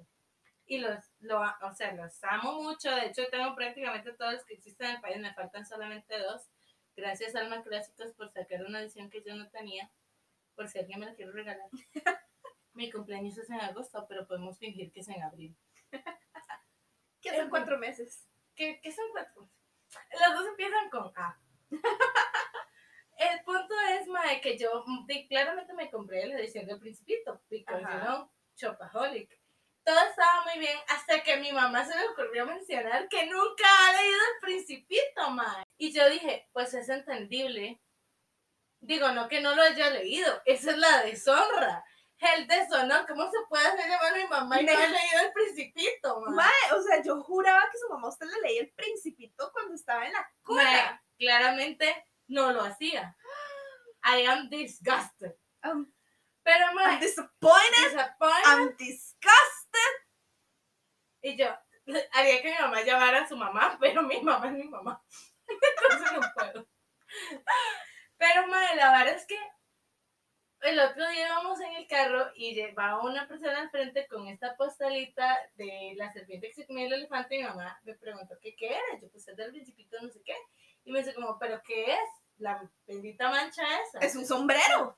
Y 0.67 0.79
los, 0.79 0.99
lo, 1.19 1.41
o 1.41 1.73
sea, 1.73 1.93
los 1.93 2.23
amo 2.23 2.61
mucho. 2.61 2.89
De 2.91 3.07
hecho, 3.07 3.23
tengo 3.29 3.53
prácticamente 3.55 4.13
todos 4.13 4.33
los 4.33 4.45
que 4.45 4.55
existen 4.55 4.87
en 4.87 4.95
el 4.95 5.01
país. 5.01 5.17
Me 5.19 5.33
faltan 5.33 5.65
solamente 5.65 6.17
dos. 6.19 6.49
Gracias, 6.95 7.35
Alma 7.35 7.61
Clásicos, 7.63 8.13
por 8.13 8.31
sacar 8.31 8.63
una 8.65 8.81
edición 8.81 9.09
que 9.09 9.23
yo 9.23 9.35
no 9.35 9.49
tenía. 9.49 9.91
Por 10.55 10.67
si 10.67 10.79
alguien 10.79 10.99
me 10.99 11.05
la 11.05 11.15
quiere 11.15 11.31
regalar. 11.31 11.69
Mi 12.73 12.91
cumpleaños 12.91 13.37
es 13.37 13.49
en 13.49 13.61
agosto, 13.61 14.05
pero 14.07 14.27
podemos 14.27 14.57
fingir 14.57 14.91
que 14.91 15.01
es 15.01 15.09
en 15.09 15.21
abril. 15.23 15.55
Que 17.21 17.35
son 17.35 17.49
cuatro 17.49 17.79
meses. 17.79 18.29
¿Qué, 18.53 18.79
qué 18.83 18.91
son 18.91 19.05
cuatro? 19.11 19.49
Los 20.11 20.35
dos 20.35 20.47
empiezan 20.47 20.91
con 20.91 21.11
A. 21.15 21.41
El 23.17 23.43
punto 23.43 23.73
es, 23.89 24.07
mae, 24.07 24.41
que 24.41 24.57
yo 24.57 24.83
mm, 24.85 25.07
claramente 25.27 25.73
me 25.73 25.89
compré 25.89 26.27
la 26.27 26.37
edición 26.37 26.67
del 26.67 26.79
Principito, 26.79 27.41
because, 27.49 27.81
you 27.81 27.99
know, 28.01 28.29
shopaholic. 28.55 29.29
Todo 29.85 29.99
estaba 30.09 30.43
muy 30.45 30.59
bien 30.59 30.77
hasta 30.87 31.21
que 31.21 31.37
mi 31.37 31.51
mamá 31.51 31.85
se 31.85 31.95
le 31.95 32.07
ocurrió 32.07 32.45
mencionar 32.47 33.07
que 33.07 33.27
nunca 33.27 33.65
ha 33.65 33.93
leído 33.93 34.17
el 34.17 34.39
Principito, 34.41 35.29
mae. 35.29 35.63
Y 35.77 35.93
yo 35.93 36.09
dije, 36.09 36.49
pues 36.53 36.73
es 36.73 36.89
entendible. 36.89 37.79
Digo, 38.79 39.11
no 39.11 39.27
que 39.27 39.41
no 39.41 39.55
lo 39.55 39.61
haya 39.61 39.91
leído, 39.91 40.41
esa 40.45 40.71
es 40.71 40.77
la 40.77 41.03
deshonra. 41.03 41.83
El 42.17 42.47
deshonor, 42.47 43.05
¿cómo 43.07 43.29
se 43.29 43.37
puede 43.49 43.67
hacer 43.67 43.89
llamar 43.89 44.13
a 44.13 44.17
mi 44.17 44.27
mamá 44.27 44.61
y 44.61 44.65
no 44.65 44.73
haber 44.73 44.89
leído 44.89 45.19
el 45.21 45.33
Principito, 45.33 46.21
mae? 46.21 46.35
Mae, 46.35 46.79
o 46.79 46.81
sea, 46.81 47.03
yo 47.03 47.21
juraba 47.21 47.69
que 47.71 47.77
su 47.77 47.89
mamá 47.89 48.07
usted 48.07 48.25
le 48.25 48.41
leía 48.41 48.61
el 48.61 48.71
principito 48.73 49.51
cuando 49.51 49.75
estaba 49.75 50.05
en 50.07 50.13
la 50.13 50.27
cuna. 50.43 50.63
Mae, 50.63 50.99
claramente 51.19 52.05
no 52.27 52.51
lo 52.51 52.61
hacía. 52.61 53.15
I 54.03 54.25
am 54.25 54.49
disgusted. 54.49 55.35
Um, 55.63 55.91
Pero, 56.43 56.65
I'm 56.67 56.75
mae, 56.75 56.99
disappointed. 56.99 57.91
disappointed. 57.91 58.45
I'm 58.45 58.75
disgusted. 58.77 59.64
Y 61.21 61.35
yo 61.35 61.47
haría 62.13 62.41
que 62.41 62.51
mi 62.51 62.57
mamá 62.59 62.81
llamara 62.83 63.23
a 63.23 63.27
su 63.27 63.35
mamá, 63.35 63.77
pero 63.81 64.03
mi 64.03 64.21
mamá 64.21 64.47
es 64.47 64.53
mi 64.53 64.67
mamá. 64.69 65.03
Entonces 65.47 66.11
no 66.13 66.21
puedo. 66.35 66.67
Pero, 68.17 68.47
mae, 68.47 68.75
la 68.75 68.91
verdad 68.91 69.15
es 69.15 69.25
que 69.25 69.37
el 70.61 70.79
otro 70.79 71.07
día 71.09 71.27
íbamos 71.27 71.59
en 71.61 71.73
el 71.73 71.87
carro 71.87 72.31
y 72.35 72.55
llevaba 72.55 73.03
una 73.03 73.27
persona 73.27 73.59
al 73.59 73.69
frente 73.69 74.07
con 74.07 74.27
esta 74.27 74.55
postalita 74.55 75.37
de 75.55 75.93
la 75.95 76.11
serpiente 76.11 76.47
que 76.47 76.53
se 76.53 76.67
comía 76.67 76.87
el 76.87 76.93
elefante 76.93 77.35
y 77.35 77.39
mi 77.39 77.43
mamá 77.43 77.79
me 77.83 77.95
preguntó 77.95 78.35
que 78.39 78.55
qué 78.55 78.69
era. 78.69 78.99
Yo 79.01 79.09
pues 79.09 79.27
es 79.27 79.35
del 79.35 79.51
principito 79.51 79.97
no 80.01 80.09
sé 80.09 80.21
qué. 80.23 80.35
Y 80.83 80.91
me 80.91 80.99
dice 80.99 81.13
como, 81.13 81.37
¿pero 81.39 81.61
qué 81.63 81.93
es? 81.93 82.09
La 82.37 82.69
bendita 82.85 83.29
mancha 83.29 83.63
esa. 83.81 83.99
Es 83.99 84.15
un 84.15 84.25
sombrero. 84.25 84.97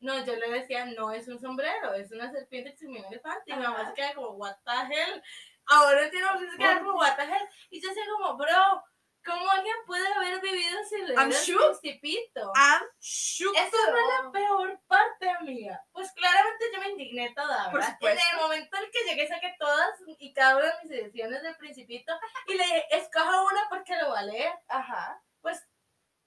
No, 0.00 0.24
yo 0.24 0.34
le 0.34 0.50
decía, 0.50 0.86
no 0.86 1.12
es 1.12 1.28
un 1.28 1.38
sombrero, 1.38 1.92
es 1.94 2.10
una 2.10 2.30
serpiente 2.30 2.72
que 2.72 2.78
se 2.78 2.86
un 2.88 2.96
elefante. 2.96 3.52
Y 3.52 3.54
mi 3.54 3.62
mamá 3.62 3.86
se 3.86 3.94
queda 3.94 4.14
como, 4.14 4.30
what 4.30 4.56
the 4.64 4.94
hell. 4.94 5.22
Ahora 5.66 6.04
entiendo 6.04 6.30
por 6.32 6.40
qué 6.40 6.50
se 6.50 6.56
queda 6.56 6.78
como, 6.80 6.98
what 6.98 7.16
the 7.16 7.22
hell. 7.22 7.48
Y 7.68 7.80
yo 7.80 7.88
decía 7.88 8.04
como, 8.16 8.36
bro, 8.36 8.82
¿cómo 9.24 9.50
alguien 9.50 9.76
puede 9.86 10.06
haber 10.14 10.40
vivido 10.40 10.82
sin 10.84 11.06
leer 11.06 11.18
I'm 11.18 11.30
shook. 11.30 11.80
principito? 11.80 12.52
I'm 12.54 12.82
shook. 12.98 13.54
Esa 13.54 13.70
fue 13.70 14.00
la 14.00 14.30
peor 14.32 14.80
parte, 14.86 15.28
amiga. 15.28 15.84
Pues 15.92 16.10
claramente 16.12 16.64
yo 16.72 16.80
me 16.80 16.88
indigné 16.90 17.34
toda, 17.34 17.70
Por 17.70 17.80
¿verdad? 17.80 17.98
En 18.00 18.10
el 18.10 18.40
momento 18.40 18.76
en 18.78 18.90
que 18.90 19.04
llegué 19.04 19.28
saqué 19.28 19.54
todas 19.58 19.90
y 20.18 20.32
cada 20.32 20.56
una 20.56 20.66
de 20.66 20.72
mis 20.82 20.92
ediciones 20.92 21.42
del 21.42 21.56
Principito 21.56 22.18
y 22.46 22.54
le 22.54 22.64
dije, 22.64 22.84
escoja 22.90 23.42
una 23.42 23.68
porque 23.68 23.96
lo 23.96 24.10
va 24.10 24.20
a 24.20 24.24
leer. 24.24 24.52
Ajá. 24.68 25.22
Pues 25.42 25.62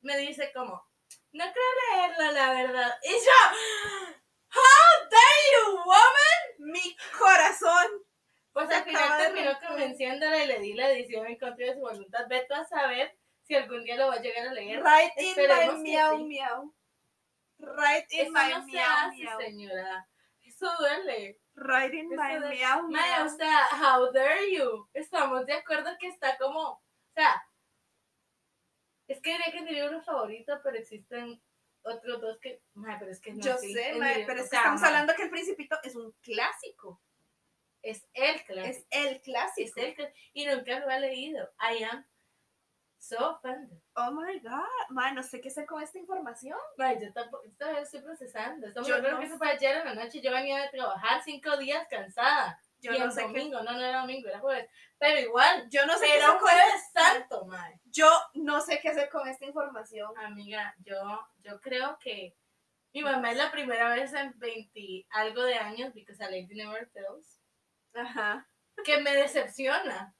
me 0.01 0.17
dice 0.17 0.51
como, 0.53 0.85
no 1.33 1.43
creo 1.51 1.97
leerla, 1.97 2.31
la 2.31 2.53
verdad. 2.53 2.95
Y 3.03 3.11
yo, 3.11 3.57
how 4.55 5.09
dare 5.09 5.43
you, 5.53 5.77
woman? 5.77 6.71
Mi 6.71 6.95
corazón. 7.17 7.87
Pues 8.53 8.69
Se 8.69 8.75
al 8.75 8.83
final 8.83 9.17
terminó 9.19 9.51
romper. 9.51 9.67
convenciéndola 9.69 10.43
y 10.43 10.47
le 10.47 10.59
di 10.59 10.73
la 10.73 10.91
edición 10.91 11.25
en 11.25 11.37
contra 11.39 11.65
de 11.65 11.73
su 11.73 11.79
voluntad. 11.79 12.27
Vete 12.29 12.53
a 12.53 12.63
saber 12.65 13.17
si 13.41 13.55
algún 13.55 13.83
día 13.83 13.97
lo 13.97 14.07
va 14.07 14.15
a 14.15 14.21
llegar 14.21 14.47
a 14.47 14.53
leer. 14.53 14.81
Right 14.83 15.11
in 15.17 15.25
Esperemos 15.29 15.75
my 15.79 15.89
meow 15.89 16.17
sí. 16.17 16.23
meow. 16.25 16.73
Right 17.59 18.05
in 18.11 18.21
Eso 18.21 18.31
my 18.31 18.49
no 18.51 18.65
se 18.65 18.71
meow 18.71 18.85
hace, 18.85 19.43
señora. 19.45 20.07
Eso 20.43 20.67
duele. 20.77 21.39
Right 21.55 21.93
in 21.93 22.11
Eso 22.13 22.21
my 22.21 22.39
meow 22.39 22.81
Mae, 22.89 23.09
meow. 23.11 23.25
o 23.25 23.29
sea, 23.29 23.67
how 23.71 24.11
dare 24.11 24.51
you? 24.51 24.87
Estamos 24.93 25.45
de 25.47 25.53
acuerdo 25.53 25.89
que 25.99 26.07
está 26.07 26.37
como, 26.37 26.59
o 26.61 26.81
sea, 27.15 27.43
es 29.07 29.21
que 29.21 29.31
diría 29.31 29.51
que 29.51 29.57
es 29.57 29.63
mi 29.63 29.71
libro 29.71 30.01
favorito, 30.01 30.59
pero 30.63 30.77
existen 30.77 31.41
otros 31.83 32.21
dos 32.21 32.39
que, 32.39 32.61
mae, 32.73 32.97
pero 32.99 33.11
es 33.11 33.19
que 33.19 33.33
no 33.33 33.41
Yo 33.41 33.57
sé, 33.57 33.67
libro, 33.67 33.99
pero 34.25 34.41
es 34.41 34.49
que 34.49 34.55
estamos 34.55 34.83
hablando 34.83 35.13
que 35.15 35.23
el 35.23 35.29
Principito 35.29 35.77
es 35.83 35.95
un 35.95 36.11
clásico. 36.21 37.01
es 37.81 38.07
el 38.13 38.43
clásico, 38.45 38.69
Es 38.69 38.85
el 38.91 39.07
es 39.15 39.21
clásico. 39.21 39.81
el 39.81 40.13
y 40.33 40.45
nunca 40.45 40.79
lo 40.79 40.89
he 40.89 40.99
leído. 41.01 41.49
I 41.59 41.83
am 41.83 42.05
so 42.97 43.31
offended. 43.31 43.77
Oh 43.95 44.11
my 44.11 44.39
god. 44.39 44.89
Mae, 44.89 45.13
no 45.13 45.21
sé 45.21 45.41
qué 45.41 45.49
hacer 45.49 45.65
con 45.65 45.83
esta 45.83 45.99
información. 45.99 46.57
Yo 46.77 47.13
tampoco, 47.13 47.43
estoy 47.81 48.01
procesando. 48.01 48.67
Esto 48.67 48.81
Yo 48.83 48.95
acuerdo 48.95 49.15
no 49.15 49.19
que 49.19 49.25
eso 49.25 49.37
fue 49.37 49.49
ayer 49.49 49.77
en 49.77 49.85
la 49.85 49.95
noche. 49.95 50.21
Yo 50.21 50.31
venía 50.31 50.61
de 50.61 50.69
trabajar 50.69 51.21
cinco 51.23 51.57
días 51.57 51.85
cansada. 51.89 52.61
Yo 52.83 52.93
y 52.93 52.99
no 52.99 53.05
el 53.05 53.11
sé 53.11 53.21
qué. 53.21 53.27
domingo, 53.27 53.63
no, 53.63 53.71
no 53.73 53.81
era 53.81 54.01
domingo, 54.01 54.27
era 54.29 54.39
jueves. 54.39 54.69
Pero 54.99 55.19
igual, 55.19 55.67
Yo 55.69 55.85
no 55.85 55.97
sé 55.97 56.05
qué 56.05 56.15
era 56.17 56.27
hacer 56.27 56.39
jueves 56.39 56.83
santo, 56.93 57.45
mae. 57.45 57.79
Yo 57.85 58.09
no 58.35 58.61
sé 58.61 58.79
qué 58.81 58.89
hacer 58.89 59.09
con 59.09 59.27
esta 59.27 59.45
información. 59.45 60.11
Amiga, 60.17 60.75
yo, 60.79 60.95
yo 61.39 61.59
creo 61.61 61.97
que 61.99 62.35
mi 62.93 63.01
mamá 63.01 63.31
es 63.31 63.37
la 63.37 63.51
primera 63.51 63.89
vez 63.95 64.13
en 64.13 64.37
20 64.37 65.07
algo 65.11 65.43
de 65.43 65.55
años, 65.55 65.93
because 65.93 66.23
a 66.23 66.29
lady 66.29 66.53
never 66.55 66.87
tells, 66.91 67.41
Ajá. 67.93 68.47
que 68.85 68.99
me 68.99 69.15
decepciona. 69.15 70.15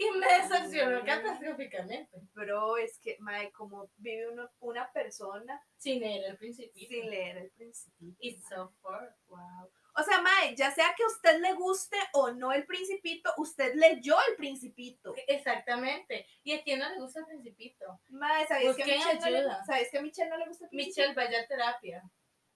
Y 0.00 0.08
me 0.12 0.26
decepcionó 0.32 1.04
catastróficamente. 1.04 2.08
Bro, 2.32 2.76
es 2.76 3.00
que, 3.00 3.16
mae, 3.18 3.50
como 3.50 3.90
vive 3.96 4.28
uno- 4.30 4.48
una 4.60 4.92
persona 4.92 5.60
Sin 5.76 5.98
leer 6.00 6.24
el 6.30 6.36
principio. 6.36 6.86
sin 6.88 7.10
leer 7.10 7.38
el 7.38 7.50
Principito. 7.50 8.16
It's 8.20 8.46
so 8.48 8.72
far. 8.80 9.16
Wow. 9.26 9.70
O 9.98 10.02
sea, 10.04 10.22
Mae, 10.22 10.54
ya 10.54 10.70
sea 10.70 10.94
que 10.96 11.02
a 11.02 11.08
usted 11.08 11.40
le 11.40 11.54
guste 11.54 11.96
o 12.12 12.30
no 12.30 12.52
el 12.52 12.64
Principito, 12.66 13.34
usted 13.36 13.74
leyó 13.74 14.16
el 14.28 14.36
Principito. 14.36 15.12
Exactamente. 15.26 16.24
¿Y 16.44 16.52
a 16.52 16.62
quién 16.62 16.78
no 16.78 16.88
le 16.88 17.00
gusta 17.00 17.18
el 17.20 17.26
principito? 17.26 18.00
Mae, 18.08 18.46
¿sabías 18.46 18.76
que, 18.76 18.96
no. 18.96 19.64
¿sabías 19.66 19.90
que 19.90 19.98
a 19.98 20.02
Michelle 20.02 20.30
no 20.30 20.36
le 20.36 20.46
gusta 20.46 20.66
el 20.66 20.70
Principito? 20.70 21.00
Michelle, 21.00 21.14
vaya 21.14 21.40
a 21.40 21.46
terapia. 21.48 22.02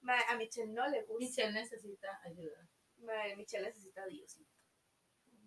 Mae, 0.03 0.23
a 0.29 0.37
Michelle 0.37 0.73
no 0.73 0.87
le 0.87 1.03
gusta. 1.03 1.19
Michelle 1.19 1.53
necesita 1.53 2.21
ayuda. 2.23 2.69
Mae, 2.99 3.35
Michelle 3.35 3.67
necesita 3.67 4.05
a 4.05 4.07
Diosito. 4.07 4.53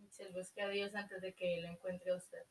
Michelle 0.02 0.34
busque 0.34 0.62
a 0.62 0.68
Dios 0.68 0.94
antes 0.96 1.22
de 1.22 1.34
que 1.34 1.60
él 1.60 1.66
encuentre 1.66 2.12
a 2.12 2.16
usted. 2.18 2.44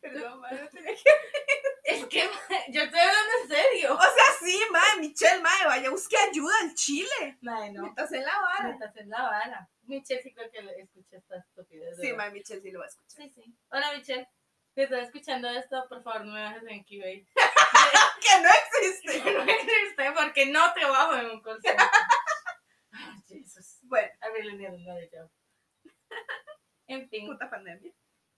Perdón, 0.00 0.40
no 0.40 0.68
tenía 0.68 0.94
que... 0.94 1.02
Es 1.84 2.06
que 2.06 2.20
yo 2.68 2.82
estoy 2.82 3.00
hablando 3.00 3.32
en 3.42 3.48
serio. 3.48 3.94
O 3.94 4.00
sea, 4.00 4.24
sí, 4.40 4.60
Mae, 4.70 5.00
Michelle, 5.00 5.40
Mae, 5.40 5.66
vaya, 5.66 5.90
busque 5.90 6.16
ayuda 6.16 6.54
al 6.62 6.74
Chile. 6.74 7.38
Mae, 7.40 7.72
no. 7.72 7.86
Estás 7.86 8.12
en 8.12 8.24
la 8.24 8.38
vara. 8.38 8.70
Estás 8.70 8.96
en 8.96 9.10
la 9.10 9.22
vara. 9.22 9.70
Michelle 9.82 10.22
sí 10.22 10.32
creo 10.32 10.50
que 10.52 10.62
le 10.62 10.80
escucha 10.80 11.16
esta 11.16 11.38
estupidez. 11.38 11.96
Sí. 12.00 12.12
Mae, 12.12 12.30
Michelle 12.30 12.60
sí 12.60 12.70
lo 12.70 12.78
va 12.78 12.84
a 12.84 12.88
escuchar. 12.88 13.24
Sí, 13.24 13.30
sí. 13.34 13.54
Hola, 13.70 13.92
Michelle. 13.96 14.28
Si 14.74 14.82
estás 14.82 15.02
escuchando 15.02 15.48
esto, 15.48 15.84
por 15.88 16.02
favor, 16.04 16.26
no 16.26 16.32
me 16.32 16.42
bajes 16.42 16.62
en 16.68 16.84
QA. 16.84 17.26
Que 18.20 18.42
no 18.42 18.48
existe. 18.50 19.32
no 19.32 19.42
existe 19.42 20.12
porque 20.14 20.46
no 20.46 20.72
trabajo 20.74 21.16
en 21.16 21.30
un 21.30 21.42
call 21.42 21.60
center. 21.62 21.86
Oh, 22.92 23.22
Jesus. 23.26 23.78
Bueno, 23.82 24.08
I 24.22 24.28
really 24.32 24.56
need 24.56 24.68
another 24.68 25.08
job. 25.10 25.30
En 26.86 27.08
fin, 27.08 27.26
puta 27.26 27.48
pandemia. 27.48 27.92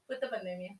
puta 0.06 0.30
pandemia. 0.30 0.78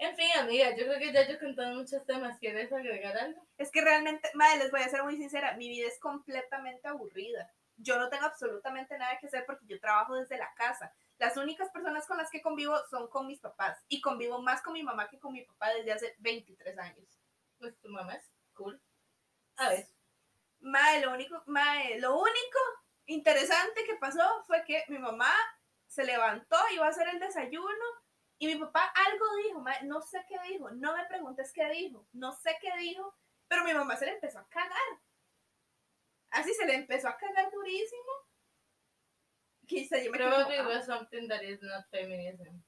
En 0.00 0.16
fin, 0.16 0.30
amiga, 0.38 0.74
yo 0.74 0.86
creo 0.86 0.98
que 0.98 1.12
ya 1.12 1.28
yo 1.28 1.34
he 1.34 1.38
contado 1.38 1.74
muchos 1.74 2.06
temas. 2.06 2.38
¿Quieres 2.38 2.72
agregar 2.72 3.18
algo? 3.18 3.46
Es 3.58 3.70
que 3.70 3.82
realmente, 3.82 4.30
madre, 4.32 4.60
les 4.60 4.70
voy 4.70 4.80
a 4.80 4.88
ser 4.88 5.02
muy 5.02 5.14
sincera, 5.18 5.54
mi 5.58 5.68
vida 5.68 5.88
es 5.88 6.00
completamente 6.00 6.88
aburrida. 6.88 7.52
Yo 7.76 7.98
no 7.98 8.08
tengo 8.08 8.24
absolutamente 8.24 8.96
nada 8.96 9.18
que 9.18 9.26
hacer 9.26 9.44
porque 9.44 9.66
yo 9.66 9.78
trabajo 9.78 10.14
desde 10.14 10.38
la 10.38 10.50
casa. 10.54 10.90
Las 11.18 11.36
únicas 11.36 11.68
personas 11.70 12.06
con 12.06 12.16
las 12.16 12.30
que 12.30 12.40
convivo 12.40 12.78
son 12.88 13.08
con 13.08 13.26
mis 13.26 13.40
papás. 13.40 13.78
Y 13.88 14.00
convivo 14.00 14.40
más 14.40 14.62
con 14.62 14.72
mi 14.72 14.82
mamá 14.82 15.06
que 15.06 15.18
con 15.18 15.34
mi 15.34 15.42
papá 15.42 15.68
desde 15.74 15.92
hace 15.92 16.16
23 16.20 16.78
años. 16.78 17.20
Pues 17.58 17.78
tu 17.80 17.90
mamá 17.90 18.14
es 18.14 18.24
cool. 18.54 18.80
A 19.56 19.68
ver. 19.68 19.86
Mae, 20.60 21.02
lo 21.02 21.12
único, 21.12 21.42
mae, 21.44 22.00
lo 22.00 22.18
único 22.18 22.58
interesante 23.04 23.84
que 23.84 23.96
pasó 23.96 24.26
fue 24.46 24.64
que 24.64 24.82
mi 24.88 24.98
mamá 24.98 25.30
se 25.88 26.04
levantó, 26.04 26.56
iba 26.72 26.86
a 26.86 26.90
hacer 26.90 27.06
el 27.08 27.20
desayuno 27.20 27.84
y 28.40 28.46
mi 28.46 28.56
papá 28.56 28.90
algo 28.94 29.24
dijo, 29.44 29.60
mae, 29.60 29.84
no 29.84 30.00
sé 30.00 30.24
qué 30.26 30.36
dijo, 30.48 30.70
no 30.70 30.96
me 30.96 31.04
preguntes 31.04 31.52
qué 31.52 31.68
dijo, 31.68 32.08
no 32.12 32.32
sé 32.32 32.56
qué 32.60 32.74
dijo, 32.78 33.14
pero 33.46 33.64
mi 33.64 33.74
mamá 33.74 33.96
se 33.96 34.06
le 34.06 34.12
empezó 34.12 34.38
a 34.38 34.48
cagar. 34.48 35.00
Así 36.30 36.54
se 36.54 36.64
le 36.64 36.74
empezó 36.74 37.08
a 37.08 37.16
cagar 37.18 37.50
durísimo. 37.50 38.12
Quizá 39.66 39.98
yo 39.98 40.10
me 40.10 40.18
Probably 40.18 40.56
"Ah, 40.56 40.66
was 40.68 40.86
something 40.86 41.28
that 41.28 41.42
is 41.42 41.60
not 41.62 41.84
feminism. 41.90 42.62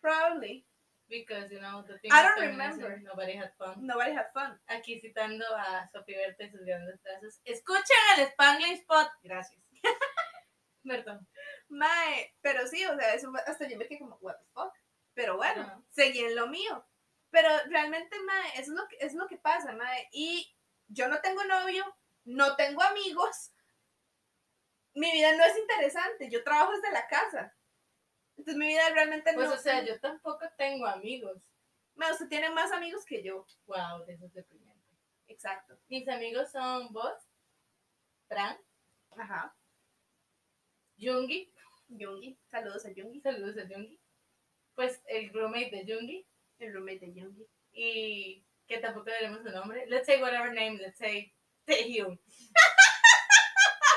probably. 0.00 0.64
Because, 1.08 1.50
you 1.50 1.58
know, 1.60 1.82
the 1.82 1.98
thing 1.98 2.12
I 2.12 2.22
don't 2.22 2.38
remember. 2.40 3.00
nobody 3.02 3.32
had 3.32 3.52
fun. 3.58 3.84
Nobody 3.84 4.12
had 4.12 4.30
fun. 4.32 4.56
Aquí 4.68 5.00
citando 5.00 5.44
a 5.56 5.90
Sofía 5.90 6.18
Berta 6.18 6.44
y 6.44 6.50
sus 6.50 6.60
grandes 6.64 7.00
frases. 7.02 7.40
Escuchen 7.44 7.96
el 8.16 8.26
Spanglish 8.28 8.78
Spot. 8.82 9.10
Gracias. 9.24 9.60
Perdón. 10.84 11.26
Mae, 11.68 12.32
pero 12.40 12.64
sí, 12.68 12.86
o 12.86 12.96
sea, 12.96 13.12
eso 13.14 13.32
hasta 13.44 13.66
yo 13.68 13.76
me 13.76 13.88
quedé 13.88 13.98
como, 13.98 14.16
what 14.20 14.36
the 14.38 14.44
fuck. 14.54 14.72
Pero 15.14 15.36
bueno, 15.36 15.62
Ajá. 15.62 15.82
seguí 15.90 16.20
en 16.20 16.34
lo 16.36 16.46
mío. 16.48 16.84
Pero 17.30 17.48
realmente, 17.66 18.18
mae, 18.20 18.48
eso 18.54 18.60
es 18.60 18.68
lo 18.68 18.88
que, 18.88 18.96
es 19.00 19.14
lo 19.14 19.26
que 19.28 19.36
pasa, 19.36 19.72
mae. 19.72 20.08
Y 20.12 20.54
yo 20.88 21.08
no 21.08 21.20
tengo 21.20 21.44
novio, 21.44 21.84
no 22.24 22.56
tengo 22.56 22.82
amigos. 22.82 23.52
Mi 24.94 25.10
vida 25.12 25.36
no 25.36 25.44
es 25.44 25.56
interesante, 25.56 26.28
yo 26.30 26.42
trabajo 26.42 26.72
desde 26.72 26.90
la 26.92 27.06
casa. 27.06 27.54
Entonces 28.36 28.56
mi 28.56 28.66
vida 28.68 28.88
realmente 28.90 29.32
Pues, 29.34 29.48
no... 29.48 29.54
o 29.54 29.58
sea, 29.58 29.84
yo 29.84 30.00
tampoco 30.00 30.44
tengo 30.56 30.86
amigos. 30.86 31.40
Mae, 31.94 32.12
usted 32.12 32.28
tiene 32.28 32.50
más 32.50 32.72
amigos 32.72 33.04
que 33.04 33.22
yo. 33.22 33.46
Wow, 33.66 34.04
eso 34.08 34.26
es 34.26 34.32
deprimente. 34.32 34.80
Exacto. 35.28 35.78
Mis 35.88 36.08
amigos 36.08 36.50
son 36.50 36.92
vos, 36.92 37.14
Fran, 38.26 38.58
Ajá. 39.16 39.54
Jungi. 40.98 41.52
Yungi. 41.88 42.38
Saludos 42.50 42.84
a 42.86 42.90
Yungi, 42.90 43.20
Saludos 43.20 43.56
a 43.58 43.66
Jungi. 43.68 43.99
Pues 44.74 45.00
el 45.06 45.32
roommate 45.32 45.70
de 45.70 45.84
Jungi. 45.94 46.26
el 46.58 46.72
roommate 46.74 47.00
de 47.06 47.12
Yungi. 47.14 47.46
Y 47.72 48.44
que 48.66 48.78
tampoco 48.78 49.10
diremos 49.10 49.42
su 49.42 49.50
nombre. 49.50 49.86
Let's 49.86 50.06
say 50.06 50.20
whatever 50.22 50.52
name, 50.52 50.78
let's 50.78 50.98
say 50.98 51.32
Taehyung. 51.66 52.18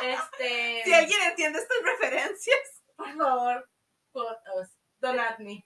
este. 0.02 0.82
Si 0.84 0.94
alguien 0.94 1.22
entiende 1.24 1.60
estas 1.60 1.78
referencias. 1.84 2.84
Por 2.96 3.16
favor, 3.18 3.70
us. 4.14 4.70
Don't 5.00 5.20
at 5.20 5.40
me. 5.40 5.66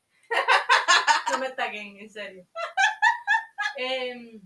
No 1.31 1.37
me 1.39 1.49
taguen, 1.51 1.99
en 1.99 2.09
serio. 2.09 2.47
Em, 3.77 4.41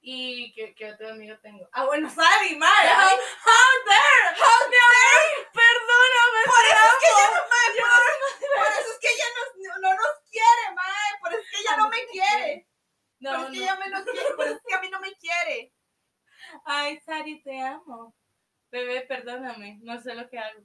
y 0.00 0.52
¿qué, 0.54 0.74
qué 0.74 0.92
otro 0.92 1.08
amigo 1.10 1.36
tengo? 1.40 1.68
Ah, 1.72 1.84
bueno, 1.86 2.10
Sari, 2.10 2.56
madre. 2.56 2.90
How, 2.90 3.16
how 3.16 3.72
dare, 3.86 4.36
how 4.36 4.60
dare. 4.70 5.48
Perdóname. 5.52 6.40
Por 6.46 6.64
eso 6.66 6.86
es 6.86 6.96
que 7.00 7.10
amo. 7.10 7.34
no, 7.34 7.48
mae, 7.48 7.80
por, 7.80 8.56
por 8.56 8.72
eso 8.72 8.90
es 8.92 8.98
que 9.00 9.08
ella 9.08 9.24
nos- 9.36 9.80
no, 9.80 9.94
nos 9.94 10.20
quiere, 10.30 10.74
mae. 10.74 11.20
Por 11.20 11.32
eso 11.32 11.40
es 11.42 11.50
que 11.50 11.55
ella 11.66 11.76
no 11.76 11.88
me 11.88 11.96
quiere. 12.10 12.68
No, 13.18 13.30
por 13.32 13.40
eso 13.40 13.46
es 13.46 13.52
que 13.52 13.58
no. 13.58 13.64
ella 13.64 13.76
me 13.76 13.88
no 13.90 14.04
quiere. 14.04 14.52
Es 14.52 14.60
que 14.66 14.74
a 14.74 14.80
mí 14.80 14.90
no 14.90 15.00
me 15.00 15.12
quiere. 15.14 15.72
Ay, 16.64 17.00
Sari, 17.00 17.42
te 17.42 17.60
amo. 17.60 18.14
Bebé, 18.70 19.02
perdóname, 19.02 19.78
no 19.82 20.00
sé 20.00 20.14
lo 20.14 20.28
que 20.28 20.38
hago. 20.38 20.60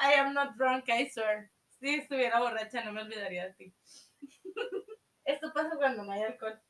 I 0.00 0.14
am 0.14 0.34
not 0.34 0.56
drunk, 0.56 0.88
I 0.88 1.08
swear. 1.08 1.50
Si 1.68 1.94
estuviera 1.94 2.40
borracha, 2.40 2.84
no 2.84 2.92
me 2.92 3.02
olvidaría 3.02 3.46
de 3.46 3.54
ti. 3.54 3.74
Esto 5.24 5.52
pasa 5.52 5.76
cuando 5.76 6.04
no 6.04 6.12
hay 6.12 6.22
alcohol. 6.22 6.60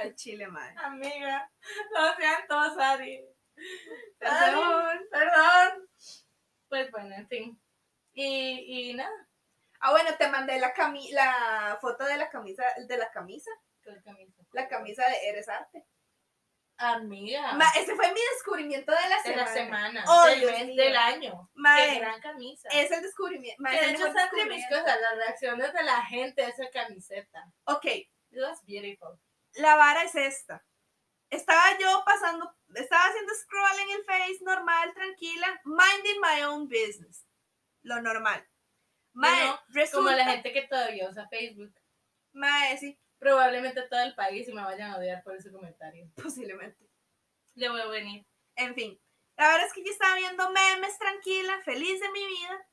Al 0.00 0.14
chile, 0.14 0.46
mae. 0.46 0.74
Amiga, 0.78 1.50
lo 1.94 2.14
siento, 2.14 2.74
Sari. 2.74 3.24
Perdón. 4.18 5.00
Perdón. 5.10 5.88
Pues 6.68 6.90
bueno, 6.90 7.14
en 7.14 7.28
fin. 7.28 7.60
Y, 8.12 8.90
y 8.90 8.94
nada, 8.94 9.27
Ah, 9.80 9.90
bueno, 9.92 10.10
te 10.18 10.28
mandé 10.28 10.58
la, 10.58 10.72
cami 10.72 11.10
la 11.12 11.78
foto 11.80 12.04
de 12.04 12.16
la 12.16 12.28
camisa, 12.28 12.64
de 12.86 12.96
la 12.96 13.10
camisa. 13.10 13.50
¿qué 13.82 14.02
camisa? 14.04 14.42
La 14.52 14.68
camisa 14.68 15.08
de 15.08 15.28
Eres 15.28 15.48
Arte. 15.48 15.86
Amiga. 16.80 17.54
Ma, 17.54 17.64
ese 17.76 17.96
fue 17.96 18.06
mi 18.12 18.20
descubrimiento 18.34 18.92
de 18.92 19.08
la 19.08 19.16
de 19.16 19.22
semana. 19.22 19.44
la 19.44 19.52
semana, 19.54 20.04
Oh, 20.06 20.26
del 20.26 20.40
Dios 20.40 20.52
mes, 20.52 20.76
del 20.76 20.96
año. 20.96 21.50
Mae, 21.54 21.94
Qué 21.94 21.98
gran 22.00 22.20
camisa. 22.20 22.68
es 22.70 22.90
el 22.92 23.02
descubrimiento. 23.02 23.60
ma, 23.62 23.70
que 23.70 23.76
de 23.80 23.90
hecho 23.90 24.04
mejor 24.04 24.08
está 24.10 24.24
entre 24.24 24.44
mis 24.46 24.68
cosas, 24.68 25.00
las 25.00 25.16
reacciones 25.16 25.72
de 25.72 25.82
la 25.82 26.04
gente 26.06 26.44
a 26.44 26.48
esa 26.48 26.70
camiseta. 26.70 27.44
Ok, 27.64 27.84
It 27.84 28.08
was 28.40 28.64
beautiful. 28.64 29.18
la 29.54 29.74
vara 29.74 30.02
es 30.04 30.14
esta. 30.14 30.64
Estaba 31.30 31.76
yo 31.78 32.02
pasando, 32.06 32.54
estaba 32.74 33.04
haciendo 33.06 33.34
scroll 33.34 33.78
en 33.80 33.90
el 33.90 34.04
Face 34.04 34.38
normal, 34.42 34.94
tranquila, 34.94 35.60
minding 35.64 36.20
my 36.20 36.42
own 36.44 36.68
business. 36.68 37.26
Lo 37.82 38.00
normal. 38.00 38.46
Mae, 39.18 39.56
resulta, 39.68 39.96
Como 39.96 40.10
la 40.10 40.24
gente 40.24 40.52
que 40.52 40.62
todavía 40.62 41.08
usa 41.08 41.28
Facebook. 41.28 41.74
mae, 42.32 42.78
sí, 42.78 42.98
Probablemente 43.18 43.82
todo 43.82 44.00
el 44.00 44.14
país 44.14 44.48
y 44.48 44.52
me 44.52 44.62
vayan 44.62 44.92
a 44.92 44.96
odiar 44.98 45.24
por 45.24 45.34
ese 45.34 45.50
comentario. 45.50 46.08
posiblemente. 46.22 46.88
Le 47.54 47.68
voy 47.68 47.80
a 47.80 47.86
venir. 47.86 48.24
En 48.54 48.74
fin, 48.76 49.00
la 49.36 49.48
verdad 49.48 49.66
es 49.66 49.72
que 49.72 49.84
yo 49.84 49.90
estaba 49.90 50.14
viendo 50.16 50.48
memes 50.50 50.96
tranquila, 50.98 51.60
feliz 51.64 52.00
de 52.00 52.10
mi 52.12 52.24
vida. 52.26 52.66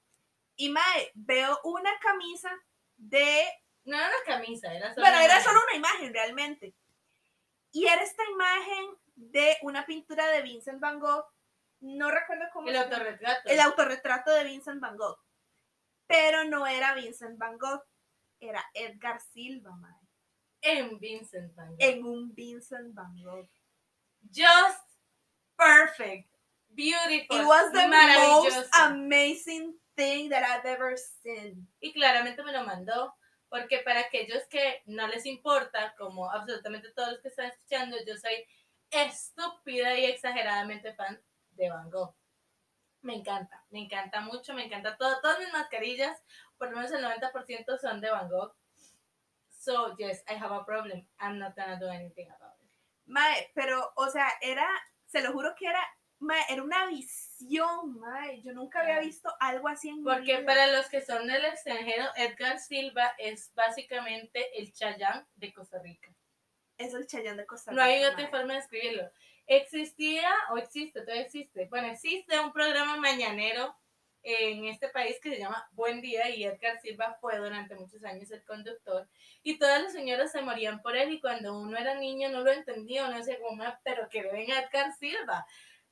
Y 0.55 0.69
mae, 0.69 1.11
veo 1.15 1.59
una 1.63 1.97
camisa 1.99 2.51
de. 2.97 3.43
No 3.85 3.97
era 3.97 4.07
una 4.07 4.23
camisa, 4.25 4.71
era 4.73 4.93
solo. 4.93 5.01
Bueno, 5.03 5.17
una 5.17 5.25
era 5.25 5.33
imagen. 5.35 5.43
solo 5.51 5.65
una 5.67 5.75
imagen 5.77 6.13
realmente. 6.13 6.75
Y 7.71 7.87
era 7.87 8.03
esta 8.03 8.23
imagen 8.29 8.85
de 9.15 9.57
una 9.63 9.85
pintura 9.85 10.27
de 10.27 10.43
Vincent 10.43 10.79
Van 10.79 10.99
Gogh. 10.99 11.25
No 11.81 12.09
recuerdo 12.11 12.45
cómo 12.53 12.67
El 12.67 12.75
se 12.75 12.81
llama. 12.81 12.95
autorretrato. 12.95 13.49
El 13.49 13.59
autorretrato 13.59 14.31
de 14.31 14.43
Vincent 14.43 14.79
Van 14.79 14.95
Gogh. 14.95 15.19
Pero 16.07 16.43
no 16.45 16.65
era 16.67 16.93
Vincent 16.93 17.37
Van 17.37 17.57
Gogh, 17.57 17.81
era 18.39 18.63
Edgar 18.73 19.19
Silva, 19.21 19.75
mae. 19.75 19.99
En 20.61 20.99
Vincent 20.99 21.53
Van 21.55 21.69
Gogh. 21.69 21.81
En 21.81 22.05
un 22.05 22.33
Vincent 22.33 22.93
Van 22.93 23.15
Gogh. 23.23 23.49
Just 24.31 24.83
perfect. 25.57 26.29
Beautiful. 26.73 27.37
It 27.37 27.45
was 27.45 27.71
the 27.71 27.87
most 27.87 28.69
amazing 28.81 29.75
thing 29.95 30.29
that 30.29 30.43
I've 30.43 30.65
ever 30.65 30.97
seen. 30.97 31.67
y 31.79 31.93
claramente 31.93 32.43
me 32.43 32.51
lo 32.51 32.65
mandó. 32.65 33.13
Porque 33.47 33.79
para 33.85 34.01
aquellos 34.01 34.43
que 34.49 34.81
no 34.85 35.07
les 35.07 35.25
importa, 35.25 35.93
como 35.97 36.29
absolutamente 36.29 36.91
todos 36.93 37.13
los 37.13 37.21
que 37.21 37.29
están 37.29 37.45
escuchando, 37.51 37.95
yo 38.05 38.17
soy 38.17 38.45
estúpida 38.89 39.97
y 39.97 40.05
exageradamente 40.05 40.93
fan 40.95 41.21
de 41.51 41.69
Van 41.69 41.89
Gogh. 41.89 42.15
Me 43.05 43.13
encanta, 43.13 43.63
me 43.69 43.81
encanta 43.83 44.19
mucho, 44.21 44.55
me 44.55 44.65
encanta 44.65 44.97
todo. 44.97 45.21
Todas 45.21 45.37
mis 45.37 45.53
mascarillas, 45.53 46.23
por 46.57 46.71
lo 46.71 46.77
menos 46.77 46.91
el 46.91 47.03
90% 47.05 47.77
son 47.79 48.01
de 48.01 48.09
Van 48.09 48.27
Gogh. 48.27 48.55
So, 49.47 49.95
yes, 49.97 50.23
I 50.27 50.33
have 50.33 50.51
a 50.51 50.65
problem. 50.65 51.05
I'm 51.19 51.37
not 51.37 51.55
gonna 51.55 51.77
do 51.79 51.87
anything 51.87 52.27
about 52.31 52.59
it. 52.63 52.69
Mae, 53.05 53.51
pero, 53.53 53.93
o 53.95 54.09
sea, 54.09 54.27
era, 54.41 54.67
se 55.05 55.21
lo 55.21 55.33
juro 55.33 55.53
que 55.55 55.67
era, 55.67 55.79
mae, 56.17 56.41
era 56.49 56.63
una 56.63 56.87
visión, 56.87 57.99
mae. 57.99 58.41
Yo 58.41 58.53
nunca 58.53 58.79
había 58.81 58.99
visto 59.01 59.31
algo 59.39 59.67
así 59.67 59.89
en 59.89 59.97
mi 59.97 60.03
Porque 60.03 60.37
vida. 60.37 60.45
para 60.47 60.65
los 60.67 60.89
que 60.89 61.01
son 61.01 61.27
del 61.27 61.45
extranjero, 61.45 62.05
Edgar 62.15 62.57
Silva 62.57 63.13
es 63.19 63.53
básicamente 63.53 64.59
el 64.59 64.73
Chayán 64.73 65.27
de 65.35 65.53
Costa 65.53 65.77
Rica. 65.77 66.11
Es 66.79 66.95
el 66.95 67.05
Chayán 67.05 67.37
de 67.37 67.45
Costa 67.45 67.71
No 67.71 67.83
hay 67.83 67.99
Rica, 67.99 68.13
otra 68.13 68.29
forma 68.29 68.53
de 68.53 68.59
escribirlo. 68.61 69.11
Existía, 69.47 70.29
o 70.51 70.57
existe, 70.57 71.01
todavía 71.01 71.23
existe. 71.23 71.65
Bueno, 71.69 71.87
existe 71.87 72.39
un 72.39 72.51
programa 72.51 72.97
mañanero 72.97 73.75
en 74.23 74.65
este 74.65 74.89
país 74.89 75.19
que 75.21 75.29
se 75.29 75.37
llama 75.39 75.67
Buen 75.73 76.01
Día 76.01 76.29
y 76.29 76.45
Edgar 76.45 76.79
Silva 76.81 77.15
fue 77.21 77.37
durante 77.37 77.75
muchos 77.75 78.03
años 78.03 78.31
el 78.31 78.43
conductor. 78.43 79.07
Y 79.43 79.59
todas 79.59 79.83
las 79.83 79.93
señoras 79.93 80.31
se 80.31 80.41
morían 80.41 80.81
por 80.81 80.95
él 80.97 81.11
y 81.13 81.21
cuando 81.21 81.55
uno 81.59 81.77
era 81.77 81.93
niño 81.93 82.29
no 82.29 82.41
lo 82.41 82.51
entendía, 82.51 83.07
decía 83.09 83.39
como, 83.39 83.55
"Ma, 83.57 83.79
pero 83.83 84.09
que 84.09 84.23
ven 84.23 84.51
a 84.51 84.61
Edgar 84.61 84.91
Silva. 84.93 85.45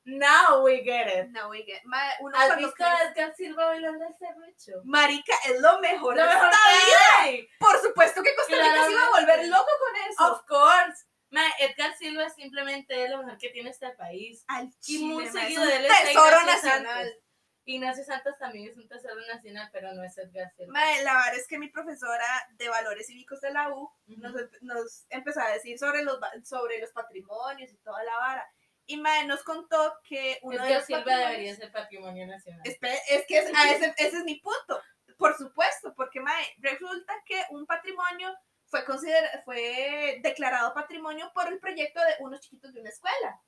Now 0.06 0.64
we 0.64 0.82
get 0.84 1.08
it. 1.08 1.30
No, 1.30 1.48
we 1.50 1.64
get- 1.64 1.82
uno 2.20 2.38
¿Has 2.38 2.58
visto 2.58 2.84
a 2.84 3.04
Edgar 3.04 3.34
Silva 3.36 3.68
bailando 3.68 4.06
el 4.06 4.18
serrucho? 4.18 4.82
Marica, 4.84 5.34
es 5.46 5.62
lo 5.62 5.80
mejor 5.80 6.18
Lo 6.18 6.24
de 6.24 6.28
mejor 6.28 6.50
esta 6.50 7.30
vida. 7.30 7.48
Por 7.60 7.80
supuesto 7.82 8.22
que 8.24 8.36
Costa 8.36 8.56
Rica 8.56 8.86
se 8.86 8.92
iba 8.92 9.06
a 9.06 9.10
volver 9.12 9.48
loco 9.48 9.70
con 9.80 10.12
eso. 10.12 10.34
Of 10.34 10.46
course. 10.46 11.06
Ma, 11.34 11.44
Edgar 11.60 11.96
Silva 11.98 12.30
simplemente 12.30 13.04
es 13.04 13.10
lo 13.10 13.18
mejor 13.24 13.38
que 13.40 13.50
tiene 13.50 13.72
este 13.72 13.90
país. 13.92 14.44
Al 14.48 14.66
Y 14.68 14.80
chile, 14.80 15.06
muy 15.06 15.24
mae, 15.26 15.32
seguido 15.32 15.64
es 15.64 15.70
de 15.70 15.76
él 15.78 15.88
tesoro 15.88 16.40
Ignacio 16.42 16.70
nacional. 16.70 17.06
Santos. 17.06 17.24
Ignacio 17.66 18.04
Santos 18.04 18.36
también 18.38 18.70
es 18.70 18.78
un 18.78 18.88
tesoro 18.90 19.22
nacional, 19.26 19.70
pero 19.72 19.94
no 19.94 20.04
es 20.04 20.18
Edgar 20.18 20.52
Silva. 20.56 20.74
Mae, 20.74 21.04
la 21.04 21.14
verdad 21.16 21.36
es 21.36 21.48
que 21.48 21.58
mi 21.58 21.70
profesora 21.70 22.26
de 22.58 22.70
valores 22.70 23.08
cívicos 23.08 23.42
de 23.42 23.52
la 23.52 23.70
U 23.70 23.82
Ujú. 24.08 24.20
nos, 24.22 24.34
nos 24.62 25.06
empezó 25.10 25.40
a 25.42 25.50
decir 25.54 25.80
sobre 25.80 26.04
los, 26.04 26.20
sobre 26.44 26.80
los 26.80 26.92
patrimonios 26.92 27.72
y 27.72 27.78
toda 27.78 28.04
la 28.04 28.16
vara. 28.18 28.48
Y 28.86 28.98
mae 28.98 29.26
nos 29.26 29.44
contó 29.44 29.98
que 30.04 30.40
uno 30.42 30.58
de 30.58 30.66
Edgar 30.66 30.78
los 30.80 30.86
Silva 30.86 31.18
debería 31.18 31.56
ser 31.56 31.72
patrimonio 31.72 32.28
nacional. 32.28 32.62
Espera, 32.66 32.96
es 33.10 33.26
que 33.28 33.38
es- 33.40 33.52
a 33.56 33.72
ese, 33.72 33.94
ese 33.98 34.18
es 34.18 34.24
mi 34.26 34.36
punto. 34.42 34.82
Por 35.18 35.36
supuesto, 35.38 35.94
porque 35.96 36.20
mae, 36.20 36.54
resulta 36.58 37.14
que 37.26 37.44
un 37.50 37.66
patrimonio 37.66 38.36
fue 38.82 39.44
fue 39.46 40.20
declarado 40.24 40.74
patrimonio 40.74 41.32
por 41.34 41.48
el 41.48 41.60
proyecto 41.60 42.02
de 42.02 42.24
unos 42.24 42.40
chiquitos 42.40 42.74
de 42.74 42.82
una 42.82 42.90
escuela. 42.90 43.42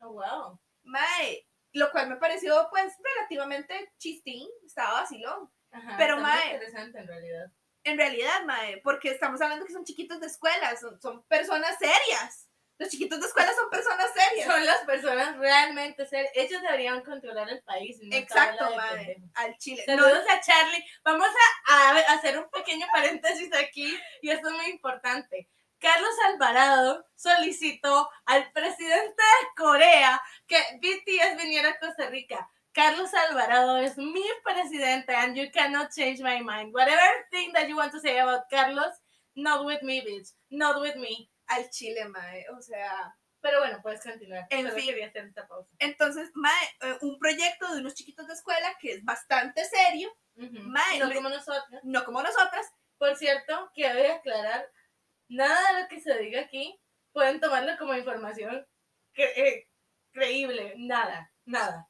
Oh, 0.00 0.12
wow. 0.12 0.60
Mae, 0.84 1.46
lo 1.72 1.90
cual 1.90 2.08
me 2.08 2.16
pareció 2.16 2.68
pues 2.70 2.96
relativamente 3.02 3.92
chistín, 3.98 4.48
estaba 4.64 5.00
vacilón. 5.00 5.50
Ajá, 5.72 5.96
Pero, 5.98 6.18
mae, 6.18 6.52
interesante 6.52 6.98
en 6.98 7.06
realidad. 7.06 7.52
En 7.82 7.98
realidad, 7.98 8.44
mae, 8.46 8.80
porque 8.82 9.10
estamos 9.10 9.40
hablando 9.40 9.66
que 9.66 9.72
son 9.72 9.84
chiquitos 9.84 10.20
de 10.20 10.26
escuela, 10.26 10.76
son, 10.76 11.00
son 11.00 11.24
personas 11.24 11.76
serias. 11.78 12.49
Los 12.80 12.88
chiquitos 12.88 13.20
de 13.20 13.26
escuela 13.26 13.52
son 13.54 13.68
personas 13.68 14.10
serias. 14.14 14.46
Son 14.46 14.64
las 14.64 14.78
personas 14.84 15.36
realmente 15.36 16.06
ser, 16.06 16.30
ellos 16.34 16.62
deberían 16.62 17.02
controlar 17.02 17.46
el 17.50 17.62
país. 17.62 17.98
no 18.00 18.16
Exacto, 18.16 18.70
pendejos. 18.70 19.30
al 19.34 19.58
chile. 19.58 19.84
No, 19.86 19.96
Saludos 20.02 20.24
a 20.30 20.40
Charlie. 20.40 20.82
Vamos 21.04 21.28
a, 21.28 21.90
a 21.90 22.14
hacer 22.14 22.38
un 22.38 22.48
pequeño 22.48 22.86
paréntesis 22.90 23.50
aquí 23.54 23.94
y 24.22 24.30
esto 24.30 24.48
es 24.48 24.54
muy 24.54 24.70
importante. 24.70 25.46
Carlos 25.78 26.14
Alvarado 26.28 27.06
solicitó 27.14 28.08
al 28.24 28.50
presidente 28.52 29.22
de 29.22 29.48
Corea 29.62 30.22
que 30.46 30.56
BTS 30.80 31.36
viniera 31.36 31.68
a 31.68 31.78
Costa 31.78 32.08
Rica. 32.08 32.48
Carlos 32.72 33.12
Alvarado 33.12 33.76
es 33.76 33.98
mi 33.98 34.24
presidente 34.42 35.14
and 35.14 35.36
you 35.36 35.50
cannot 35.52 35.90
change 35.94 36.20
my 36.22 36.40
mind. 36.42 36.72
Whatever 36.72 37.02
thing 37.30 37.52
that 37.52 37.68
you 37.68 37.76
want 37.76 37.92
to 37.92 38.00
say 38.00 38.18
about 38.20 38.44
Carlos, 38.48 38.94
not 39.34 39.66
with 39.66 39.82
me, 39.82 40.00
bitch. 40.00 40.32
Not 40.48 40.80
with 40.80 40.96
me. 40.96 41.28
Al 41.50 41.68
chile, 41.70 42.06
mae, 42.08 42.46
o 42.50 42.60
sea... 42.62 43.14
Pero 43.42 43.60
bueno, 43.60 43.80
puedes 43.82 44.02
continuar. 44.02 44.46
En 44.50 44.66
Solo 44.66 44.74
fin. 44.74 44.86
quería 44.90 45.06
hacer 45.06 45.24
esta 45.24 45.48
pausa. 45.48 45.70
Entonces, 45.78 46.30
mae, 46.34 46.66
eh, 46.82 46.98
un 47.00 47.18
proyecto 47.18 47.72
de 47.72 47.80
unos 47.80 47.94
chiquitos 47.94 48.26
de 48.26 48.34
escuela 48.34 48.76
que 48.78 48.92
es 48.92 49.04
bastante 49.04 49.64
serio, 49.64 50.12
Ujú. 50.36 50.58
Mae, 50.60 50.98
no 50.98 51.10
como 51.14 51.28
nosotros. 51.30 51.80
no 51.84 52.04
como 52.04 52.22
nosotras, 52.22 52.66
Por 52.98 53.16
cierto, 53.16 53.70
quiero 53.74 54.12
aclarar, 54.12 54.70
nada 55.28 55.72
de 55.72 55.82
lo 55.82 55.88
que 55.88 56.00
se 56.02 56.18
diga 56.18 56.42
aquí 56.42 56.78
pueden 57.12 57.40
tomarlo 57.40 57.78
como 57.78 57.94
información 57.94 58.66
eh, 59.14 59.66
creíble, 60.12 60.74
nada, 60.76 61.32
nada. 61.46 61.88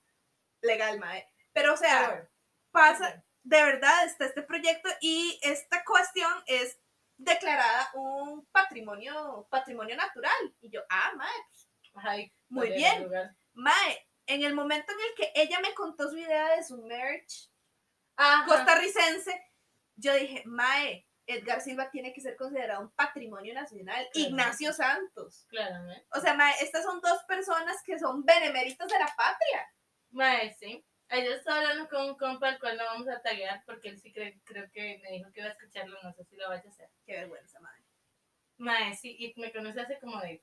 legal, 0.62 1.00
mae. 1.00 1.26
Pero, 1.52 1.74
o 1.74 1.76
Pero 1.76 1.76
sea, 1.76 2.06
bueno, 2.10 2.28
pasa, 2.70 3.24
de 3.42 3.62
verdad 3.64 4.04
está 4.06 4.26
este 4.26 4.42
proyecto 4.42 4.88
y 5.00 5.38
esta 5.42 5.82
cuestión 5.84 6.32
es 6.46 6.78
declarada 7.20 7.90
un 7.94 8.46
patrimonio, 8.46 9.46
patrimonio 9.50 9.96
natural. 9.96 10.54
Y 10.60 10.70
yo, 10.70 10.80
ah, 10.88 11.12
mae, 11.94 12.20
y 12.22 12.32
Muy 12.48 12.70
bien. 12.70 13.08
mae, 13.52 14.08
en 14.26 14.44
el 14.44 14.54
momento 14.54 14.92
en 14.92 14.98
el 15.00 15.14
que 15.14 15.32
ella 15.40 15.60
me 15.60 15.74
contó 15.74 16.08
su 16.08 16.16
idea 16.16 16.56
de 16.56 16.62
su 16.62 16.80
merch 16.82 17.50
Ajá, 18.16 18.46
costarricense, 18.46 19.44
yo 19.96 20.14
dije, 20.14 20.42
mae, 20.46 21.06
Edgar 21.26 21.60
Silva 21.60 21.90
tiene 21.90 22.12
que 22.12 22.20
ser 22.20 22.36
considerado 22.36 22.82
un 22.82 22.90
patrimonio 22.92 23.54
nacional. 23.54 24.08
Claro. 24.12 24.28
Ignacio 24.28 24.72
Santos. 24.72 25.46
claramente. 25.48 26.06
O 26.12 26.20
sea, 26.20 26.34
mae, 26.34 26.54
estas 26.60 26.84
son 26.84 27.00
dos 27.00 27.22
personas 27.24 27.76
que 27.84 27.98
son 27.98 28.24
beneméritos 28.24 28.88
de 28.88 28.98
la 28.98 29.12
patria. 29.16 29.68
Mae, 30.10 30.54
sí. 30.54 30.84
Ayer 31.10 31.32
estaba 31.32 31.58
hablando 31.60 31.88
con 31.88 32.08
un 32.10 32.16
compa 32.16 32.48
al 32.48 32.58
cual 32.60 32.76
no 32.76 32.84
vamos 32.84 33.08
a 33.08 33.20
taguear 33.20 33.62
porque 33.66 33.88
él 33.88 33.98
sí 33.98 34.12
cree- 34.12 34.40
creo 34.44 34.70
que 34.70 34.98
me 35.02 35.10
dijo 35.12 35.30
que 35.32 35.40
iba 35.40 35.48
a 35.48 35.52
escucharlo, 35.52 35.98
no 36.02 36.12
sé 36.12 36.24
si 36.24 36.36
lo 36.36 36.48
vaya 36.48 36.62
a 36.64 36.68
hacer. 36.68 36.88
Qué 37.04 37.12
vergüenza, 37.14 37.58
mae. 37.60 37.80
Mae, 38.58 38.94
sí, 38.94 39.16
y 39.18 39.40
me 39.40 39.52
conoce 39.52 39.80
hace 39.80 39.98
como 39.98 40.20
de 40.20 40.42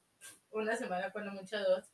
una 0.51 0.75
semana, 0.75 1.11
cuando 1.11 1.31
mucho 1.31 1.57
dos. 1.59 1.85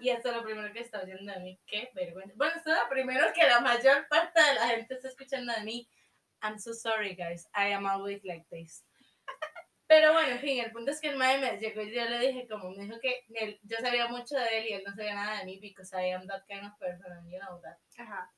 Y 0.00 0.08
esto 0.10 0.30
es 0.30 0.36
lo 0.36 0.42
primero 0.42 0.72
que 0.72 0.80
está 0.80 1.00
oyendo 1.02 1.32
de 1.32 1.40
mí. 1.40 1.60
Qué 1.66 1.90
vergüenza. 1.94 2.34
Bueno, 2.36 2.54
esto 2.56 2.70
es 2.72 2.78
lo 2.78 2.88
primero 2.88 3.26
que 3.34 3.46
la 3.46 3.60
mayor 3.60 4.06
parte 4.08 4.40
de 4.42 4.54
la 4.54 4.68
gente 4.68 4.94
está 4.94 5.08
escuchando 5.08 5.52
de 5.54 5.62
mí. 5.62 5.88
I'm 6.42 6.58
so 6.58 6.72
sorry, 6.72 7.14
guys. 7.14 7.46
I 7.54 7.72
am 7.72 7.86
always 7.86 8.22
like 8.24 8.46
this. 8.50 8.84
Pero 9.90 10.12
bueno, 10.12 10.34
en 10.34 10.38
fin, 10.38 10.60
el 10.64 10.70
punto 10.70 10.92
es 10.92 11.00
que 11.00 11.08
el 11.08 11.16
mae 11.16 11.38
me 11.38 11.58
llegó 11.58 11.82
y 11.82 11.92
yo 11.92 12.04
le 12.04 12.20
dije, 12.20 12.46
como 12.46 12.70
me 12.70 12.84
dijo 12.84 13.00
que 13.00 13.24
él- 13.34 13.58
yo 13.64 13.76
sabía 13.78 14.06
mucho 14.06 14.36
de 14.36 14.58
él 14.58 14.66
y 14.68 14.72
él 14.74 14.84
no 14.86 14.94
sabía 14.94 15.16
nada 15.16 15.38
de 15.40 15.46
mí 15.46 15.58
because 15.58 15.90
I 16.00 16.12
am 16.12 16.28
that 16.28 16.44
kind 16.46 16.64
of 16.64 16.78
person 16.78 17.10
and 17.10 17.28
you 17.28 17.40
know 17.40 17.60
that. 17.60 17.76
Ajá. 17.98 18.32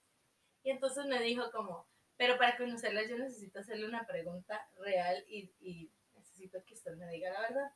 Y 0.62 0.70
entonces 0.70 1.04
me 1.04 1.20
dijo 1.20 1.50
como, 1.50 1.86
pero 2.16 2.38
para 2.38 2.56
conocerla 2.56 3.02
yo 3.06 3.18
necesito 3.18 3.58
hacerle 3.60 3.86
una 3.86 4.06
pregunta 4.06 4.66
real 4.78 5.22
y, 5.28 5.52
y 5.60 5.92
necesito 6.14 6.64
que 6.64 6.72
usted 6.72 6.92
me 6.96 7.06
diga 7.10 7.30
la 7.30 7.40
verdad. 7.42 7.70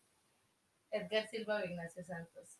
Edgar 0.90 1.28
Silva 1.28 1.56
o 1.56 1.64
Ignacio 1.66 2.02
Santos. 2.02 2.58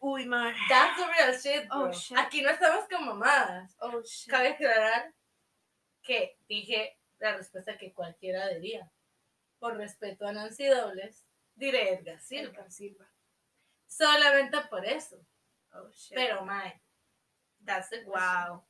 Uy, 0.00 0.26
mae. 0.26 0.54
That's 0.68 0.96
the 0.98 1.06
real 1.06 1.38
shit, 1.38 1.68
bro. 1.70 1.84
Oh, 1.88 1.90
shit. 1.92 2.18
Aquí 2.18 2.42
no 2.42 2.50
estamos 2.50 2.86
como 2.86 3.14
mamadas. 3.14 3.74
Oh, 3.80 4.02
shit. 4.02 4.28
Cabe 4.30 4.48
aclarar 4.48 5.14
que 6.02 6.36
dije 6.48 6.98
la 7.18 7.34
respuesta 7.38 7.78
que 7.78 7.94
cualquiera 7.94 8.46
diría. 8.48 8.90
Por 9.60 9.76
respeto 9.76 10.26
a 10.26 10.32
Nancy 10.32 10.66
Dobles, 10.66 11.24
diré 11.54 11.92
Edgar 11.94 12.20
Silva. 12.20 12.50
Edgar 12.50 12.72
Silva. 12.72 13.08
Solamente 13.86 14.58
por 14.70 14.84
eso. 14.84 15.24
Oh, 15.72 15.88
shit. 15.92 16.14
Pero, 16.16 16.44
mae, 16.44 16.82
that's 17.64 17.88
the 17.90 18.02
question. 18.04 18.12
wow. 18.48 18.64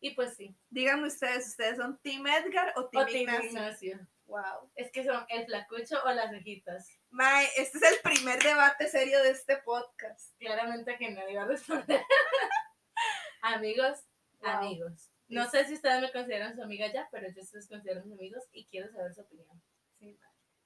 Y 0.00 0.14
pues 0.14 0.34
sí. 0.36 0.56
Díganme 0.70 1.08
ustedes, 1.08 1.48
¿ustedes 1.48 1.76
son 1.76 1.98
Team 1.98 2.26
Edgar 2.26 2.72
o 2.76 2.88
Team 2.88 3.02
O 3.02 3.06
Team 3.06 3.44
Ignacio? 3.44 4.06
Wow. 4.26 4.70
Es 4.76 4.90
que 4.92 5.04
son 5.04 5.26
el 5.28 5.44
flacucho 5.44 6.02
o 6.04 6.10
las 6.12 6.30
cejitas. 6.30 6.88
Mae, 7.10 7.46
este 7.58 7.78
es 7.78 7.84
el 7.84 7.98
primer 8.00 8.40
debate 8.42 8.88
serio 8.88 9.22
de 9.22 9.30
este 9.30 9.56
podcast. 9.58 10.34
Claramente 10.38 10.96
que 10.96 11.10
no 11.10 11.28
iba 11.28 11.42
a 11.42 11.46
responder. 11.46 12.00
amigos, 13.42 13.98
Wow. 14.40 14.50
amigos. 14.50 15.10
No 15.28 15.48
sé 15.50 15.64
si 15.66 15.74
ustedes 15.74 16.00
me 16.00 16.10
consideran 16.12 16.54
su 16.56 16.62
amiga 16.62 16.90
ya, 16.92 17.08
pero 17.12 17.28
yo 17.28 17.42
ustedes 17.42 17.68
considero 17.68 18.02
mis 18.04 18.14
amigos 18.14 18.44
y 18.52 18.64
quiero 18.66 18.90
saber 18.90 19.12
su 19.14 19.20
opinión. 19.20 19.62
Sí, 20.00 20.18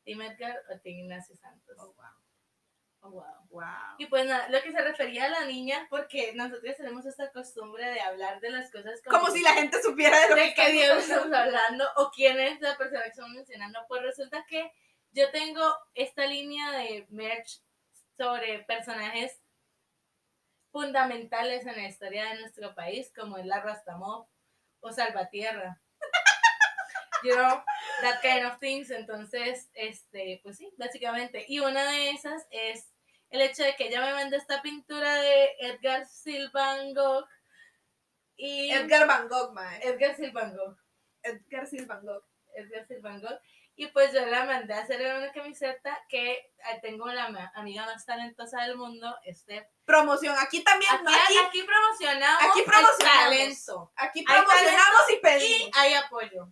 Edgar 0.04 0.62
o 0.70 0.78
Team 0.80 1.00
Ignacio 1.00 1.36
Santos. 1.36 1.76
Oh, 1.78 1.92
wow. 1.94 2.06
Oh, 3.00 3.10
wow. 3.10 3.24
Wow. 3.50 3.96
Y 3.98 4.06
pues 4.06 4.26
nada, 4.26 4.48
lo 4.48 4.62
que 4.62 4.72
se 4.72 4.80
refería 4.80 5.24
a 5.24 5.28
la 5.28 5.44
niña, 5.44 5.86
porque 5.90 6.32
nosotros 6.34 6.76
tenemos 6.76 7.04
esta 7.04 7.30
costumbre 7.32 7.84
de 7.90 8.00
hablar 8.00 8.40
de 8.40 8.50
las 8.50 8.70
cosas 8.70 9.00
como, 9.02 9.18
Como 9.18 9.30
si 9.30 9.42
la 9.42 9.52
gente 9.52 9.82
supiera 9.82 10.18
de 10.20 10.28
lo 10.30 10.54
que 10.54 10.66
de 10.66 10.72
Dios 10.72 10.98
estamos 10.98 11.32
hablando 11.32 11.84
o 11.96 12.10
quién 12.10 12.40
es 12.40 12.60
la 12.60 12.76
persona 12.78 13.02
que 13.02 13.10
estamos 13.10 13.32
mencionando. 13.32 13.80
Pues 13.88 14.02
resulta 14.02 14.44
que 14.48 14.72
yo 15.12 15.30
tengo 15.30 15.62
esta 15.94 16.26
línea 16.26 16.70
de 16.72 17.06
merch 17.10 17.62
sobre 18.16 18.60
personajes 18.60 19.40
fundamentales 20.72 21.66
en 21.66 21.76
la 21.76 21.88
historia 21.88 22.24
de 22.30 22.40
nuestro 22.40 22.74
país, 22.74 23.12
como 23.14 23.36
es 23.38 23.46
la 23.46 23.60
Rastamob 23.60 24.26
o 24.80 24.92
Salvatierra. 24.92 25.80
You 27.24 27.34
know, 27.34 27.62
that 28.02 28.20
kind 28.22 28.44
of 28.46 28.58
things. 28.58 28.90
Entonces, 28.90 29.70
este, 29.74 30.40
pues 30.42 30.58
sí, 30.58 30.72
básicamente. 30.76 31.44
Y 31.48 31.60
una 31.60 31.84
de 31.90 32.10
esas 32.10 32.46
es 32.50 32.90
el 33.30 33.40
hecho 33.40 33.64
de 33.64 33.74
que 33.76 33.88
ella 33.88 34.00
me 34.00 34.12
mandó 34.12 34.36
esta 34.36 34.62
pintura 34.62 35.16
de 35.16 35.48
Edgar 35.60 36.06
Silva 36.06 36.50
Van 36.52 36.94
Gogh 36.94 37.26
y 38.36 38.70
Edgar 38.70 39.06
Van 39.06 39.28
Gogh, 39.28 39.52
mae. 39.52 39.80
Edgar 39.82 40.16
Silva 40.16 40.42
Van 40.42 40.56
Gogh. 40.56 40.76
Edgar 41.22 41.66
Silva 41.66 41.94
Van 41.94 42.06
Gogh. 42.06 42.24
Edgar 42.54 42.86
Silva 42.86 43.10
Van 43.10 43.20
Gogh. 43.22 43.40
Y 43.76 43.88
pues 43.88 44.12
yo 44.12 44.24
la 44.26 44.44
mandé 44.44 44.72
a 44.72 44.82
hacer 44.82 45.00
una 45.16 45.32
camiseta 45.32 46.00
que 46.08 46.30
eh, 46.32 46.48
tengo 46.80 47.06
la 47.06 47.50
amiga 47.54 47.84
más 47.86 48.06
talentosa 48.06 48.62
del 48.62 48.76
mundo, 48.76 49.16
Steph. 49.32 49.66
Promoción. 49.84 50.36
Aquí 50.38 50.62
también. 50.62 50.92
Aquí, 50.94 51.12
Aquí, 51.24 51.38
aquí 51.38 51.62
promocionamos, 51.64 52.44
aquí 52.44 52.60
el 52.60 52.64
promocionamos. 52.66 53.24
talento. 53.24 53.92
aquí 53.96 54.22
promocionamos 54.24 55.10
y 55.10 55.12
Y 55.14 55.16
pedimos. 55.18 55.70
hay 55.76 55.94
apoyo. 55.94 56.44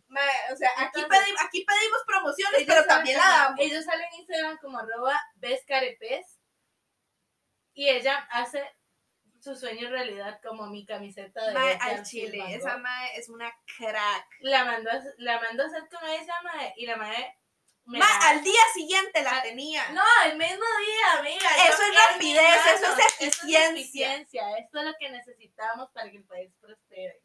O 0.52 0.56
sea, 0.56 0.70
aquí, 0.78 1.00
Entonces- 1.00 1.08
pedimos, 1.20 1.42
aquí 1.42 1.64
pedimos 1.64 2.02
promociones, 2.06 2.60
Ellos 2.60 2.74
pero 2.74 2.86
también 2.86 3.16
la 3.18 3.28
damos. 3.28 3.60
Ellos 3.60 3.84
salen 3.84 4.06
en 4.12 4.18
Instagram 4.20 4.58
como 4.58 4.78
arroba 4.80 5.22
bescarepes 5.36 6.40
y 7.72 7.88
ella 7.88 8.26
hace 8.32 8.68
su 9.42 9.56
sueño 9.56 9.90
realidad 9.90 10.40
como 10.42 10.68
mi 10.68 10.86
camiseta 10.86 11.44
de 11.48 11.52
Mae, 11.54 11.76
al 11.80 12.02
chile. 12.04 12.42
Esa 12.54 12.76
mae 12.76 13.16
es 13.18 13.28
una 13.28 13.52
crack. 13.76 14.26
La 14.40 14.64
mandó, 14.64 14.90
a- 14.90 15.02
la 15.18 15.40
mandó 15.40 15.64
a 15.64 15.66
hacer 15.66 15.82
como 15.90 16.06
esa 16.12 16.40
mae 16.42 16.72
y 16.76 16.86
la 16.86 16.96
mae 16.96 17.38
me 17.84 17.98
la- 17.98 18.28
al 18.28 18.44
día 18.44 18.60
siguiente 18.72 19.20
la 19.22 19.38
Ah, 19.38 19.42
tenía. 19.42 19.88
No, 19.90 20.02
el 20.26 20.38
mismo 20.38 20.64
día, 20.86 21.18
amiga. 21.18 21.48
Eso 21.68 21.82
es 21.82 22.12
rapidez, 22.12 22.66
eso 22.76 22.92
es 22.96 23.20
eficiencia. 23.20 23.70
eficiencia, 23.70 24.58
Esto 24.58 24.78
es 24.78 24.84
lo 24.84 24.94
que 25.00 25.10
necesitamos 25.10 25.90
para 25.92 26.08
que 26.08 26.18
el 26.18 26.24
país 26.24 26.52
prospere. 26.60 27.20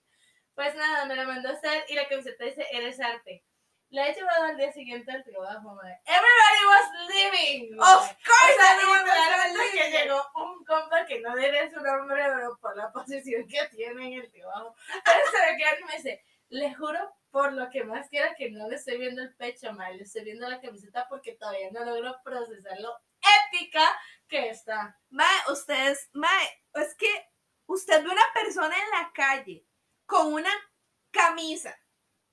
Pues 0.55 0.74
nada, 0.74 1.05
me 1.05 1.15
la 1.15 1.24
mandó 1.26 1.49
a 1.49 1.51
hacer 1.53 1.86
y 1.88 1.93
la 1.93 2.07
camiseta 2.07 2.43
dice, 2.45 2.65
eres 2.72 2.99
arte. 2.99 3.45
La 3.89 4.07
he 4.07 4.13
llevado 4.13 4.43
al 4.43 4.57
día 4.57 4.71
siguiente 4.73 5.09
al 5.09 5.23
trabajo, 5.23 5.73
madre. 5.73 5.97
Everybody 6.05 6.63
was 6.67 7.07
living. 7.07 7.79
Of 7.79 8.17
course, 8.25 8.57
everyone 8.73 9.03
was 9.03 9.15
literalmente 9.15 9.71
que 9.71 9.91
llegó 9.91 10.21
un 10.35 10.65
compa 10.65 11.05
que 11.05 11.21
no 11.21 11.33
diré 11.38 11.71
su 11.71 11.79
nombre, 11.79 12.21
pero 12.21 12.57
por 12.57 12.75
la 12.75 12.91
posición 12.91 13.47
que 13.47 13.65
tiene 13.69 14.07
en 14.07 14.13
el 14.21 14.31
trabajo. 14.31 14.75
Pero 15.05 15.19
se 15.31 15.79
y 15.79 15.83
me 15.85 15.95
dice, 15.95 16.25
le 16.49 16.75
juro 16.75 16.99
por 17.31 17.53
lo 17.53 17.69
que 17.69 17.85
más 17.85 18.09
quiera 18.09 18.35
que 18.35 18.51
no 18.51 18.67
le 18.67 18.75
estoy 18.75 18.97
viendo 18.97 19.21
el 19.21 19.33
pecho, 19.35 19.71
madre. 19.71 19.95
Le 19.95 20.03
estoy 20.03 20.25
viendo 20.25 20.49
la 20.49 20.59
camiseta 20.59 21.07
porque 21.07 21.35
todavía 21.35 21.71
no 21.71 21.85
logro 21.85 22.19
procesarlo 22.25 22.93
épica 23.51 23.88
que 24.27 24.49
está. 24.49 24.99
Mae, 25.09 25.41
ustedes, 25.49 26.09
mae, 26.11 26.63
es 26.73 26.93
que 26.95 27.29
usted 27.67 28.03
ve 28.03 28.09
una 28.09 28.33
persona 28.33 28.75
en 28.75 29.01
la 29.01 29.11
calle 29.13 29.65
con 30.05 30.33
una 30.33 30.51
camisa 31.09 31.73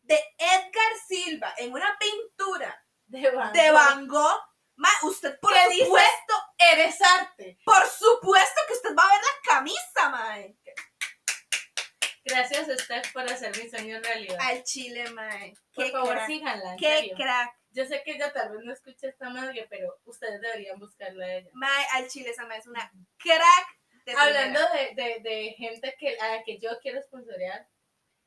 de 0.04 0.18
Edgar 0.38 0.92
Silva 1.06 1.54
en 1.58 1.72
una 1.72 1.96
pintura 1.98 2.84
De 3.06 3.30
Van 3.30 3.52
de 3.52 3.70
Gogh. 3.70 3.74
Van 3.74 4.06
Gogh, 4.08 4.40
mae, 4.76 4.92
usted 5.04 5.38
por 5.40 5.52
¿Qué 5.52 5.68
dice? 5.70 5.84
supuesto, 5.86 6.34
Eres 6.58 7.00
arte. 7.02 7.58
por 7.64 7.86
supuesto 7.86 8.60
que 8.66 8.72
usted 8.74 8.94
va 8.96 9.02
a 9.04 9.12
ver 9.12 9.20
la 9.22 9.52
camisa, 9.54 10.08
mae. 10.10 10.56
Gracias, 12.26 12.66
Steph, 12.80 13.12
por 13.12 13.22
hacer 13.30 13.54
mi 13.56 13.68
sueño 13.68 14.00
realidad. 14.00 14.38
Al 14.40 14.62
chile, 14.64 15.10
mae. 15.10 15.52
Por 15.74 15.90
favor, 15.90 16.14
crack. 16.14 16.26
síganla. 16.26 16.76
Qué 16.78 16.96
serio. 16.96 17.16
crack. 17.16 17.54
Yo 17.70 17.84
sé 17.84 18.02
que 18.04 18.12
ella 18.12 18.32
tal 18.32 18.50
vez 18.52 18.60
no 18.64 18.72
escucha 18.72 19.08
esta 19.08 19.28
madre, 19.30 19.66
pero 19.68 19.94
ustedes 20.04 20.40
deberían 20.40 20.78
buscarla 20.78 21.24
a 21.26 21.34
ella. 21.34 21.50
Mae, 21.52 21.86
al 21.92 22.08
chile, 22.08 22.30
esa 22.30 22.46
mae 22.46 22.58
es 22.58 22.66
una 22.66 22.90
crack 23.18 23.66
de 24.06 24.12
Hablando 24.12 24.60
de, 24.72 25.02
de, 25.02 25.20
de 25.20 25.54
gente 25.58 25.94
que, 25.98 26.16
a 26.18 26.28
la 26.36 26.42
que 26.44 26.58
yo 26.58 26.70
quiero 26.80 27.02
sponsorear, 27.02 27.66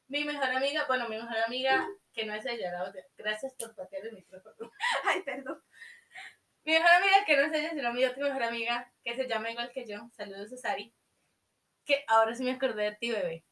mi 0.07 0.23
mejor 0.23 0.49
amiga, 0.49 0.85
bueno, 0.87 1.09
mi 1.09 1.17
mejor 1.17 1.37
amiga, 1.37 1.87
que 2.13 2.25
no 2.25 2.33
es 2.33 2.45
ella, 2.45 2.71
la 2.71 2.83
otra, 2.83 3.01
gracias 3.17 3.53
por 3.55 3.75
patear 3.75 4.05
el 4.05 4.13
micrófono. 4.13 4.71
Ay, 5.05 5.21
perdón. 5.23 5.61
Mi 6.63 6.73
mejor 6.73 6.89
amiga, 6.89 7.25
que 7.25 7.37
no 7.37 7.43
es 7.43 7.53
ella, 7.53 7.69
sino 7.71 7.93
mi 7.93 8.05
otra 8.05 8.23
mejor 8.23 8.43
amiga, 8.43 8.91
que 9.03 9.15
se 9.15 9.27
llama 9.27 9.51
igual 9.51 9.71
que 9.71 9.85
yo, 9.85 10.09
saludos 10.15 10.51
a 10.53 10.57
Sari, 10.57 10.93
que 11.85 12.03
ahora 12.07 12.35
sí 12.35 12.43
me 12.43 12.51
acordé 12.51 12.83
de 12.83 12.95
ti, 12.95 13.11
bebé. 13.11 13.43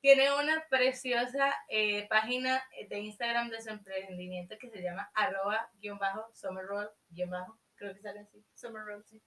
Tiene 0.00 0.34
una 0.34 0.66
preciosa 0.68 1.54
eh, 1.68 2.08
página 2.08 2.62
de 2.88 2.98
Instagram 2.98 3.50
de 3.50 3.62
su 3.62 3.70
emprendimiento 3.70 4.56
que 4.58 4.68
se 4.68 4.82
llama 4.82 5.10
arroba 5.14 5.70
guion 5.74 5.98
bajo 5.98 6.26
summerroll 6.34 6.90
guion 7.10 7.30
bajo, 7.30 7.58
creo 7.76 7.94
que 7.94 8.00
sale 8.00 8.20
así, 8.20 8.44
summerroll, 8.54 9.04
sí. 9.04 9.22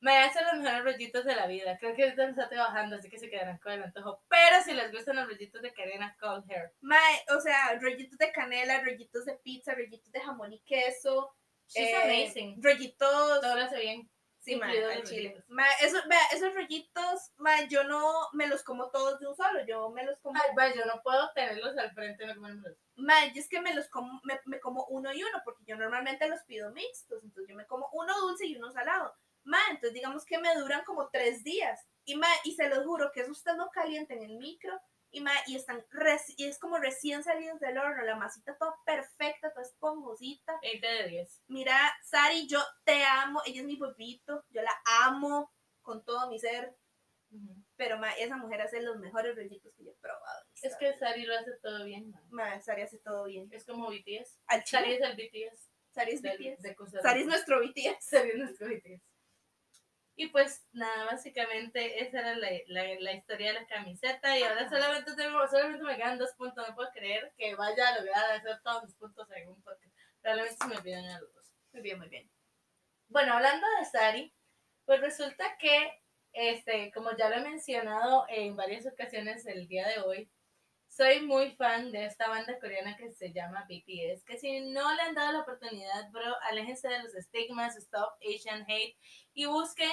Me 0.00 0.16
hacen 0.16 0.44
los 0.46 0.62
mejores 0.62 0.84
rollitos 0.84 1.24
de 1.24 1.36
la 1.36 1.46
vida. 1.46 1.76
Creo 1.78 1.94
que 1.94 2.04
ahorita 2.04 2.28
está 2.28 2.48
trabajando, 2.48 2.96
así 2.96 3.10
que 3.10 3.18
se 3.18 3.28
quedarán 3.28 3.58
con 3.58 3.72
el 3.72 3.82
antojo. 3.82 4.22
Pero 4.28 4.62
si 4.64 4.72
les 4.72 4.90
gustan 4.90 5.16
los 5.16 5.26
rollitos 5.26 5.60
de 5.60 5.72
Karina 5.74 6.16
Cold 6.18 6.50
Hair, 6.50 6.72
Mae, 6.80 7.24
o 7.36 7.40
sea, 7.40 7.78
rollitos 7.78 8.18
de 8.18 8.32
canela, 8.32 8.82
rollitos 8.82 9.26
de 9.26 9.34
pizza, 9.34 9.74
rollitos 9.74 10.10
de 10.10 10.20
jamón 10.20 10.52
y 10.52 10.60
queso. 10.60 11.34
she's 11.68 11.90
eh, 11.90 11.96
amazing. 11.96 12.62
Rollitos. 12.62 12.98
Todo 12.98 13.56
lo 13.56 13.62
hace 13.62 13.78
bien. 13.78 14.10
Sí, 14.40 14.54
incluidos 14.54 14.96
al 14.96 15.02
chile. 15.02 15.44
esos, 15.82 16.02
esos 16.32 16.54
rollitos, 16.54 17.30
mae, 17.36 17.68
yo 17.68 17.84
no 17.84 18.30
me 18.32 18.46
los 18.46 18.62
como 18.62 18.88
todos 18.88 19.20
de 19.20 19.26
un 19.26 19.36
solo, 19.36 19.66
yo 19.66 19.90
me 19.90 20.02
los 20.04 20.18
como. 20.20 20.40
Ay, 20.56 20.72
yo 20.74 20.86
no 20.86 21.02
puedo 21.02 21.30
tenerlos 21.34 21.76
al 21.76 21.92
frente, 21.92 22.26
no 22.26 22.34
comérmelos. 22.36 22.78
Mae, 22.96 23.32
yo 23.34 23.40
es 23.40 23.48
que 23.48 23.60
me 23.60 23.74
los 23.74 23.88
como, 23.88 24.18
me, 24.24 24.40
me 24.46 24.58
como 24.58 24.86
uno 24.86 25.12
y 25.12 25.22
uno, 25.22 25.42
porque 25.44 25.64
yo 25.66 25.76
normalmente 25.76 26.26
los 26.26 26.42
pido 26.44 26.72
mixtos, 26.72 27.22
entonces 27.22 27.50
yo 27.50 27.54
me 27.54 27.66
como 27.66 27.90
uno 27.92 28.18
dulce 28.18 28.46
y 28.46 28.56
uno 28.56 28.72
salado. 28.72 29.14
Mae, 29.44 29.60
entonces 29.70 29.94
digamos 29.94 30.24
que 30.24 30.38
me 30.38 30.54
duran 30.56 30.84
como 30.84 31.08
tres 31.10 31.42
días. 31.44 31.80
Y 32.04 32.16
mae, 32.16 32.36
y 32.44 32.54
se 32.54 32.68
los 32.68 32.84
juro 32.84 33.10
que 33.12 33.20
eso 33.22 33.30
usted 33.32 33.52
lo 33.56 33.68
calienta 33.70 34.14
en 34.14 34.22
el 34.22 34.36
micro 34.38 34.78
y 35.12 35.20
mae, 35.20 35.36
y 35.46 35.56
están 35.56 35.84
reci- 35.90 36.34
y 36.36 36.44
es 36.46 36.58
como 36.58 36.78
recién 36.78 37.22
salidos 37.24 37.58
del 37.60 37.78
horno, 37.78 38.02
la 38.04 38.16
masita 38.16 38.56
toda 38.58 38.74
perfecta, 38.86 39.52
toda 39.52 39.62
esponjosita. 39.66 40.58
20 40.62 40.86
de 40.86 41.08
10. 41.08 41.42
Mira, 41.48 41.76
Sari, 42.04 42.46
yo 42.46 42.60
te 42.84 43.04
amo, 43.04 43.42
ella 43.44 43.60
es 43.60 43.66
mi 43.66 43.76
pueblito, 43.76 44.44
yo 44.50 44.62
la 44.62 44.72
amo 45.04 45.52
con 45.82 46.04
todo 46.04 46.28
mi 46.28 46.38
ser, 46.38 46.76
pero 47.76 47.98
ma, 47.98 48.12
esa 48.12 48.36
mujer 48.36 48.60
hace 48.62 48.82
los 48.82 48.98
mejores 48.98 49.34
rollitos 49.36 49.72
que 49.76 49.84
yo 49.84 49.90
he 49.92 49.96
probado. 49.96 50.44
Es 50.62 50.76
que 50.76 50.96
Sari 50.98 51.24
lo 51.24 51.36
hace 51.36 51.52
todo 51.62 51.84
bien. 51.84 52.12
Ma, 52.30 52.60
Sari 52.60 52.82
hace 52.82 52.98
todo 52.98 53.24
bien. 53.24 53.48
Es 53.52 53.64
como 53.64 53.88
BTS. 53.88 54.40
Sari 54.66 54.94
es 54.94 55.00
el 55.00 55.16
BTS. 55.16 55.70
Sari 55.92 56.12
es 56.12 56.22
del- 56.22 56.38
BTS. 56.38 56.62
de 56.62 56.74
Sari 57.02 57.20
es 57.20 57.26
nuestro 57.26 57.60
BTS. 57.60 57.96
Sari 58.00 58.30
es 58.30 58.36
nuestro 58.36 58.68
BTS. 58.68 59.02
Y 60.20 60.26
pues 60.26 60.66
nada, 60.72 61.06
básicamente 61.06 62.04
esa 62.04 62.20
era 62.20 62.36
la, 62.36 62.50
la, 62.66 62.82
la 63.00 63.12
historia 63.14 63.54
de 63.54 63.60
la 63.60 63.66
camiseta 63.66 64.38
y 64.38 64.42
ahora 64.42 64.68
solamente 64.68 65.16
tengo, 65.16 65.48
solamente 65.48 65.82
me 65.82 65.96
quedan 65.96 66.18
dos 66.18 66.34
puntos, 66.36 66.68
no 66.68 66.74
puedo 66.74 66.90
creer 66.90 67.32
que 67.38 67.54
vaya 67.54 67.88
a 67.88 67.98
lograr 67.98 68.30
hacer 68.32 68.60
todos 68.62 68.82
los 68.82 68.94
puntos 68.96 69.26
en 69.30 69.48
un 69.48 69.62
podcast. 69.62 69.94
Probablemente 70.20 70.62
se 70.62 70.68
me 70.68 70.76
olvidan 70.76 71.06
a 71.06 71.20
los 71.20 71.32
dos. 71.32 71.46
Muy 71.72 71.80
bien, 71.80 71.98
muy 71.98 72.08
bien. 72.10 72.30
Bueno, 73.08 73.32
hablando 73.32 73.66
de 73.78 73.84
Sari, 73.86 74.34
pues 74.84 75.00
resulta 75.00 75.56
que, 75.56 76.02
este, 76.34 76.92
como 76.92 77.16
ya 77.16 77.30
lo 77.30 77.36
he 77.36 77.40
mencionado 77.40 78.26
en 78.28 78.56
varias 78.56 78.86
ocasiones 78.86 79.46
el 79.46 79.68
día 79.68 79.88
de 79.88 80.00
hoy, 80.00 80.30
soy 80.86 81.20
muy 81.20 81.52
fan 81.52 81.92
de 81.92 82.04
esta 82.04 82.28
banda 82.28 82.58
coreana 82.58 82.96
que 82.96 83.10
se 83.12 83.32
llama 83.32 83.66
BTS, 83.70 84.24
que 84.24 84.36
si 84.36 84.60
no 84.60 84.92
le 84.92 85.02
han 85.02 85.14
dado 85.14 85.32
la 85.32 85.40
oportunidad, 85.40 86.10
bro, 86.10 86.34
aléjense 86.42 86.88
de 86.88 87.02
los 87.02 87.14
estigmas, 87.14 87.76
stop 87.76 88.18
Asian 88.22 88.66
hate 88.68 88.98
y 89.32 89.46
busquen 89.46 89.90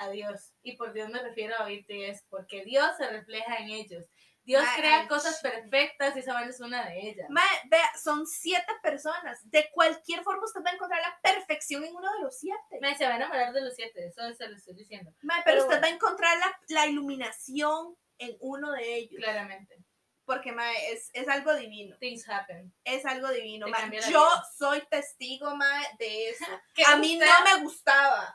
a 0.00 0.10
Dios. 0.10 0.52
Y 0.62 0.76
por 0.76 0.92
Dios 0.92 1.08
me 1.10 1.20
refiero 1.22 1.54
a 1.58 1.64
BTS, 1.66 2.24
porque 2.28 2.64
Dios 2.64 2.88
se 2.96 3.08
refleja 3.08 3.56
en 3.58 3.70
ellos. 3.70 4.04
Dios 4.42 4.64
Ay, 4.66 4.80
crea 4.80 5.06
cosas 5.06 5.38
perfectas 5.42 6.16
y 6.16 6.20
esa 6.20 6.32
banda 6.32 6.48
es 6.50 6.60
una 6.60 6.86
de 6.88 6.98
ellas. 7.10 7.28
Ma, 7.28 7.42
vea, 7.70 7.88
son 8.02 8.26
siete 8.26 8.72
personas. 8.82 9.38
De 9.50 9.68
cualquier 9.72 10.22
forma 10.22 10.44
usted 10.44 10.62
va 10.64 10.70
a 10.70 10.74
encontrar 10.74 11.00
la 11.02 11.18
perfección 11.22 11.84
en 11.84 11.94
uno 11.94 12.10
de 12.14 12.20
los 12.20 12.38
siete. 12.38 12.78
Me 12.80 12.96
se 12.96 13.06
va 13.06 13.12
a 13.12 13.16
enamorar 13.16 13.52
de 13.52 13.60
los 13.60 13.74
siete, 13.74 14.06
eso 14.06 14.32
se 14.34 14.48
lo 14.48 14.56
estoy 14.56 14.74
diciendo, 14.74 15.12
Ma, 15.22 15.42
pero, 15.44 15.44
pero 15.44 15.56
usted 15.64 15.68
bueno. 15.78 15.82
va 15.82 15.88
a 15.88 15.94
encontrar 15.94 16.38
la, 16.38 16.58
la 16.68 16.86
iluminación 16.86 17.96
en 18.18 18.36
uno 18.40 18.72
de 18.72 18.94
ellos. 18.96 19.22
claramente. 19.22 19.76
Porque 20.24 20.52
ma, 20.52 20.72
es, 20.72 21.10
es 21.12 21.28
algo 21.28 21.54
divino. 21.54 21.96
Things 21.98 22.28
happen. 22.28 22.72
Es 22.84 23.04
algo 23.04 23.28
divino. 23.28 23.68
Ma. 23.68 23.78
Yo 24.08 24.24
vida. 24.24 24.44
soy 24.56 24.80
testigo 24.88 25.54
ma, 25.54 25.82
de 25.98 26.30
eso. 26.30 26.44
A 26.88 26.96
mí 26.96 27.14
usted- 27.14 27.26
no 27.26 27.56
me 27.56 27.62
gustaba. 27.64 28.34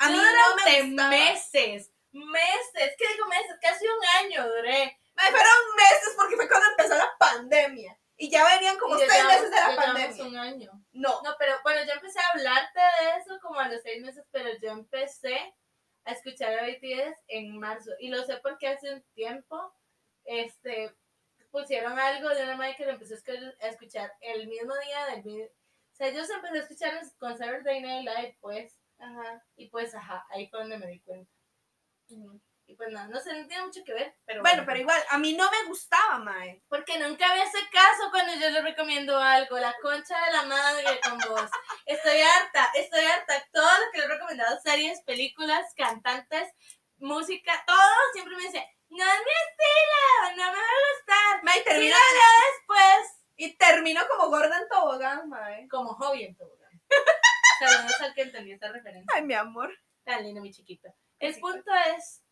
A 0.00 0.10
mí 0.10 0.16
no 0.16 0.56
me 0.56 0.82
gustaba. 0.82 1.08
meses, 1.10 1.90
meses, 2.12 2.94
¿qué 2.98 3.08
digo 3.12 3.26
meses? 3.26 3.56
Casi 3.60 3.86
un 3.86 4.04
año 4.24 4.48
duré. 4.48 4.98
Ma, 5.14 5.22
fueron 5.24 5.76
meses 5.76 6.14
porque 6.16 6.36
fue 6.36 6.48
cuando 6.48 6.66
empezó 6.70 6.94
la 6.96 7.12
pandemia. 7.18 7.96
Y 8.16 8.28
ya 8.30 8.44
venían 8.44 8.76
como 8.78 8.98
ya 8.98 9.06
seis 9.08 9.24
meses 9.24 9.50
de 9.50 9.56
la 9.56 9.76
pandemia. 9.76 10.24
un 10.24 10.36
año. 10.36 10.70
No. 10.92 11.22
No, 11.22 11.36
pero 11.38 11.54
bueno, 11.62 11.82
yo 11.86 11.92
empecé 11.94 12.20
a 12.20 12.28
hablarte 12.28 12.78
de 12.80 13.20
eso 13.20 13.38
como 13.40 13.60
a 13.60 13.68
los 13.68 13.80
seis 13.82 14.02
meses, 14.02 14.24
pero 14.30 14.50
yo 14.60 14.70
empecé 14.72 15.54
a 16.04 16.12
escuchar 16.12 16.58
a 16.58 16.64
BTS 16.66 17.18
en 17.28 17.58
marzo. 17.58 17.90
Y 17.98 18.08
lo 18.08 18.22
sé 18.24 18.36
porque 18.42 18.68
hace 18.68 18.92
un 18.92 19.02
tiempo, 19.14 19.74
este, 20.24 20.94
pusieron 21.50 21.98
algo 21.98 22.28
de 22.30 22.42
una 22.44 22.56
madre 22.56 22.76
que 22.76 22.84
lo 22.84 22.92
empezó 22.92 23.14
a 23.14 23.18
escu- 23.18 23.56
a 23.60 23.66
escuchar 23.68 24.12
el 24.20 24.46
mismo 24.48 24.74
día 24.84 25.06
del. 25.16 25.44
O 25.92 25.94
sea, 25.96 26.10
yo 26.10 26.24
se 26.24 26.32
empecé 26.34 26.58
a 26.58 26.62
escuchar 26.62 27.00
con 27.18 27.36
Saturday 27.38 27.80
Night 27.80 28.06
Live, 28.08 28.38
pues, 28.40 28.76
Ajá. 29.00 29.42
y 29.56 29.68
pues, 29.70 29.94
ajá, 29.94 30.26
ahí 30.30 30.46
fue 30.48 30.60
donde 30.60 30.78
me 30.78 30.86
di 30.86 31.00
cuenta. 31.00 31.30
Y 32.66 32.74
pues 32.76 32.90
nada, 32.92 33.08
no 33.08 33.18
sé, 33.20 33.32
no 33.34 33.48
tiene 33.48 33.64
mucho 33.64 33.82
que 33.84 33.92
ver, 33.92 34.14
pero 34.24 34.42
Bueno, 34.42 34.62
pero 34.64 34.78
igual, 34.78 35.02
a 35.10 35.18
mí 35.18 35.32
no 35.32 35.50
me 35.50 35.64
gustaba, 35.66 36.18
Mae. 36.18 36.62
Porque 36.68 36.98
nunca 37.00 37.26
me 37.34 37.42
hace 37.42 37.58
caso 37.72 38.10
cuando 38.10 38.32
yo 38.34 38.48
le 38.50 38.62
recomiendo 38.62 39.16
algo. 39.18 39.58
La 39.58 39.74
concha 39.82 40.16
de 40.26 40.32
la 40.32 40.42
madre 40.44 41.00
con 41.02 41.18
vos. 41.18 41.50
Estoy 41.86 42.20
harta, 42.20 42.70
estoy 42.74 43.04
harta. 43.04 43.44
Todo 43.52 43.66
lo 43.66 43.90
que 43.92 43.98
le 43.98 44.04
he 44.04 44.08
recomendado, 44.08 44.60
series, 44.60 45.02
películas, 45.02 45.72
cantantes, 45.76 46.48
música, 46.98 47.52
todo 47.66 47.78
siempre 48.12 48.36
me 48.36 48.42
dice, 48.42 48.64
no 48.90 49.04
es 49.04 49.20
mi 49.24 49.32
estilo, 49.48 50.36
no 50.36 50.52
me 50.52 50.58
va 50.58 50.64
a 50.64 50.94
gustar. 50.94 51.44
Mae, 51.44 51.62
terminó, 51.62 51.96
Síganlo 51.96 52.22
después. 52.52 53.24
y 53.36 53.56
terminó 53.56 54.00
como 54.08 54.28
gorda 54.30 54.58
en 54.58 54.68
tobogán, 54.68 55.28
Mae. 55.28 55.68
Como 55.68 55.94
hobby 55.94 56.24
en 56.24 56.36
todo. 56.36 56.59
Saludos 57.60 58.00
al 58.00 58.14
que 58.14 58.22
entendió 58.22 58.54
esta 58.54 58.72
referencia. 58.72 59.12
Ay, 59.14 59.22
mi 59.22 59.34
amor. 59.34 59.70
Tan 60.04 60.24
lindo, 60.24 60.40
mi 60.40 60.50
chiquita. 60.52 60.92
El 61.18 61.38
punto 61.38 61.70
es 61.96 62.22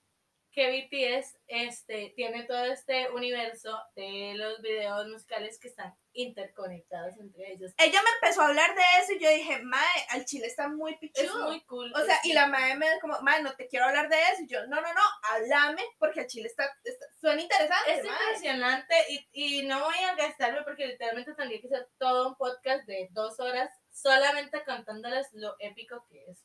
que 0.51 0.67
BTS 0.91 1.39
este, 1.47 2.13
tiene 2.17 2.43
todo 2.45 2.65
este 2.65 3.11
universo 3.11 3.79
de 3.95 4.33
los 4.35 4.61
videos 4.63 5.07
musicales 5.07 5.59
que 5.61 5.69
están 5.69 5.95
interconectados 6.15 7.17
entre 7.21 7.53
ellos. 7.53 7.73
Ella 7.79 8.01
me 8.03 8.11
empezó 8.15 8.41
a 8.43 8.47
hablar 8.49 8.75
de 8.75 8.83
eso 9.01 9.13
y 9.13 9.21
yo 9.21 9.31
dije, 9.31 9.61
Mae, 9.63 10.07
al 10.11 10.25
chile 10.25 10.47
está 10.47 10.69
muy 10.69 10.93
Es 10.95 10.99
pichudo. 10.99 11.49
muy 11.49 11.61
cool. 11.67 11.93
O 11.95 12.05
sea, 12.05 12.17
es- 12.17 12.25
y 12.25 12.33
la 12.33 12.47
Mae 12.47 12.77
me 12.77 12.87
como, 13.01 13.21
Mae, 13.21 13.43
no 13.43 13.53
te 13.55 13.69
quiero 13.69 13.85
hablar 13.87 14.09
de 14.09 14.17
eso. 14.33 14.43
Y 14.43 14.49
yo, 14.49 14.67
no, 14.67 14.81
no, 14.81 14.93
no, 14.95 15.01
háblame, 15.31 15.83
porque 15.99 16.21
al 16.21 16.27
chile 16.27 16.49
está, 16.49 16.65
está- 16.83 17.07
suena 17.21 17.43
interesante, 17.43 17.93
Es 17.93 18.05
Mae. 18.05 18.13
impresionante 18.15 18.95
y, 19.11 19.29
y 19.61 19.67
no 19.67 19.85
voy 19.85 19.99
a 19.99 20.15
gastarme 20.17 20.63
porque 20.63 20.87
literalmente 20.87 21.35
tendría 21.35 21.61
que 21.61 21.69
ser 21.69 21.89
todo 21.99 22.31
un 22.31 22.37
podcast 22.37 22.85
de 22.87 23.09
dos 23.13 23.39
horas 23.39 23.71
solamente 24.03 24.65
contándoles 24.65 25.29
lo 25.33 25.57
épico 25.59 26.05
que 26.09 26.25
es. 26.31 26.45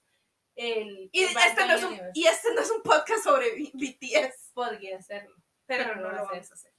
El, 0.55 1.09
Y 1.11 1.23
este, 1.23 1.65
no 1.65 1.73
es 1.73 1.83
un, 1.83 1.99
y 2.13 2.27
este 2.27 2.53
no 2.53 2.61
es 2.61 2.71
un 2.71 2.81
podcast 2.83 3.23
sobre 3.23 3.51
BTS. 3.73 4.51
Podría 4.53 4.97
hacerlo, 4.97 5.35
pero, 5.65 5.85
Pero 5.85 5.95
no, 5.95 6.01
no 6.01 6.17
lo 6.17 6.25
vamos 6.25 6.51
a 6.51 6.53
hacer. 6.53 6.73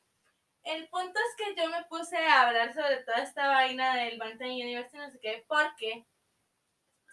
El 0.63 0.89
punto 0.89 1.21
es 1.21 1.45
que 1.45 1.55
yo 1.61 1.69
me 1.69 1.85
puse 1.85 2.17
a 2.17 2.47
hablar 2.47 2.73
sobre 2.73 3.03
toda 3.03 3.19
esta 3.19 3.49
vaina 3.49 3.97
del 3.97 4.19
Bangtan 4.19 4.49
Universe 4.49 4.97
y 4.97 4.99
no 4.99 5.11
sé 5.11 5.19
qué, 5.21 5.45
porque 5.47 6.07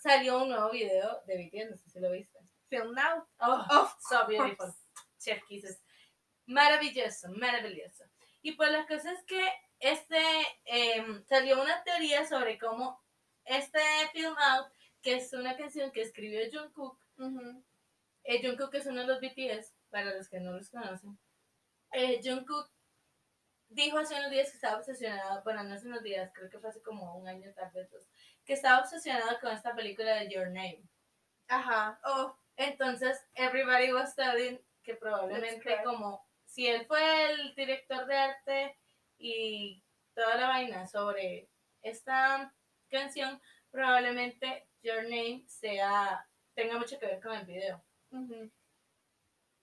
salió 0.01 0.43
un 0.43 0.49
nuevo 0.49 0.71
video 0.71 1.21
de 1.25 1.37
BTS, 1.37 1.71
no 1.71 1.77
sé 1.77 1.89
si 1.89 1.99
lo 1.99 2.11
viste. 2.11 2.39
Film 2.69 2.93
now. 2.93 3.27
Oh, 3.39 3.81
Of 3.81 3.95
so 4.09 4.25
beautiful. 4.27 4.73
Chef 5.19 5.43
kisses. 5.47 5.81
Maravilloso, 6.45 7.27
maravilloso. 7.31 8.05
Y 8.41 8.53
pues 8.53 8.71
la 8.71 8.87
cosa 8.87 9.11
es 9.11 9.23
que 9.25 9.45
este 9.79 10.21
em, 10.65 11.23
salió 11.25 11.61
una 11.61 11.83
teoría 11.83 12.25
sobre 12.25 12.57
cómo 12.57 13.01
este 13.45 13.79
film 14.13 14.35
out 14.37 14.71
que 15.01 15.15
es 15.15 15.33
una 15.33 15.57
canción 15.57 15.91
que 15.91 16.01
escribió 16.01 16.41
Jungkook. 16.51 16.97
Ujú. 17.17 17.63
Eh, 18.23 18.41
Jungkook 18.41 18.73
es 18.75 18.85
uno 18.85 19.01
de 19.01 19.07
los 19.07 19.19
BTS, 19.19 19.73
para 19.89 20.15
los 20.15 20.29
que 20.29 20.39
no 20.39 20.53
los 20.53 20.69
conocen. 20.69 21.17
Eh, 21.91 22.21
Jungkook 22.23 22.69
dijo 23.69 23.97
hace 23.97 24.15
unos 24.15 24.31
días 24.31 24.49
que 24.49 24.55
estaba 24.55 24.77
obsesionado, 24.77 25.43
bueno, 25.43 25.63
no 25.63 25.73
hace 25.73 25.87
unos 25.87 26.03
días, 26.03 26.31
creo 26.33 26.49
que 26.49 26.59
fue 26.59 26.69
hace 26.69 26.81
como 26.81 27.17
un 27.17 27.27
año 27.27 27.51
tal 27.55 27.71
vez 27.71 27.89
dos, 27.89 28.07
que 28.45 28.53
estaba 28.53 28.81
obsesionado 28.81 29.39
con 29.39 29.51
esta 29.51 29.73
película 29.73 30.15
de 30.15 30.29
Your 30.29 30.47
Name. 30.47 30.83
Ajá. 31.47 31.99
Oh, 32.05 32.35
Entonces, 32.57 33.19
everybody 33.33 33.91
was 33.91 34.15
telling 34.15 34.59
que 34.83 34.95
probablemente 34.95 35.81
como 35.83 36.23
si 36.45 36.67
él 36.67 36.85
fue 36.85 37.31
el 37.31 37.55
director 37.55 38.05
de 38.05 38.15
arte 38.15 38.77
y 39.17 39.83
toda 40.13 40.35
la 40.35 40.47
vaina 40.47 40.87
sobre 40.87 41.49
esta 41.81 42.53
canción, 42.91 43.41
probablemente 43.71 44.67
Your 44.83 45.03
Name 45.03 45.45
sea 45.47 46.27
tenga 46.53 46.77
mucho 46.77 46.99
que 46.99 47.05
ver 47.07 47.21
con 47.21 47.33
el 47.33 47.45
video. 47.45 47.83
ujú. 48.11 48.51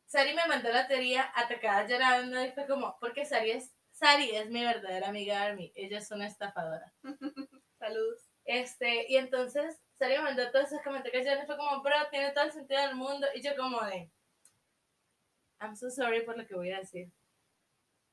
Sari 0.07 0.33
me 0.33 0.47
mandó 0.47 0.70
la 0.70 0.89
teoría 0.89 1.31
atacada 1.35 1.87
llorando 1.87 2.43
y 2.43 2.51
fue 2.53 2.66
como, 2.66 2.99
porque 2.99 3.26
Sari 3.26 3.51
es, 3.51 3.74
Sari 3.91 4.35
es 4.35 4.49
mi 4.49 4.64
verdadera 4.64 5.09
amiga 5.09 5.43
Army, 5.43 5.70
ella 5.74 5.99
es 5.99 6.11
una 6.11 6.26
estafadora. 6.26 6.95
Saludos. 7.79 8.22
Este, 8.47 9.05
y 9.12 9.16
entonces 9.16 9.79
Sari 9.99 10.14
me 10.14 10.22
mandó 10.22 10.51
todos 10.51 10.68
esos 10.68 10.83
comentarios 10.83 11.26
y 11.26 11.47
fue 11.47 11.59
como, 11.59 11.83
bro, 11.83 11.95
tiene 12.11 12.31
todo 12.31 12.45
el 12.45 12.53
sentido 12.53 12.81
del 12.81 12.95
mundo. 12.95 13.26
Y 13.35 13.43
yo 13.43 13.55
como 13.55 13.85
de, 13.85 14.11
I'm 15.61 15.76
so 15.76 15.91
sorry 15.91 16.24
por 16.24 16.39
lo 16.39 16.47
que 16.47 16.55
voy 16.55 16.70
a 16.70 16.79
decir. 16.79 17.12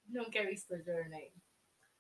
Nunca 0.06 0.40
he 0.40 0.46
visto 0.46 0.76
Your 0.76 1.08
Name. 1.08 1.34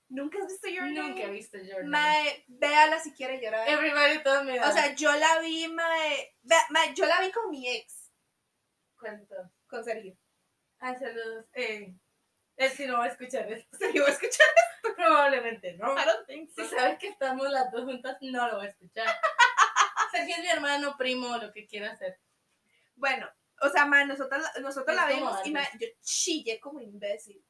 ¿Nunca 0.09 0.37
has 0.39 0.47
visto 0.47 0.67
Your 0.69 0.85
Nunca 0.85 1.19
he 1.19 1.25
Name? 1.25 1.33
visto 1.33 1.57
Your 1.57 1.83
Name. 1.83 1.89
Mae, 1.89 2.45
véala 2.47 2.99
si 2.99 3.11
quiere 3.13 3.39
llorar. 3.41 3.67
Everybody 3.67 4.21
told 4.23 4.45
me 4.45 4.57
that. 4.59 4.69
O 4.69 4.71
sea, 4.71 4.93
yo 4.95 5.11
la 5.11 5.39
vi, 5.39 5.67
mae, 5.67 6.35
mae, 6.69 6.93
yo 6.93 7.05
la 7.05 7.19
vi 7.21 7.31
con 7.31 7.49
mi 7.49 7.67
ex, 7.67 8.11
cuento. 8.97 9.35
con 9.67 9.83
Sergio. 9.83 10.15
Ay, 10.79 10.95
saludos. 10.97 11.45
Eh, 11.53 11.93
él 12.57 12.69
sí 12.71 12.85
no 12.85 12.99
va 12.99 13.05
a 13.05 13.07
escuchar 13.07 13.51
esto. 13.51 13.77
Sergio 13.79 14.03
va 14.03 14.09
a 14.09 14.11
escuchar. 14.11 14.47
Probablemente 14.95 15.73
no. 15.73 15.93
I 15.93 16.05
don't 16.05 16.27
think 16.27 16.49
so. 16.51 16.63
Si 16.63 16.69
sabes 16.75 16.99
que 16.99 17.07
estamos 17.07 17.49
las 17.49 17.71
dos 17.71 17.83
juntas, 17.85 18.17
no 18.21 18.47
lo 18.47 18.57
va 18.57 18.63
a 18.63 18.67
escuchar. 18.67 19.07
Sergio 20.11 20.35
es 20.35 20.41
mi 20.41 20.47
hermano, 20.49 20.95
primo, 20.97 21.35
lo 21.37 21.51
que 21.51 21.65
quiera 21.65 21.91
hacer. 21.91 22.19
Bueno, 22.95 23.27
o 23.61 23.69
sea, 23.69 23.85
mae, 23.85 24.05
nosotros, 24.05 24.41
la- 24.41 24.61
nosotros 24.61 24.95
la 24.95 25.07
vimos 25.07 25.39
y 25.45 25.51
mae, 25.51 25.67
yo 25.79 25.87
chillé 26.01 26.59
como 26.59 26.79
imbécil. 26.79 27.43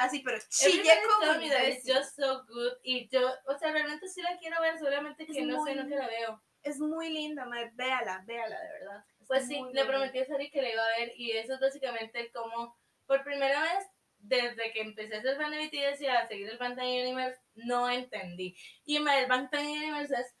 Así, 0.00 0.20
pero 0.20 0.38
chillé 0.48 0.94
como 1.06 1.32
it's 1.34 1.44
imbécil. 1.44 1.94
just 1.94 2.16
so 2.16 2.44
good. 2.46 2.72
Y 2.82 3.08
yo, 3.08 3.20
o 3.46 3.58
sea, 3.58 3.70
realmente 3.72 4.08
sí 4.08 4.22
la 4.22 4.36
quiero 4.38 4.60
ver, 4.60 4.78
solamente 4.78 5.26
que 5.26 5.32
Es 5.32 5.46
no 5.46 5.64
sé, 5.64 5.74
muy 5.74 5.82
nunca 5.82 5.96
la 5.96 6.06
veo. 6.06 6.42
Es 6.62 6.78
muy 6.78 7.10
linda, 7.10 7.44
mae, 7.44 7.70
véala, 7.74 8.22
véala, 8.26 8.60
de 8.60 8.72
verdad. 8.72 9.04
Es 9.20 9.26
Pues 9.26 9.46
sí, 9.46 9.62
le 9.72 9.84
prometí 9.84 10.18
a 10.18 10.26
Sari 10.26 10.50
que 10.50 10.62
la 10.62 10.72
iba 10.72 10.82
a 10.82 10.98
ver 10.98 11.12
y 11.16 11.32
eso 11.32 11.54
es 11.54 11.60
básicamente 11.60 12.20
el 12.20 12.32
cómo, 12.32 12.78
por 13.06 13.22
primera 13.24 13.62
vez, 13.62 13.86
desde 14.18 14.72
que 14.72 14.80
empecé 14.80 15.16
a 15.16 15.22
ser 15.22 15.36
fan 15.36 15.50
de 15.50 15.66
BTS 15.66 16.00
y 16.02 16.06
a 16.06 16.26
seguir 16.26 16.48
el 16.48 16.58
Bangtan 16.58 16.86
Universe, 16.86 17.40
no 17.54 17.88
entendí. 17.88 18.56
Y 18.84 18.96
el 18.96 19.26
Bangtan 19.26 19.66
Universe 19.66 20.14
es 20.14 20.34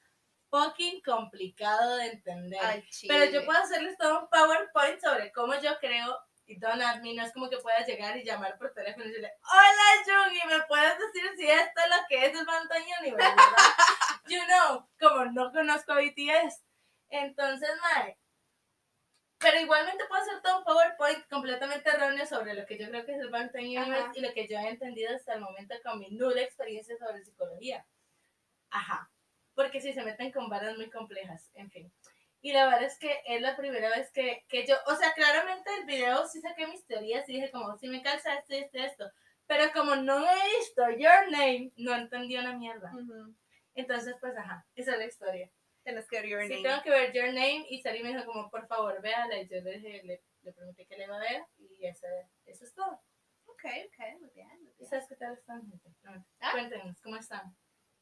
fucking 0.50 1.00
complicado 1.02 1.96
de 1.96 2.06
entender. 2.08 2.60
Al 2.60 2.84
Pero 3.08 3.24
yo 3.26 3.44
puedo 3.44 3.58
hacerles 3.58 3.96
todo 3.96 4.20
un 4.20 4.28
PowerPoint 4.28 5.00
sobre 5.00 5.32
cómo 5.32 5.54
yo 5.60 5.78
creo 5.80 6.18
y 6.50 6.58
don't 6.58 6.82
at 6.82 7.00
me, 7.00 7.14
no 7.14 7.24
es 7.24 7.32
como 7.32 7.48
que 7.48 7.58
puedas 7.58 7.86
llegar 7.86 8.16
y 8.16 8.24
llamar 8.24 8.58
por 8.58 8.74
teléfono 8.74 9.04
y 9.04 9.08
decirle, 9.08 9.32
hola 9.40 10.04
Jungi, 10.04 10.40
¿me 10.48 10.62
puedes 10.64 10.98
decir 10.98 11.30
si 11.36 11.48
esto 11.48 11.80
es 11.84 11.90
lo 11.90 12.06
que 12.08 12.26
es 12.26 12.36
el 12.36 12.44
Bangtan 12.44 12.82
Universe, 13.00 13.36
you 14.26 14.40
know, 14.46 14.88
como 14.98 15.26
no 15.26 15.52
conozco 15.52 15.92
a 15.92 16.00
BTS. 16.00 16.64
Entonces, 17.08 17.70
mae, 17.82 18.18
pero 19.38 19.60
igualmente 19.60 20.04
puedo 20.08 20.22
hacer 20.22 20.42
todo 20.42 20.58
un 20.58 20.64
PowerPoint 20.64 21.28
completamente 21.28 21.88
erróneo 21.88 22.26
sobre 22.26 22.54
lo 22.54 22.66
que 22.66 22.78
yo 22.78 22.88
creo 22.88 23.06
que 23.06 23.12
es 23.12 23.20
el 23.20 23.30
Bangtan 23.30 23.62
Universe 23.62 24.02
Ajá. 24.02 24.12
y 24.16 24.20
lo 24.20 24.32
que 24.32 24.48
yo 24.48 24.58
he 24.58 24.68
entendido 24.70 25.14
hasta 25.14 25.34
el 25.34 25.40
momento 25.40 25.76
con 25.84 26.00
mi 26.00 26.10
nula 26.10 26.42
experiencia 26.42 26.96
sobre 26.98 27.24
psicología. 27.24 27.86
Ajá. 28.70 29.08
Porque 29.54 29.80
si 29.80 29.92
se 29.92 30.02
meten 30.02 30.32
con 30.32 30.48
varas 30.48 30.76
muy 30.76 30.90
complejas, 30.90 31.48
en 31.54 31.70
fin. 31.70 31.92
Y 32.42 32.52
la 32.52 32.64
verdad 32.64 32.84
es 32.84 32.98
que 32.98 33.20
es 33.26 33.40
la 33.42 33.56
primera 33.56 33.90
vez 33.90 34.10
que, 34.12 34.44
que 34.48 34.66
yo, 34.66 34.74
o 34.86 34.94
sea, 34.96 35.12
claramente 35.12 35.70
el 35.78 35.84
video 35.86 36.26
sí 36.26 36.40
saqué 36.40 36.66
mis 36.66 36.86
teorías 36.86 37.28
y 37.28 37.34
dije 37.34 37.50
como, 37.50 37.76
si 37.76 37.88
me 37.88 38.02
calza 38.02 38.34
esto, 38.38 38.54
esto, 38.54 38.78
esto. 38.78 39.10
Pero 39.46 39.70
como 39.72 39.96
no 39.96 40.24
he 40.26 40.56
visto 40.58 40.88
Your 40.90 41.30
Name, 41.30 41.72
no 41.76 41.94
entendí 41.94 42.36
una 42.38 42.54
mierda. 42.56 42.92
Ujú. 42.94 43.34
Entonces, 43.74 44.14
pues, 44.20 44.36
ajá, 44.36 44.66
esa 44.74 44.92
es 44.92 44.98
la 44.98 45.06
historia. 45.06 45.50
Tienes 45.82 46.06
que 46.08 46.16
ver 46.20 46.28
Your 46.28 46.42
Sí, 46.44 46.48
Name. 46.54 46.62
tengo 46.62 46.82
que 46.82 46.90
ver 46.90 47.12
Your 47.12 47.26
Name 47.28 47.66
y 47.68 47.80
Sari 47.82 48.02
me 48.02 48.10
dijo 48.10 48.24
como, 48.24 48.50
por 48.50 48.66
favor, 48.66 49.00
véala. 49.02 49.38
Y 49.38 49.48
yo 49.48 49.60
le 49.60 49.78
dije, 49.78 50.02
le, 50.04 50.22
le 50.42 50.52
prometí 50.52 50.86
que 50.86 50.96
le 50.96 51.04
iba 51.04 51.16
a 51.16 51.20
ver 51.20 51.42
y 51.58 51.86
eso, 51.86 52.06
eso 52.46 52.64
es 52.64 52.74
todo. 52.74 53.00
Ok, 53.46 53.64
ok, 53.64 54.20
muy 54.20 54.30
bien, 54.34 54.48
muy 54.62 54.72
¿Y 54.72 54.76
bien. 54.78 54.88
sabes 54.90 55.06
qué 55.08 55.16
tal 55.16 55.34
están, 55.34 55.68
gente? 55.68 55.90
No, 56.02 56.24
Ah. 56.40 56.50
Cuéntenos, 56.52 57.00
¿cómo 57.02 57.16
están? 57.16 57.54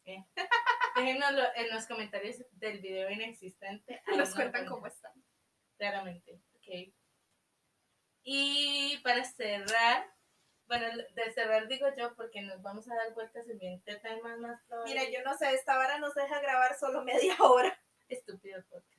¿Eh? 0.05 0.23
Déjenoslo 0.99 1.43
en 1.55 1.71
los 1.71 1.87
comentarios 1.87 2.37
del 2.53 2.81
video 2.81 3.11
inexistente. 3.11 4.03
Nos 4.17 4.35
cuentan 4.35 4.67
cómo 4.67 4.87
están. 4.87 5.13
Claramente, 5.77 6.41
ok. 6.57 6.93
Y 8.25 8.99
para 9.05 9.25
cerrar, 9.25 10.13
bueno, 10.67 10.87
de 11.15 11.33
cerrar 11.33 11.69
digo 11.69 11.87
yo 11.97 12.15
porque 12.15 12.43
nos 12.43 12.61
vamos 12.61 12.91
a 12.91 12.95
dar 12.95 13.15
vueltas 13.15 13.49
en 13.49 13.59
20 13.59 13.97
temas 14.01 14.39
más 14.39 14.61
probable. 14.67 14.93
Mira, 14.93 15.11
yo 15.11 15.25
no 15.25 15.39
sé, 15.39 15.55
esta 15.55 15.79
vara 15.79 15.99
nos 15.99 16.15
deja 16.15 16.41
grabar 16.41 16.77
solo 16.79 17.03
media 17.05 17.37
hora. 17.39 17.81
Estúpido 18.09 18.63
podcast. 18.69 18.99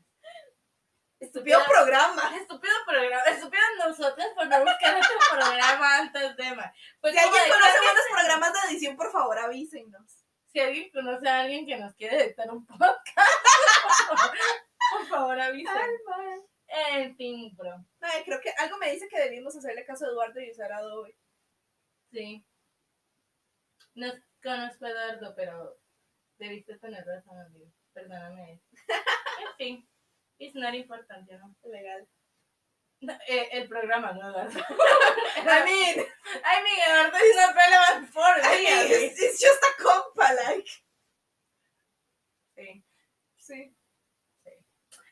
Estúpido 1.20 1.60
programa. 1.68 2.36
Estúpido 2.38 2.74
programa. 2.88 3.24
Estúpido 3.26 3.62
nosotros 3.86 4.28
por 4.36 4.48
no 4.48 4.60
buscar 4.62 4.96
otro 4.96 5.38
programa 5.38 5.98
antes 5.98 6.38
de 6.38 6.56
más. 6.56 6.74
Pues 7.02 7.14
Si 7.14 7.20
alguien 7.20 7.44
conoce 7.52 7.80
buenos 7.84 8.04
programas 8.10 8.54
de 8.54 8.60
edición, 8.72 8.96
por 8.96 9.12
favor, 9.12 9.38
avísenos. 9.38 10.29
Si 10.52 10.60
alguien 10.60 10.90
conoce 10.92 11.28
a 11.28 11.42
alguien 11.42 11.66
que 11.66 11.78
nos 11.78 11.94
quiere 11.94 12.24
editar 12.26 12.52
un 12.52 12.66
podcast, 12.66 13.06
por 14.92 15.08
favor 15.08 15.40
avisen. 15.40 15.74
En 16.68 17.16
fin, 17.16 17.56
bro. 17.56 17.86
Ay, 18.02 18.24
creo 18.26 18.40
que 18.42 18.52
algo 18.58 18.78
me 18.78 18.92
dice 18.92 19.08
que 19.08 19.20
debimos 19.20 19.56
hacerle 19.56 19.86
caso 19.86 20.06
a 20.06 20.10
Eduardo 20.10 20.40
y 20.40 20.52
usar 20.52 20.72
Adobe. 20.72 21.16
Sí. 22.12 22.44
No 23.94 24.12
conozco 24.42 24.86
a 24.86 24.90
Eduardo, 24.90 25.36
pero 25.36 25.78
debiste 26.38 26.78
tener 26.80 27.06
razón, 27.06 27.40
amigo. 27.40 27.72
Perdóname. 27.94 28.62
En 29.40 29.56
fin. 29.58 29.90
It's 30.38 30.56
not 30.56 30.74
importante, 30.74 31.38
¿no? 31.38 31.56
Legal. 31.64 32.08
No, 33.02 33.14
eh, 33.28 33.48
el 33.54 33.68
programa, 33.70 34.12
no 34.14 34.30
Eduardo. 34.30 34.60
I 35.38 35.64
mean, 35.64 36.06
I 36.44 36.64
mean, 36.64 36.80
Eduardo 36.88 37.18
is 37.18 37.36
not 37.36 37.56
relevant 37.56 38.10
for 38.12 38.24
I 38.44 38.58
me. 38.58 38.64
mean, 38.64 38.92
así. 38.92 39.06
it's, 39.06 39.20
it's 39.22 39.40
just 39.42 39.64
a 39.64 39.82
compa, 39.82 40.34
like. 40.36 40.68
Sí. 42.56 42.84
Sí. 43.38 43.76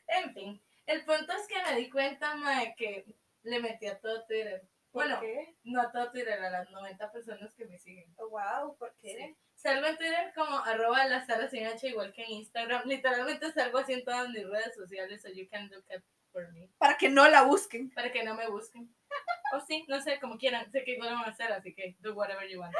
En 0.06 0.34
fin. 0.34 0.62
El 0.86 1.04
punto 1.04 1.32
es 1.32 1.46
que 1.48 1.62
me 1.62 1.76
di 1.76 1.90
cuenta, 1.90 2.34
mae, 2.36 2.74
que 2.76 3.04
le 3.42 3.60
metí 3.60 3.86
a 3.86 3.98
todo 3.98 4.24
Twitter. 4.26 4.62
¿Por 4.90 5.04
Bueno, 5.04 5.20
qué? 5.20 5.54
no 5.64 5.80
a 5.82 5.90
todo 5.92 6.10
Twitter, 6.10 6.40
a 6.40 6.50
las 6.50 6.70
90 6.70 7.12
personas 7.12 7.52
que 7.54 7.66
me 7.66 7.78
siguen. 7.78 8.12
Oh, 8.16 8.28
wow, 8.30 8.76
¿por 8.78 8.94
qué? 8.96 9.16
Sí. 9.16 9.36
Salgo 9.54 9.86
en 9.86 9.96
Twitter 9.96 10.32
como 10.34 10.58
arroba 10.58 11.04
la 11.06 11.26
Sara 11.26 11.48
sin 11.48 11.66
H, 11.66 11.88
igual 11.88 12.12
que 12.12 12.22
en 12.24 12.30
Instagram. 12.32 12.82
Literalmente 12.86 13.52
salgo 13.52 13.78
así 13.78 13.92
en 13.94 14.04
todas 14.04 14.28
mis 14.30 14.46
redes 14.48 14.74
sociales, 14.74 15.20
so 15.22 15.28
you 15.28 15.46
can 15.50 15.68
look 15.68 15.84
up 15.94 16.02
for 16.32 16.50
me. 16.52 16.68
Para 16.78 16.96
que 16.96 17.08
no 17.08 17.28
la 17.28 17.42
busquen. 17.42 17.90
Para 17.90 18.12
que 18.12 18.22
no 18.22 18.34
me 18.34 18.48
busquen. 18.48 18.94
O 19.54 19.60
sí, 19.60 19.86
no 19.88 19.98
sé, 20.02 20.20
como 20.20 20.36
quieran. 20.36 20.70
Sé 20.70 20.84
que 20.84 20.92
igual 20.92 21.08
lo 21.10 21.16
van 21.16 21.24
a 21.24 21.30
hacer, 21.30 21.50
así 21.50 21.74
que 21.74 21.96
do 22.00 22.12
whatever 22.12 22.46
you 22.50 22.60
want. 22.60 22.74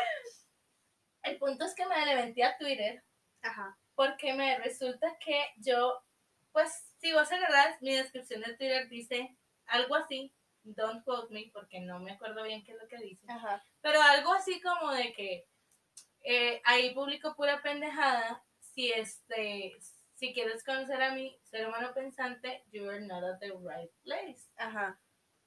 El 1.22 1.38
punto 1.38 1.64
es 1.64 1.74
que 1.74 1.86
me 1.86 2.04
le 2.04 2.14
metí 2.14 2.42
a 2.42 2.58
Twitter 2.58 3.02
Ajá. 3.40 3.78
porque 3.94 4.34
me 4.34 4.58
resulta 4.58 5.16
que 5.18 5.46
yo, 5.56 5.98
pues, 6.52 6.92
si 6.98 7.12
vos 7.14 7.32
agarrás 7.32 7.80
mi 7.80 7.94
descripción 7.94 8.42
de 8.42 8.54
Twitter 8.56 8.86
dice 8.90 9.34
algo 9.64 9.94
así, 9.94 10.34
don't 10.62 11.02
quote 11.04 11.32
me 11.32 11.50
porque 11.54 11.80
no 11.80 12.00
me 12.00 12.12
acuerdo 12.12 12.42
bien 12.42 12.62
qué 12.64 12.72
es 12.72 12.78
lo 12.78 12.86
que 12.86 12.98
dice. 12.98 13.24
Ajá. 13.30 13.64
Pero 13.80 14.02
algo 14.02 14.34
así 14.34 14.60
como 14.60 14.92
de 14.92 15.12
que 15.14 15.46
eh, 16.22 16.60
ahí 16.64 16.94
publico 16.94 17.34
pura 17.34 17.62
pendejada. 17.62 18.44
Si 18.60 18.92
este, 18.92 19.72
si 20.18 20.34
quieres 20.34 20.64
conocer 20.64 21.00
a 21.00 21.14
mi 21.14 21.38
ser 21.44 21.68
humano 21.68 21.94
pensante, 21.94 22.64
you 22.72 22.88
are 22.88 23.00
not 23.00 23.22
at 23.22 23.38
the 23.38 23.52
right 23.52 23.90
place. 24.02 24.50
Ajá. 24.56 25.00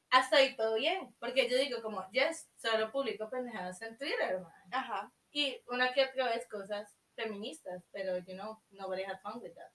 Hasta 0.09 0.37
ahí 0.37 0.55
todo 0.55 0.75
bien, 0.75 1.13
porque 1.19 1.49
yo 1.49 1.57
digo 1.57 1.81
como, 1.81 2.09
yes, 2.11 2.49
solo 2.55 2.89
publico 2.89 3.29
pendejadas 3.29 3.81
en 3.81 3.97
Twitter, 3.97 4.39
man. 4.39 4.53
Ajá. 4.71 5.11
Y 5.31 5.61
una 5.67 5.93
que 5.93 6.05
otra 6.05 6.29
vez 6.29 6.47
cosas 6.47 6.89
feministas, 7.15 7.83
pero 7.91 8.17
you 8.19 8.33
know, 8.33 8.61
nobody 8.69 9.03
had 9.03 9.19
fun 9.21 9.41
with 9.41 9.53
that. 9.55 9.71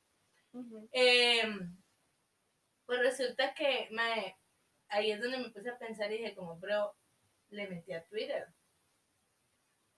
Em, 0.93 1.77
pues 2.87 2.99
resulta 3.01 3.53
que 3.53 3.89
mae, 3.91 4.35
ahí 4.89 5.11
es 5.11 5.21
donde 5.21 5.39
me 5.39 5.51
puse 5.51 5.69
a 5.69 5.79
pensar 5.79 6.11
y 6.11 6.19
dije 6.19 6.35
como, 6.35 6.57
bro, 6.57 6.97
le 7.51 7.69
metí 7.69 7.93
a 7.93 8.05
Twitter. 8.07 8.49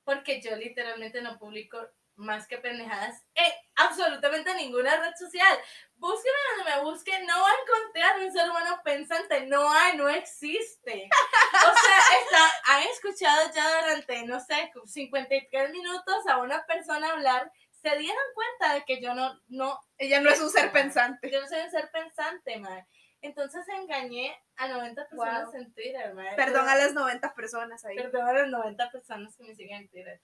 Porque 0.02 0.40
yo 0.40 0.56
literalmente 0.56 1.22
no 1.22 1.38
publico 1.38 1.78
más 2.18 2.46
que 2.46 2.58
pendejadas 2.58 3.22
en 3.34 3.52
absolutamente 3.76 4.54
ninguna 4.54 4.96
red 4.96 5.14
social. 5.16 5.58
Búsquenme 5.96 6.36
donde 6.56 6.70
me 6.76 6.82
busquen, 6.82 7.26
no 7.26 7.40
va 7.40 7.48
a 7.48 7.62
encontrar 7.62 8.18
un 8.20 8.32
ser 8.32 8.50
humano 8.50 8.80
pensante, 8.84 9.46
no 9.46 9.70
hay, 9.70 9.96
no 9.96 10.08
existe. 10.08 11.08
O 11.10 11.74
sea, 11.76 11.98
está, 12.22 12.72
han 12.74 12.82
escuchado 12.88 13.50
ya 13.54 13.80
durante, 13.80 14.22
no 14.26 14.40
sé, 14.40 14.70
53 14.84 15.70
minutos 15.70 16.26
a 16.28 16.38
una 16.38 16.64
persona 16.66 17.10
hablar, 17.12 17.50
se 17.80 17.96
dieron 17.96 18.22
cuenta 18.34 18.74
de 18.74 18.84
que 18.84 19.00
yo 19.00 19.14
no, 19.14 19.40
no, 19.48 19.80
Ella 19.96 20.20
no 20.20 20.30
es 20.30 20.40
un 20.40 20.50
ser 20.50 20.72
pensante. 20.72 21.30
yo 21.30 21.40
no 21.40 21.46
soy 21.48 21.60
un 21.60 21.70
ser 21.70 21.90
pensante, 21.90 22.58
madre. 22.58 22.86
Entonces 23.20 23.66
engañé 23.68 24.36
a 24.56 24.68
90 24.68 25.08
personas 25.08 25.46
Wow. 25.46 25.54
en 25.56 25.74
Twitter, 25.74 26.14
madre. 26.14 26.36
Perdón 26.36 26.68
a 26.68 26.76
las 26.76 26.92
90 26.94 27.34
personas 27.34 27.84
ahí. 27.84 27.96
Perdón 27.96 28.28
a 28.28 28.32
las 28.32 28.48
90 28.48 28.90
personas 28.92 29.36
que 29.36 29.42
me 29.44 29.54
siguen 29.56 29.82
en 29.82 29.88
Twitter. 29.88 30.20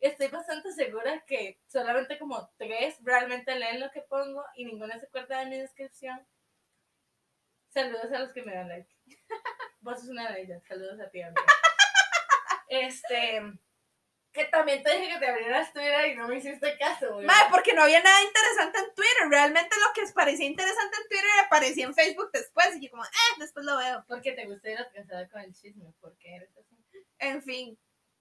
Estoy 0.00 0.28
bastante 0.28 0.72
segura 0.72 1.24
que 1.26 1.60
solamente 1.66 2.18
como 2.18 2.48
tres 2.56 2.96
realmente 3.02 3.54
leen 3.56 3.80
lo 3.80 3.90
que 3.90 4.02
pongo 4.02 4.44
y 4.54 4.64
ninguna 4.64 4.98
se 4.98 5.06
acuerda 5.06 5.40
de 5.40 5.46
mi 5.46 5.58
descripción. 5.58 6.24
Saludos 7.70 8.12
a 8.12 8.20
los 8.20 8.32
que 8.32 8.42
me 8.42 8.54
dan 8.54 8.68
like. 8.68 8.88
Vos 9.80 10.00
sos 10.00 10.08
una 10.08 10.30
de 10.32 10.42
ellas. 10.42 10.62
Saludos 10.66 11.00
a 11.00 11.10
ti, 11.10 11.22
amiga. 11.22 11.42
Este. 12.70 13.42
Que 14.30 14.44
también 14.44 14.82
te 14.82 14.92
dije 14.94 15.14
que 15.14 15.18
te 15.18 15.26
abrieras 15.26 15.72
Twitter 15.72 16.08
y 16.08 16.14
no 16.14 16.28
me 16.28 16.36
hiciste 16.36 16.76
caso, 16.76 17.14
güey. 17.14 17.26
Mae, 17.26 17.48
porque 17.50 17.72
no 17.72 17.82
había 17.82 18.02
nada 18.02 18.22
interesante 18.22 18.78
en 18.78 18.94
Twitter. 18.94 19.28
Realmente 19.30 19.74
lo 19.76 19.92
que 19.94 20.12
parecía 20.12 20.46
interesante 20.46 20.96
en 20.98 21.08
Twitter 21.08 21.30
aparecía 21.46 21.86
en 21.86 21.94
Facebook 21.94 22.30
después. 22.30 22.76
Y 22.76 22.84
yo 22.84 22.90
como, 22.90 23.04
eh, 23.04 23.08
después 23.38 23.64
lo 23.64 23.78
veo. 23.78 24.04
Porque 24.06 24.32
te 24.32 24.44
gusta 24.44 24.70
ir 24.70 24.78
atrasada 24.78 25.28
con 25.28 25.40
el 25.40 25.54
chisme, 25.54 25.94
porque 26.00 26.36
eres 26.36 26.50
así. 26.58 26.76
En 27.18 27.42
fin. 27.42 27.78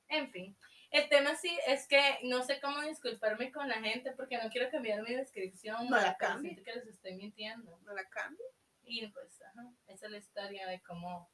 En 0.10 0.32
fin, 0.32 0.58
el 0.92 1.10
tema 1.10 1.36
sí 1.36 1.58
es 1.68 1.88
que 1.88 2.20
no 2.24 2.44
sé 2.44 2.60
cómo 2.62 2.82
disculparme 2.82 3.52
con 3.52 3.68
la 3.68 3.82
gente 3.82 4.12
porque 4.14 4.38
no 4.38 4.50
quiero 4.50 4.70
cambiar 4.72 5.04
mi 5.04 5.14
descripción. 5.14 5.90
No 5.90 5.98
la 5.98 6.16
pero 6.18 6.34
cambie. 6.34 6.54
siento 6.54 6.64
que 6.64 6.80
les 6.80 6.88
estoy 6.88 7.16
mintiendo. 7.16 7.80
No 7.84 7.94
la 7.94 8.08
cambio. 8.10 8.46
Y 8.84 9.08
pues, 9.08 9.42
ajá, 9.42 9.70
esa 9.88 10.06
es 10.06 10.12
la 10.12 10.18
historia 10.18 10.68
de 10.68 10.82
cómo, 10.82 11.30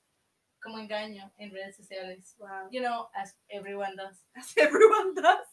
cómo 0.62 0.80
engaño 0.80 1.32
en 1.38 1.52
redes 1.52 1.76
sociales. 1.76 2.36
Wow. 2.40 2.70
You 2.72 2.82
know, 2.82 3.10
as 3.14 3.38
everyone 3.48 3.96
does. 3.96 4.26
As 4.34 4.58
everyone 4.58 5.14
does. 5.14 5.48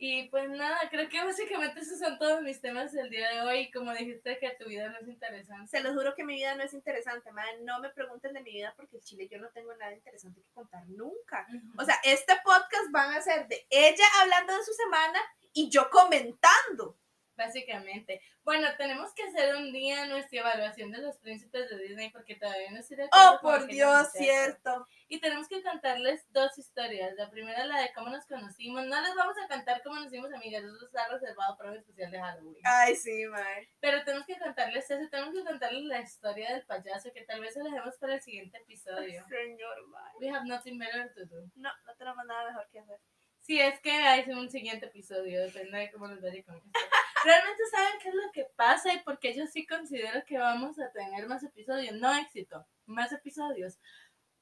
Y 0.00 0.28
pues 0.28 0.48
nada, 0.48 0.78
creo 0.90 1.08
que 1.08 1.22
básicamente 1.24 1.80
esos 1.80 1.98
son 1.98 2.18
todos 2.18 2.40
mis 2.42 2.60
temas 2.60 2.92
del 2.92 3.10
día 3.10 3.28
de 3.30 3.40
hoy. 3.40 3.70
Como 3.72 3.92
dijiste 3.92 4.38
que 4.38 4.50
tu 4.50 4.68
vida 4.68 4.88
no 4.90 4.98
es 4.98 5.08
interesante. 5.08 5.66
Se 5.66 5.80
los 5.80 5.92
juro 5.92 6.14
que 6.14 6.24
mi 6.24 6.34
vida 6.34 6.54
no 6.54 6.62
es 6.62 6.72
interesante, 6.72 7.32
madre. 7.32 7.58
No 7.62 7.80
me 7.80 7.90
pregunten 7.90 8.32
de 8.32 8.40
mi 8.40 8.52
vida 8.52 8.72
porque 8.76 8.96
en 8.96 9.02
Chile 9.02 9.28
yo 9.28 9.38
no 9.38 9.48
tengo 9.48 9.74
nada 9.74 9.92
interesante 9.92 10.40
que 10.40 10.52
contar 10.52 10.86
nunca. 10.86 11.48
O 11.76 11.84
sea, 11.84 11.96
este 12.04 12.34
podcast 12.44 12.92
van 12.92 13.12
a 13.12 13.20
ser 13.20 13.48
de 13.48 13.66
ella 13.70 14.04
hablando 14.22 14.56
de 14.56 14.64
su 14.64 14.72
semana 14.72 15.18
y 15.52 15.68
yo 15.68 15.90
comentando. 15.90 16.96
Básicamente. 17.38 18.20
Bueno, 18.42 18.66
tenemos 18.76 19.14
que 19.14 19.22
hacer 19.22 19.54
un 19.54 19.70
día 19.72 20.06
nuestra 20.06 20.40
evaluación 20.40 20.90
de 20.90 20.98
los 20.98 21.18
príncipes 21.18 21.70
de 21.70 21.78
Disney 21.78 22.10
porque 22.10 22.34
todavía 22.34 22.72
no 22.72 22.80
acuerdo 22.80 23.08
Oh, 23.12 23.38
por 23.40 23.66
Dios, 23.68 24.10
cierto. 24.12 24.88
Y 25.06 25.20
tenemos 25.20 25.46
que 25.46 25.62
contarles 25.62 26.26
dos 26.32 26.58
historias. 26.58 27.14
La 27.14 27.30
primera, 27.30 27.64
la 27.64 27.80
de 27.80 27.92
cómo 27.94 28.10
nos 28.10 28.26
conocimos. 28.26 28.84
No 28.86 29.00
les 29.00 29.14
vamos 29.14 29.36
a 29.38 29.46
contar 29.46 29.80
cómo 29.84 30.00
nos 30.00 30.06
hicimos 30.06 30.32
amigas, 30.32 30.64
eso 30.64 30.84
está 30.84 31.06
reservado 31.06 31.56
para 31.56 31.70
un 31.70 31.76
especial 31.76 32.10
de 32.10 32.18
Halloween. 32.18 32.62
Ay, 32.64 32.96
sí, 32.96 33.24
madre. 33.26 33.70
Pero 33.78 34.02
tenemos 34.02 34.26
que 34.26 34.36
contarles 34.40 34.90
eso, 34.90 35.08
tenemos 35.08 35.32
que 35.32 35.44
contarles 35.44 35.84
la 35.84 36.00
historia 36.00 36.52
del 36.52 36.66
payaso, 36.66 37.12
que 37.12 37.22
tal 37.22 37.40
vez 37.40 37.54
se 37.54 37.62
la 37.62 37.70
dejemos 37.70 37.96
para 37.98 38.14
el 38.14 38.20
siguiente 38.20 38.58
episodio. 38.58 39.24
Señor, 39.28 39.86
madre. 39.86 40.12
We 40.20 40.28
have 40.28 40.44
nothing 40.44 40.76
better 40.76 41.14
to 41.14 41.24
do. 41.26 41.48
No, 41.54 41.70
no 41.86 41.94
tenemos 41.96 42.24
nada 42.26 42.48
mejor 42.48 42.68
que 42.72 42.80
hacer. 42.80 42.98
Si 43.40 43.58
es 43.58 43.80
que 43.80 43.90
hay 43.90 44.28
un 44.30 44.50
siguiente 44.50 44.86
episodio, 44.86 45.40
depende 45.42 45.78
de 45.78 45.90
cómo 45.90 46.06
nos 46.08 46.20
vaya 46.20 46.42
con 46.44 46.56
esto. 46.56 46.70
Realmente 47.24 47.66
saben 47.70 47.98
qué 48.02 48.08
es 48.08 48.14
lo 48.14 48.32
que 48.32 48.44
pasa 48.56 48.92
y 48.92 48.98
porque 49.00 49.34
yo 49.34 49.46
sí 49.46 49.66
considero 49.66 50.24
que 50.24 50.38
vamos 50.38 50.78
a 50.78 50.90
tener 50.92 51.26
más 51.26 51.42
episodios, 51.42 51.94
no 51.96 52.14
éxito, 52.14 52.66
más 52.86 53.12
episodios. 53.12 53.78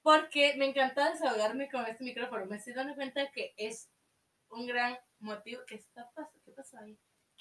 Porque 0.03 0.55
me 0.57 0.67
encanta 0.67 1.11
desahogarme 1.11 1.69
con 1.69 1.85
este 1.87 2.05
micrófono. 2.05 2.47
Me 2.47 2.57
estoy 2.57 2.75
dando 2.75 2.95
cuenta 2.95 3.31
que 3.33 3.55
es 3.57 3.91
un 4.51 4.67
gran 4.67 4.97
motivo. 5.19 5.63
¿Qué 5.67 5.77
está 5.77 6.09
pasando? 6.15 6.41
¿Qué 6.45 6.53
pasó 6.53 6.79
ahí? 6.79 6.99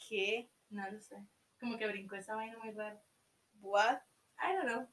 ¿Qué? 0.10 0.50
No 0.70 0.90
lo 0.90 1.00
sé. 1.00 1.16
Como 1.60 1.78
que 1.78 1.88
brincó 1.88 2.16
esa 2.16 2.36
vaina 2.36 2.58
muy 2.58 2.72
rara. 2.72 3.02
What? 3.62 4.00
I 4.40 4.54
don't 4.56 4.68
know. 4.68 4.88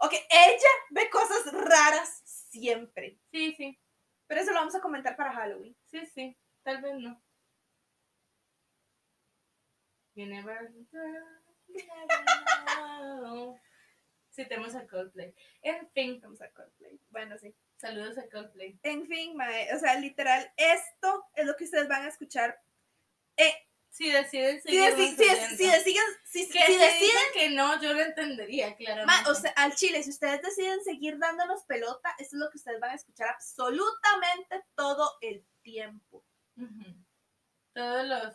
Ok, 0.00 0.12
ella 0.30 0.68
ve 0.90 1.08
cosas 1.10 1.52
raras 1.52 2.20
siempre. 2.24 3.18
Sí, 3.30 3.54
sí, 3.56 3.80
Pero 4.26 4.40
eso 4.42 4.52
lo 4.52 4.58
vamos 4.58 4.74
a 4.74 4.80
comentar 4.80 5.16
para 5.16 5.32
Halloween. 5.32 5.76
sí, 5.86 6.04
sí. 6.06 6.36
Tal 6.62 6.82
vez 6.82 6.94
no. 6.98 7.22
You 10.16 10.26
never, 10.26 10.72
know. 12.72 13.58
Sí, 14.30 14.44
tenemos 14.46 14.74
a 14.74 14.86
Coldplay. 14.86 15.34
En 15.62 15.88
fin, 15.92 16.20
Vamos 16.20 16.42
a 16.42 16.50
Coldplay. 16.50 17.00
Bueno, 17.08 17.38
sí. 17.38 17.54
saludos 17.78 18.18
a 18.18 18.28
Coldplay. 18.28 18.78
En 18.82 19.06
fin, 19.06 19.34
mae, 19.34 19.74
o 19.74 19.78
sea, 19.78 19.98
literal, 19.98 20.52
esto 20.58 21.24
es 21.34 21.46
lo 21.46 21.56
que 21.56 21.64
ustedes 21.64 21.88
van 21.88 22.02
a 22.02 22.08
escuchar. 22.08 22.60
Eh, 23.38 23.54
Si 23.88 24.10
deciden 24.10 24.60
si, 24.60 24.68
si, 24.68 24.74
si 24.74 24.78
deciden, 24.78 25.56
si, 26.24 26.46
deciden, 26.46 27.22
que 27.32 27.48
no, 27.48 27.80
yo 27.80 27.94
lo 27.94 28.02
entendería, 28.02 28.76
claramente. 28.76 29.06
mae, 29.06 29.30
o 29.32 29.34
sea, 29.34 29.52
al 29.56 29.74
chile, 29.74 30.02
si 30.02 30.10
ustedes 30.10 30.42
deciden 30.42 30.84
seguir 30.84 31.18
dándonos 31.18 31.62
pelota, 31.64 32.10
esto 32.18 32.36
es 32.36 32.40
lo 32.40 32.50
que 32.50 32.58
ustedes 32.58 32.78
van 32.78 32.90
a 32.90 32.96
escuchar 32.96 33.28
absolutamente 33.30 34.62
todo 34.74 35.16
el 35.22 35.46
tiempo. 35.62 36.22
Todos 37.72 38.06
los 38.06 38.34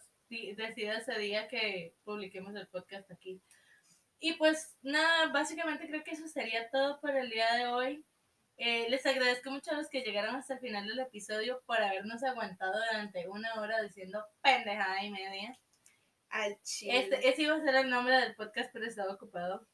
decida 0.55 0.97
ese 0.97 1.17
día 1.19 1.47
que 1.47 1.95
publiquemos 2.03 2.55
el 2.55 2.67
podcast 2.67 3.09
aquí. 3.11 3.41
Y 4.19 4.33
pues 4.33 4.75
nada, 4.81 5.27
básicamente 5.31 5.87
creo 5.87 6.03
que 6.03 6.11
eso 6.11 6.27
sería 6.27 6.69
todo 6.69 6.99
por 7.01 7.15
el 7.15 7.29
día 7.29 7.53
de 7.55 7.67
hoy. 7.67 8.05
Eh, 8.57 8.87
les 8.89 9.05
agradezco 9.05 9.49
mucho 9.49 9.71
a 9.71 9.75
los 9.75 9.89
que 9.89 10.01
llegaron 10.01 10.35
hasta 10.35 10.53
el 10.53 10.59
final 10.59 10.87
del 10.87 10.99
episodio 10.99 11.63
por 11.65 11.81
habernos 11.81 12.23
aguantado 12.23 12.73
durante 12.73 13.27
una 13.27 13.55
hora 13.55 13.81
diciendo 13.81 14.23
pendejada 14.41 15.03
y 15.03 15.09
media. 15.09 15.57
Al 16.29 16.61
chile. 16.61 16.99
Este, 16.99 17.27
ese 17.27 17.41
iba 17.41 17.55
a 17.55 17.61
ser 17.61 17.75
el 17.75 17.89
nombre 17.89 18.15
del 18.17 18.35
podcast, 18.35 18.69
pero 18.71 18.85
estaba 18.85 19.13
ocupado. 19.13 19.67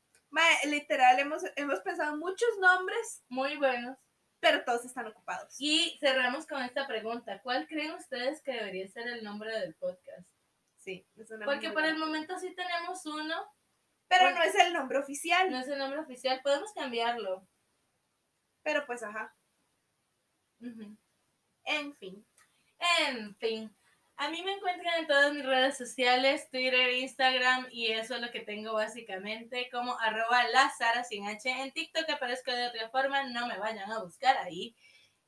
Literal, 0.65 1.19
hemos, 1.19 1.43
hemos 1.55 1.79
pensado 1.81 2.17
muchos 2.17 2.49
nombres, 2.59 3.23
Muy 3.29 3.57
buenos. 3.57 3.97
pero 4.39 4.63
todos 4.63 4.85
están 4.85 5.07
ocupados. 5.07 5.55
Y 5.59 5.97
cerramos 5.99 6.45
con 6.47 6.61
esta 6.63 6.87
pregunta. 6.87 7.41
¿Cuál 7.41 7.67
creen 7.67 7.91
ustedes 7.93 8.41
que 8.41 8.53
debería 8.53 8.87
ser 8.87 9.07
el 9.07 9.23
nombre 9.23 9.51
del 9.59 9.75
podcast? 9.75 10.27
Sí, 10.87 11.05
es 11.17 11.29
una 11.31 11.45
Porque 11.45 11.71
por 11.71 11.83
el 11.83 11.97
momento 11.97 12.39
sí 12.39 12.55
tenemos 12.55 13.05
uno, 13.05 13.35
Pero 14.07 14.31
no 14.31 14.41
es 14.41 14.55
el 14.55 14.71
nombre 14.71 14.97
oficial. 14.99 15.51
no 15.51 15.59
es 15.59 15.67
el 15.67 15.77
nombre 15.77 15.99
oficial, 15.99 16.39
podemos 16.41 16.71
cambiarlo. 16.71 17.45
Pero 18.63 18.85
pues, 18.85 19.03
ajá. 19.03 19.35
En 20.61 21.93
fin. 21.95 22.25
En 22.99 23.35
fin, 23.35 23.75
a 24.15 24.29
mí 24.29 24.41
me 24.43 24.53
encuentran 24.53 24.99
en 24.99 25.07
todas 25.07 25.33
mis 25.33 25.45
redes 25.45 25.77
sociales, 25.77 26.49
Twitter, 26.49 26.93
Instagram 26.93 27.67
y 27.69 27.87
eso 27.87 28.15
es 28.15 28.21
lo 28.21 28.31
que 28.31 28.39
tengo 28.39 28.71
básicamente 28.71 29.69
como 29.69 29.99
arroba 29.99 30.47
la 30.47 30.69
Sara 30.69 31.03
sin 31.03 31.27
H. 31.27 31.49
En 31.49 31.73
TikTok 31.73 32.09
aparezco 32.09 32.53
de 32.53 32.67
otra 32.67 32.89
forma, 32.91 33.23
no 33.23 33.45
me 33.45 33.57
vayan 33.57 33.91
a 33.91 34.01
buscar 34.01 34.37
ahí. 34.37 34.73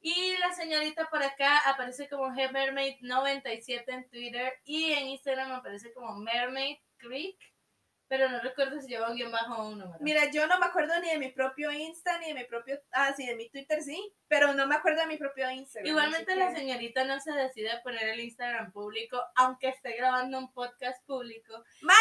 Y 0.02 0.38
la 0.38 0.54
señorita 0.54 1.10
por 1.10 1.22
acá 1.22 1.58
aparece 1.66 2.08
como 2.08 2.28
Mermaid97 2.30 3.84
en 3.88 4.10
Twitter 4.10 4.54
y 4.64 4.94
en 4.94 5.08
Instagram 5.08 5.52
aparece 5.52 5.94
como 5.94 6.16
Mermaid 6.16 6.78
Creek, 6.98 7.38
pero 8.08 8.28
no 8.30 8.40
recuerdo 8.40 8.80
si 8.82 8.88
lleva 8.88 9.10
un 9.10 9.16
guion 9.18 9.32
bajo 9.32 9.56
o 9.56 9.70
un 9.70 9.78
número. 9.80 9.98
Mira, 10.02 10.32
yo 10.32 10.48
no 10.48 10.58
me 10.58 10.66
acuerdo 10.66 11.00
ni 11.00 11.10
de 11.10 11.20
mi 11.20 11.32
propio 11.32 11.72
Insta, 11.72 12.18
ni 12.20 12.30
de 12.30 12.34
mi 12.34 12.44
propio. 12.46 12.82
Ah, 12.92 13.14
sí, 13.16 13.26
de 13.28 13.36
mi 13.36 13.50
Twitter 13.50 13.84
sí, 13.84 14.14
pero 14.28 14.54
no 14.54 14.66
me 14.68 14.76
acuerdo 14.76 15.02
de 15.02 15.08
mi 15.08 15.18
propio 15.18 15.50
Instagram. 15.52 15.88
Igualmente 15.90 16.36
la 16.36 16.50
que- 16.50 16.56
señorita 16.56 17.04
no 17.04 17.20
se 17.20 17.32
decide 17.34 17.72
a 17.72 17.84
poner 17.84 18.08
el 18.10 18.20
Instagram 18.22 18.72
público, 18.72 19.22
aunque 19.36 19.68
esté 19.70 19.94
grabando 19.98 20.40
un 20.40 20.52
podcast 20.54 21.06
público. 21.06 21.64
Mae, 21.82 21.96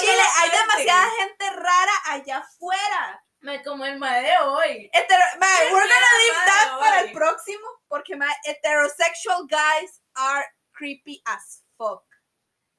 chile, 0.00 0.12
hay 0.12 0.48
suelten. 0.48 0.60
demasiada 0.68 1.10
gente 1.18 1.50
rara 1.50 1.92
allá 2.06 2.38
afuera. 2.38 3.24
Me 3.42 3.62
como 3.62 3.84
el 3.84 3.98
mae 3.98 4.22
de 4.22 4.38
hoy. 4.44 4.90
Hetero- 4.92 5.38
mae, 5.38 5.66
Qué 5.68 5.74
we're 5.74 5.88
gonna 5.88 6.18
leave 6.18 6.46
that 6.46 6.78
para 6.78 7.00
el 7.02 7.12
próximo, 7.12 7.66
porque 7.88 8.16
mae, 8.16 8.32
heterosexual 8.44 9.46
guys 9.48 10.00
are 10.14 10.46
creepy 10.72 11.20
as 11.26 11.64
fuck. 11.76 12.04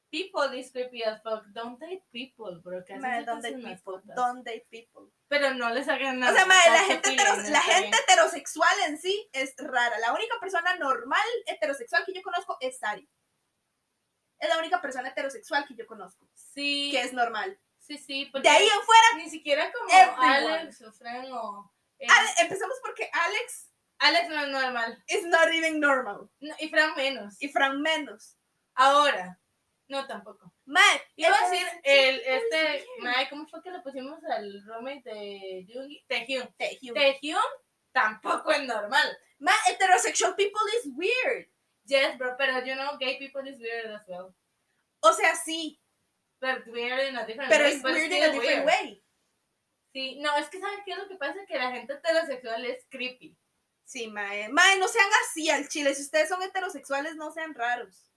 People 0.10 0.54
is 0.58 0.72
creepy 0.72 1.04
as 1.04 1.22
fuck. 1.24 1.44
Don't 1.54 1.80
date 1.80 2.04
people, 2.12 2.62
bro. 2.64 2.84
Que 2.86 2.96
Mae, 2.98 3.26
don't 3.26 3.42
date 3.42 3.58
people, 3.58 4.02
don't 4.16 4.44
date 4.46 4.66
people. 4.70 5.12
Pero 5.28 5.54
no 5.56 5.70
les 5.72 5.88
hagan 5.88 6.20
nada. 6.20 6.32
O 6.32 6.36
sea, 6.36 6.46
mae, 6.46 6.70
la 6.70 6.84
gente, 6.84 7.16
la 7.50 7.62
heterosexual 7.98 8.80
en 8.88 8.98
sí 9.00 9.28
es 9.34 9.56
rara. 9.58 9.98
La 10.00 10.14
única 10.14 10.36
persona 10.40 10.76
normal 10.78 11.26
heterosexual 11.48 12.06
que 12.06 12.14
yo 12.14 12.22
conozco 12.22 12.58
es 12.62 12.78
Sari. 12.78 13.10
Es 14.40 14.50
la 14.50 14.60
única 14.60 14.80
persona 14.82 15.10
heterosexual 15.10 15.66
que 15.68 15.76
yo 15.76 15.88
conozco, 15.88 16.30
Sí, 16.34 16.90
que 16.92 17.02
es 17.02 17.14
normal. 17.14 17.60
Sí, 17.98 18.04
sí. 18.06 18.26
Porque 18.32 18.48
De 18.50 18.56
ahí 18.56 18.66
en 18.66 18.82
fuera, 18.86 19.08
Ni 19.18 19.30
siquiera 19.30 19.72
como 19.72 19.90
Everyone. 19.90 20.54
Alex 20.58 20.82
o 20.82 20.92
Fran 20.92 21.32
o... 21.32 21.72
eh, 22.00 22.08
empezamos 22.42 22.78
porque 22.82 23.10
Alex 23.12 23.70
Alex 24.00 24.28
no 24.30 24.42
es 24.42 24.48
normal. 24.50 25.04
is 25.08 25.24
not 25.26 25.48
even 25.54 25.80
normal. 25.80 26.30
No, 26.42 26.54
y 26.60 26.68
Fran 26.70 26.96
menos. 26.96 27.36
Y 27.40 27.48
Fran 27.50 27.82
menos. 27.82 28.38
Ahora, 28.76 29.40
No, 29.88 30.08
tampoco. 30.08 30.52
Mae, 30.66 31.02
Iba 31.16 31.36
a 31.38 31.50
decir, 31.50 31.68
el, 31.84 32.22
este, 32.26 32.86
mae, 33.00 33.30
¿cómo 33.30 33.46
fue 33.48 33.62
que 33.62 33.70
le 33.70 33.80
pusimos 33.82 34.24
al 34.24 34.64
roommate 34.66 35.04
de 35.10 35.66
Jungi? 35.72 36.04
Taehyung. 36.08 36.48
Taehyung. 36.58 36.96
Taehyung 36.96 37.52
tampoco 37.92 38.52
es 38.52 38.64
normal. 38.64 39.18
Mae, 39.40 39.54
heterosexual 39.68 40.36
people 40.36 40.62
is 40.80 40.90
weird. 40.96 41.48
Yes, 41.86 42.18
bro, 42.18 42.36
pero 42.38 42.60
you 42.66 42.76
know, 42.76 42.98
gay 42.98 43.20
people 43.20 43.48
is 43.48 43.60
weird 43.60 43.92
as 43.94 44.04
well. 44.08 44.34
O 45.02 45.12
sea, 45.14 45.36
sí, 45.36 45.80
But 46.44 46.68
weird 46.68 47.08
in 47.10 47.16
a 47.16 47.26
different 47.26 47.50
pero 47.50 47.64
way. 47.64 47.74
es 47.74 47.82
but 47.82 47.94
weird 47.94 48.12
in 48.12 48.24
a 48.24 48.32
different 48.32 48.66
weird. 48.66 48.66
way. 48.66 49.04
Sí, 49.94 50.20
no, 50.20 50.36
es 50.38 50.50
que 50.50 50.60
¿sabes 50.60 50.80
qué 50.84 50.92
es 50.92 50.98
lo 50.98 51.08
que 51.08 51.16
pasa? 51.16 51.40
Que 51.48 51.58
la 51.58 51.72
gente 51.72 51.94
heterosexual 51.94 52.66
es 52.66 52.86
creepy. 52.90 53.38
Sí, 53.86 54.08
mae. 54.08 54.50
Mae, 54.50 54.78
no 54.80 54.88
sean 54.88 55.08
así 55.24 55.50
al 55.50 55.68
chile. 55.70 55.94
Si 55.96 56.02
ustedes 56.02 56.28
son 56.28 56.42
heterosexuales, 56.42 57.16
no 57.16 57.32
sean 57.32 57.54
raros. 57.54 58.10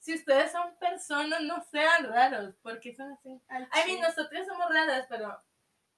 Si 0.00 0.14
ustedes 0.14 0.52
son 0.52 0.76
personas, 0.78 1.40
no 1.42 1.64
sean 1.70 2.04
raros, 2.12 2.54
porque 2.62 2.94
son 2.94 3.10
así. 3.12 3.40
Al 3.48 3.62
I 3.74 3.86
mean, 3.86 4.00
nosotros 4.00 4.46
somos 4.46 4.68
raras, 4.68 5.06
pero 5.08 5.42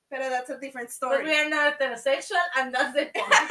Pero 0.09 0.31
that's 0.31 0.51
a 0.51 0.59
different 0.59 0.91
but 1.01 1.11
we 1.11 1.17
story. 1.17 1.37
are 1.37 1.49
not 1.51 1.75
heterosexual 1.75 2.41
and 2.57 2.73
that's 2.75 2.93
the 2.95 3.07
point. 3.07 3.33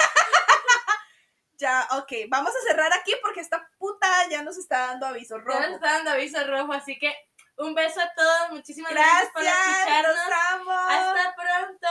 Ya, 1.60 1.88
ok. 1.92 2.12
Vamos 2.30 2.54
a 2.56 2.62
cerrar 2.68 2.92
aquí 2.94 3.14
porque 3.22 3.40
esta 3.40 3.68
puta 3.80 4.08
ya 4.30 4.44
nos 4.44 4.58
está 4.60 4.88
dando 4.88 5.08
aviso 5.08 5.38
Ya 5.38 5.44
rojo. 5.44 5.60
nos 5.62 5.72
está 5.72 5.94
dando 5.94 6.12
aviso 6.12 6.46
rojo, 6.46 6.72
así 6.74 7.00
que 7.00 7.12
un 7.58 7.74
beso 7.74 8.00
a 8.02 8.14
todos, 8.14 8.52
muchísimas 8.52 8.92
gracias, 8.92 9.32
Gracias, 9.34 9.34
por 9.34 9.44
escucharnos. 9.44 10.16
los 10.16 10.38
amo. 10.52 10.72
Hasta 10.72 11.36
pronto. 11.36 11.88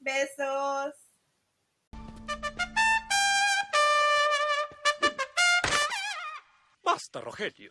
Besos. 0.00 0.94
Basta, 6.82 7.20
Rogelio. 7.20 7.70